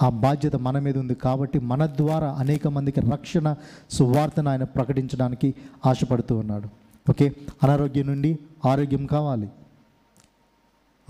ఆ 0.03 0.09
బాధ్యత 0.09 0.55
మన 0.55 0.79
మీద 0.79 0.97
ఉంది 0.97 1.15
కాబట్టి 1.15 1.59
మన 1.59 1.85
ద్వారా 1.85 2.35
అనేక 2.39 2.67
మందికి 2.67 2.99
రక్షణ 2.99 3.55
సువార్తను 3.91 4.49
ఆయన 4.49 4.63
ప్రకటించడానికి 4.63 5.53
ఆశపడుతూ 5.85 6.37
ఉన్నాడు. 6.37 6.67
ఓకే 7.09 7.35
అనారోగ్యం 7.63 8.07
నుండి 8.07 8.39
ఆరోగ్యం 8.65 9.05
కావాలి. 9.05 9.49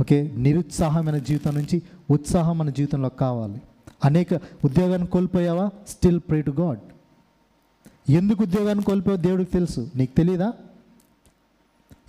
ఓకే? 0.02 0.32
నిరుత్సాహమైన 0.38 1.18
జీవితం 1.18 1.56
నుంచి 1.56 1.82
ఉత్సాహం 2.12 2.58
మన 2.58 2.70
జీవితంలో 2.70 3.10
కావాలి. 3.10 3.62
అనేక 4.06 4.34
ఉద్యోగాన్ని 4.34 5.08
కోల్పోయావా? 5.08 5.70
స్టిల్ 5.88 6.20
ప్రే 6.20 6.42
టు 6.42 6.52
గాడ్ 6.52 6.80
ఎందుకు 8.12 8.44
ఉద్యోగాన్ని 8.44 8.84
కోల్పోయావు? 8.84 9.22
దేవుడికి 9.22 9.52
తెలుసు. 9.52 9.90
నీకు 9.96 10.16
తెలియదా 10.16 10.54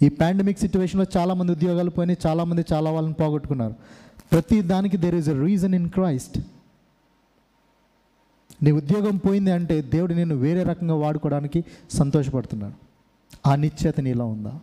ఈ 0.03 0.09
పాండమిక్ 0.09 0.59
సిచ్యువేషన్లో 0.59 1.07
చాలామంది 1.17 1.53
ఉద్యోగాలు 1.53 1.91
పోయినాయి 1.91 2.19
చాలామంది 2.27 2.65
చాలా 2.73 2.91
వాళ్ళని 2.91 3.15
పోగొట్టుకున్నారు. 3.15 3.75
ప్రతి 4.33 4.63
దానికి 4.63 4.97
there 4.97 5.15
is 5.15 5.29
a 5.29 5.45
reason 5.45 5.75
in 5.75 5.91
Christ 5.91 6.39
నీ 8.63 8.71
ఉద్యోగం 8.71 9.17
పోయింది 9.17 9.51
అంటే 9.51 9.83
దేవుడు 9.83 10.15
నేను 10.15 10.35
వేరే 10.35 10.63
రకంగా 10.63 10.95
వాడుకోవడానికి 10.95 11.65
సంతోషపడుతున్నాడు. 11.93 12.75
ఆ 13.47 13.55
నిశ్చయత 13.55 14.01
నీలో 14.01 14.27
ఉందా? 14.27 14.61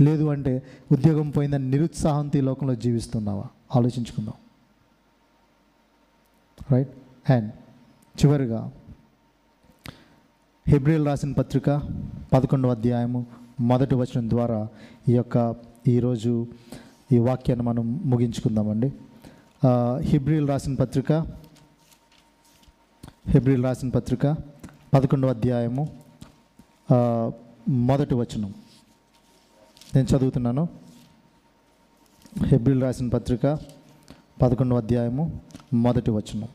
లేదు 0.00 0.24
అంటే 0.24 0.62
ఉద్యోగం 0.92 1.30
పోయిందని 1.30 1.70
నిరుత్సాహంతో 1.70 2.38
ఈ 2.38 2.42
లోకంలో 2.42 2.74
జీవిస్తున్నావా? 2.74 3.44
ఆలోచించుకుందాం. 3.76 4.34
రైట్ 6.72 6.90
అండ్ 7.30 7.52
చివరిగా 8.20 8.72
హెబ్రిల్ 10.68 11.06
రాసిన 11.06 11.32
పత్రిక 11.32 11.70
పదకొండవ 12.32 12.70
అధ్యాయము 12.70 13.26
మొదటి 13.60 13.94
వచనం 13.94 14.30
ద్వారా 14.30 14.68
ఈ 15.08 15.12
యొక్క 15.12 15.54
ఈరోజు 15.88 16.46
ఈ 17.12 17.18
వాక్యాన్ని 17.18 17.66
మనం 17.66 18.02
ముగించుకుందామండి. 18.04 18.92
హిబ్రిల్ 20.00 20.48
రాసిన 20.48 20.74
పత్రిక 20.74 21.12
హిబ్రిల్ 23.28 23.64
రాసిన 23.64 23.88
పత్రిక 23.88 24.26
పదకొండవ 24.94 25.28
అధ్యాయము 25.28 25.88
మొదటి 27.68 28.14
వచనం. 28.14 28.54
నేను 29.96 30.16
చదువుతున్నాను. 30.16 30.68
హెబ్రిల్ 32.44 32.82
రాసిన 32.82 33.08
పత్రిక 33.08 33.58
పదకొండవ 34.42 34.76
అధ్యాయము 34.76 35.40
మొదటి 35.74 36.10
వచనం. 36.10 36.48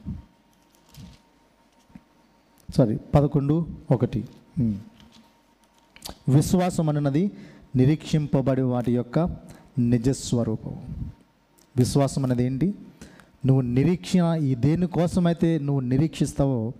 సారీ 2.77 2.97
పదకొండు 2.97 3.67
ఒకటి. 3.91 4.25
Hmm. 4.59 4.75
విశ్వాసం 6.29 6.89
అన్నది 6.89 7.31
నిరీక్షింపబడి 7.75 8.61
వాటి 8.61 8.95
యొక్క 8.95 9.35
నిజస్వరూపం. 9.79 11.05
విశ్వాసం 11.77 12.25
అనేది 12.25 12.43
ఏంటి? 12.43 12.73
నువ్వు 13.45 13.61
నిరీక్షణ 13.61 14.39
ఈ 14.43 14.55
దేనికోసమైతే 14.55 15.59
నువ్వు 15.59 15.79
నిరీక్షిస్తావో 15.79 16.73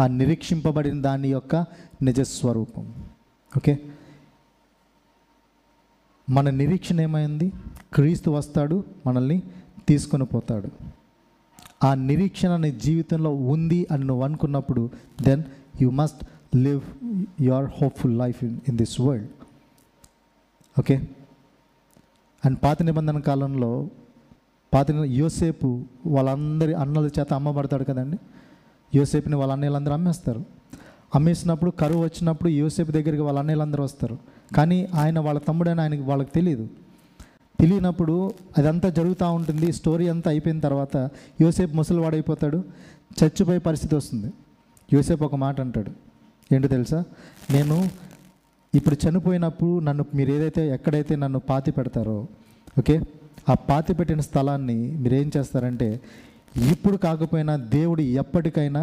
ఆ 0.00 0.06
నిరీక్షింపబడిన 0.06 1.02
దాని 1.02 1.28
యొక్క 1.28 1.56
నిజస్వరూపం. 2.02 2.94
ఓకే 3.56 3.78
మన 6.30 6.50
నిరీక్షణ 6.50 7.00
ఏమైంది? 7.00 7.52
క్రీస్తు 7.92 8.30
వస్తాడు 8.30 8.84
మనల్ని 9.06 9.42
తీసుకొని 9.88 10.24
పోతాడు. 10.24 10.68
ఆ 11.84 11.94
నిరీక్షణ 11.94 12.56
నీ 12.56 12.72
జీవితంలో 12.72 13.34
ఉంది 13.34 13.86
అని 13.90 14.04
నువ్వు 14.04 14.24
అనుకున్నప్పుడు 14.24 14.90
then 15.22 15.42
you 15.82 15.90
must 15.90 16.24
live 16.56 16.80
your 17.40 17.64
hopeful 17.64 18.18
life 18.18 18.44
in 18.44 18.60
in 18.68 18.78
this 18.78 19.00
world 19.00 19.28
okay 20.78 20.96
and 22.44 22.58
పాత 22.64 22.82
నిబంధన 22.82 23.18
కాలంలో 23.18 23.88
పాత 24.74 24.90
యోసేపు 24.90 25.84
వాళ్ళందరి 26.06 26.74
అన్నల 26.74 27.10
చేత 27.18 27.32
అమ్మబడతాడు 27.32 27.84
కదండి? 27.84 28.18
యోసేపుని 28.94 29.36
వాళ్ళ 29.36 29.52
అన్నయ్యలందరూ 29.52 29.94
అమ్మేస్తారు. 29.94 30.44
అమ్మేసినప్పుడు 31.16 31.70
కరువు 31.80 32.02
వచ్చినప్పుడు 32.04 32.48
యోసేపు 32.60 32.92
దగ్గరికి 32.92 33.22
వాళ్ళ 33.22 33.38
అన్నయ్యలందరూ 33.38 33.82
వస్తారు. 33.84 34.16
కానీ 34.56 34.78
ఆయన 34.94 35.18
వాళ్ళ 35.18 35.38
తమ్ముడని 35.48 35.80
ఆయనకి 35.80 36.04
వాళ్ళకి 36.10 36.30
తెలియదు 36.30 36.66
తెలియనప్పుడు 37.60 38.14
అదంతా 38.58 38.88
జరుగుతూ 38.88 39.26
ఉంటుంది 39.32 39.72
స్టోరీ 39.72 40.08
అంతా 40.08 40.28
అయిపోయిన 40.30 40.58
తర్వాత 40.60 40.96
యోసేపు 41.40 41.74
ముసలివాడైపోతాడు 41.76 42.58
చచ్చిపోయే 43.18 43.58
పరిస్థితి 43.58 43.94
వస్తుంది. 43.96 44.28
యోసేపు 44.92 45.24
ఒక 45.24 45.34
మాట 45.34 45.56
అంటాడు 45.60 45.92
ఏంటో 46.52 46.68
తెలుసా? 46.68 46.98
నేను 47.50 47.76
ఇప్పుడు 48.74 48.96
చనిపోయినప్పుడు 49.04 49.80
నన్ను 49.80 50.04
మీరు 50.14 50.30
ఏదైతే 50.32 50.62
ఎక్కడైతే 50.74 51.16
నన్ను 51.16 51.38
పాతి 51.50 51.70
పెడతారో 51.70 52.18
ఓకే? 52.78 52.96
ఆ 53.48 53.54
పాతి 53.68 53.92
పెట్టిన 53.94 54.20
స్థలాన్ని 54.20 54.76
మీరు 55.02 55.14
ఏం 55.14 55.28
చేస్తారంటే 55.36 55.88
ఇప్పుడు 56.72 56.96
కాకపోయినా 56.96 57.56
దేవుడు 57.56 58.02
ఎప్పటికైనా 58.22 58.82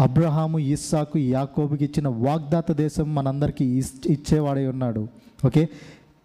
అబ్రహాము 0.00 0.58
ఇస్సాకు 0.58 1.18
యాకోబుకి 1.18 1.84
ఇచ్చిన 1.84 2.08
వాగ్దాత 2.08 2.72
దేశం 2.72 3.14
మనందరికీ 3.14 3.64
ఇస్- 3.64 4.12
ఇచ్చేవాడై 4.12 4.66
ఉన్నాడు. 4.66 5.08
ఓకే? 5.46 5.68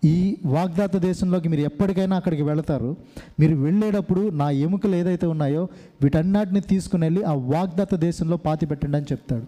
ఈ 0.05 0.37
వాగ్దాత 0.45 0.97
దేశంలోకి 0.97 1.49
మీరు 1.49 1.61
ఎప్పటికైనా 1.61 2.15
అక్కడికి 2.15 2.41
వెళతారు. 2.41 2.95
మీరు 3.39 3.55
వెళ్ళేటప్పుడు 3.55 4.29
నా 4.29 4.49
ఎముకలు 4.49 4.95
ఏదైతే 4.95 5.27
ఉన్నాయో 5.27 5.67
వీటన్నిటిని 6.03 6.61
తీసుకుని 6.61 7.05
వెళ్ళి 7.05 7.23
ఆ 7.23 7.33
వాగ్దాత 7.33 7.95
దేశంలో 7.95 8.37
పాతి 8.37 8.65
పెట్టండి 8.65 8.97
అని 8.97 9.05
చెప్తాడు. 9.11 9.43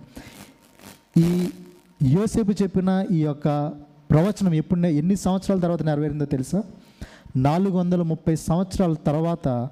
ఈ 1.20 1.49
యోసేపు 2.03 2.51
చెప్పిన 2.51 3.05
ఈ 3.12 3.22
యొక్క 3.22 3.72
ప్రవచనం 4.12 4.53
ఎప్పుడు 4.53 4.80
ఎన్ని 4.80 5.16
సంవత్సరాల 5.16 5.60
తర్వాత 5.60 5.84
నెరవేరిందో 5.84 6.26
తెలుసా? 6.26 6.64
నాలుగు 7.36 7.78
వందల 7.78 8.01
ముప్పై 8.01 8.36
సంవత్సరాల 8.36 8.93
తర్వాత 8.93 9.70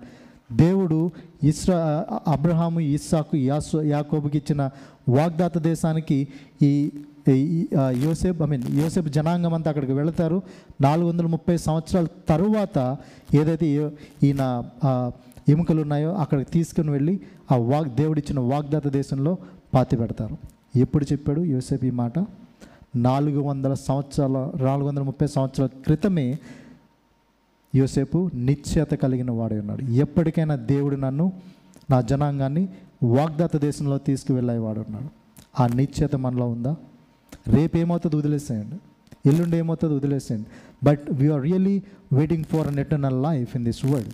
దేవుడు 0.51 1.11
ఇస్రా 1.43 2.05
అబ్రహాము 2.27 2.79
ఇస్సాకు 2.79 3.37
యాసు 3.37 3.77
యాకోబుకి 3.77 4.37
ఇచ్చిన 4.37 4.69
వాగ్దాత 5.09 5.57
దేశానికి 5.57 6.27
ఈ 6.61 6.91
ఈ, 7.29 7.67
యోసేపు 7.79 8.43
ఐ 8.43 8.47
మీన్ 8.47 8.63
యోసేపు 8.79 9.09
జనాంగం 9.09 9.53
అంతా 9.53 9.69
అక్కడికి 9.69 9.93
వెళతారు. 9.93 10.41
నాలుగు 10.81 11.09
వందల 11.09 11.25
ముప్పై 11.25 11.57
సంవత్సరాల 11.57 12.07
తరువాత 12.29 12.97
ఏదైతే 13.35 13.91
ఈయన 14.23 14.69
ఎముకలు 15.49 15.81
ఉన్నాయో 15.81 16.15
అక్కడికి 16.15 16.51
తీసుకుని 16.51 16.91
వెళ్ళి 16.91 17.19
ఆ 17.51 17.55
వాగ్ 17.55 17.95
దేవుడిచ్చిన 17.95 18.39
వాగ్దాత 18.39 18.87
దేశంలో 18.87 19.37
పాతి 19.73 19.95
పెడతారు. 19.95 20.37
ఎప్పుడు 20.75 21.05
చెప్పాడు 21.05 21.41
యోసేపు 21.41 21.85
ఈ 21.85 21.89
మాట? 21.89 22.25
నాలుగు 22.95 23.41
వందల 23.41 23.73
సంవత్సరాల 23.73 24.51
నాలుగు 24.55 24.87
వందల 24.87 25.01
ముప్పై 25.01 25.27
సంవత్సరాల 25.27 25.69
క్రితమే 25.83 26.39
యోసేపు 27.77 28.29
నిశ్చయత 28.33 28.89
కలిగిన 28.89 29.31
వాడే 29.31 29.59
ఉన్నాడు. 29.59 29.81
ఎప్పటికైనా 29.81 30.55
దేవుడు 30.55 30.95
నన్ను 30.95 31.33
నా 31.89 32.01
జనాంగాన్ని 32.01 32.69
వాగ్దాత 33.03 33.57
దేశంలో 33.57 33.97
తీసుకువెళ్ళేవాడు 33.97 34.79
ఉన్నాడు. 34.79 35.09
ఆ 35.61 35.67
నిశ్చయత 35.67 36.15
మనలో 36.15 36.47
ఉందా? 36.47 36.75
రేపేమవుతుంది 37.47 38.15
వదిలేసేయండి. 38.15 38.75
ఎల్లుండి 39.29 39.57
ఏమవుతుంది 39.57 39.95
వదిలేసేయండి. 39.95 40.47
But 40.83 41.01
we are 41.11 41.41
really 41.41 41.83
waiting 42.13 42.43
for 42.43 42.67
an 42.67 42.79
eternal 42.79 43.23
life 43.23 43.55
in 43.55 43.65
this 43.65 43.85
world 43.85 44.13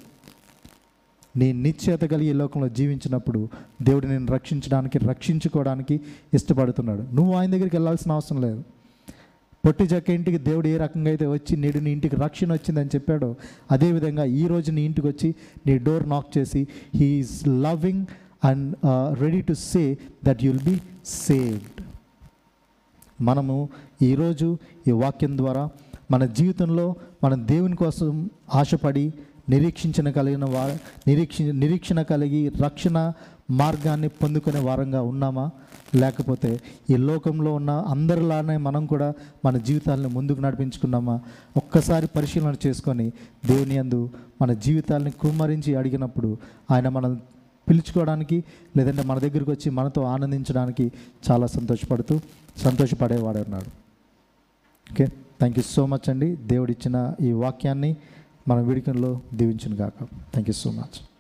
నీ 1.37 1.53
నిశ్చయత 1.53 2.01
కలిగి 2.01 2.29
ఈ 2.29 2.33
లోకంలో 2.33 2.69
జీవించినప్పుడు 2.69 3.49
దేవుడు 3.81 4.07
నేను 4.07 4.25
రక్షించడానికి 4.25 4.97
రక్షించుకోవడానికి 4.97 6.01
ఇష్టపడుతున్నాడు. 6.33 7.15
నువ్వు 7.15 7.33
ఆయన 7.33 7.51
దగ్గరికి 7.51 7.75
వెళ్ళాల్సిన 7.75 8.11
అవసరం 8.11 8.41
లేదు. 8.41 8.63
పొట్టి 9.63 9.83
చెక్క 9.83 10.09
ఇంటికి 10.09 10.37
దేవుడు 10.37 10.67
ఏ 10.67 10.77
రకంగా 10.77 11.09
అయితే 11.09 11.25
వచ్చి 11.25 11.57
నేడు 11.57 11.79
నీ 11.79 11.91
ఇంటికి 11.91 12.15
రక్షణ 12.15 12.53
వచ్చిందని 12.53 12.89
చెప్పాడో 12.95 13.35
అదేవిధంగా 13.71 14.25
ఈ 14.25 14.43
నీ 14.69 14.81
ఇంటికి 14.85 15.07
వచ్చి 15.07 15.29
నీ 15.67 15.77
డోర్ 15.77 16.09
నాక్ 16.09 16.37
చేసి 16.37 16.67
he is 16.95 17.47
loving 17.47 18.03
and 18.43 18.75
ready 19.19 19.41
to 19.41 19.53
say 19.53 19.97
that 20.23 20.43
you'll 20.43 20.63
be 20.63 20.75
saved 21.05 21.79
మనము 23.21 23.69
ఈరోజు 24.01 24.57
ఈ 24.87 24.91
వాక్యం 24.91 25.37
ద్వారా 25.37 25.69
మన 26.11 26.25
జీవితంలో 26.25 26.95
మనం 27.23 27.47
దేవుని 27.47 27.75
కోసం 27.75 28.29
ఆశపడి 28.53 29.13
నిరీక్షించిన 29.49 30.09
కలిగిన 30.09 30.45
వా 30.45 30.63
నిరీక్ష 31.07 31.41
నిరీక్షణ 31.41 32.01
కలిగి 32.01 32.51
రక్షణ 32.61 32.97
మార్గాన్ని 33.51 34.07
పొందుకునే 34.07 34.59
వారంగా 34.59 35.01
ఉన్నామా? 35.01 35.51
లేకపోతే 35.95 36.59
ఈ 36.89 36.97
లోకంలో 36.97 37.55
ఉన్న 37.55 37.71
అందరిలానే 37.71 38.57
మనం 38.57 38.85
కూడా 38.85 39.13
మన 39.45 39.57
జీవితాలను 39.57 40.09
ముందుకు 40.09 40.41
నడిపించుకున్నామా? 40.41 41.19
ఒక్కసారి 41.57 42.07
పరిశీలన 42.07 42.55
చేసుకొని 42.67 43.11
దేవుని 43.45 43.75
యందు 43.75 44.09
మన 44.41 44.53
జీవితాలని 44.53 45.11
కుమ్మరించి 45.11 45.75
అడిగినప్పుడు 45.75 46.37
ఆయన 46.71 46.89
మనం 46.89 47.21
పిలుచుకోవడానికి 47.69 48.43
లేదంటే 48.77 49.01
మన 49.01 49.19
దగ్గరికి 49.19 49.51
వచ్చి 49.51 49.71
మనతో 49.71 50.01
ఆనందించడానికి 50.01 50.91
చాలా 51.31 51.47
సంతోషపడుతూ 51.47 52.19
సంతోషపడేవాడు 52.57 53.37
ఉన్నాడు. 53.37 53.69
Okay? 54.91 55.05
Thank 55.05 55.59
you 55.59 55.63
so 55.63 55.85
much 55.85 56.09
అండి. 56.09 56.35
దేవుడిచ్చిన 56.35 57.13
ఈ 57.21 57.31
వాక్యాన్ని 57.31 57.95
మన 58.47 58.59
వేడుకల్లో 58.59 59.19
దీవించిన 59.33 59.83
గాక 59.83 60.03
థ్యాంక్ 60.03 60.49
యూ 60.49 60.53
సో 60.53 60.71
మచ్ 60.71 61.12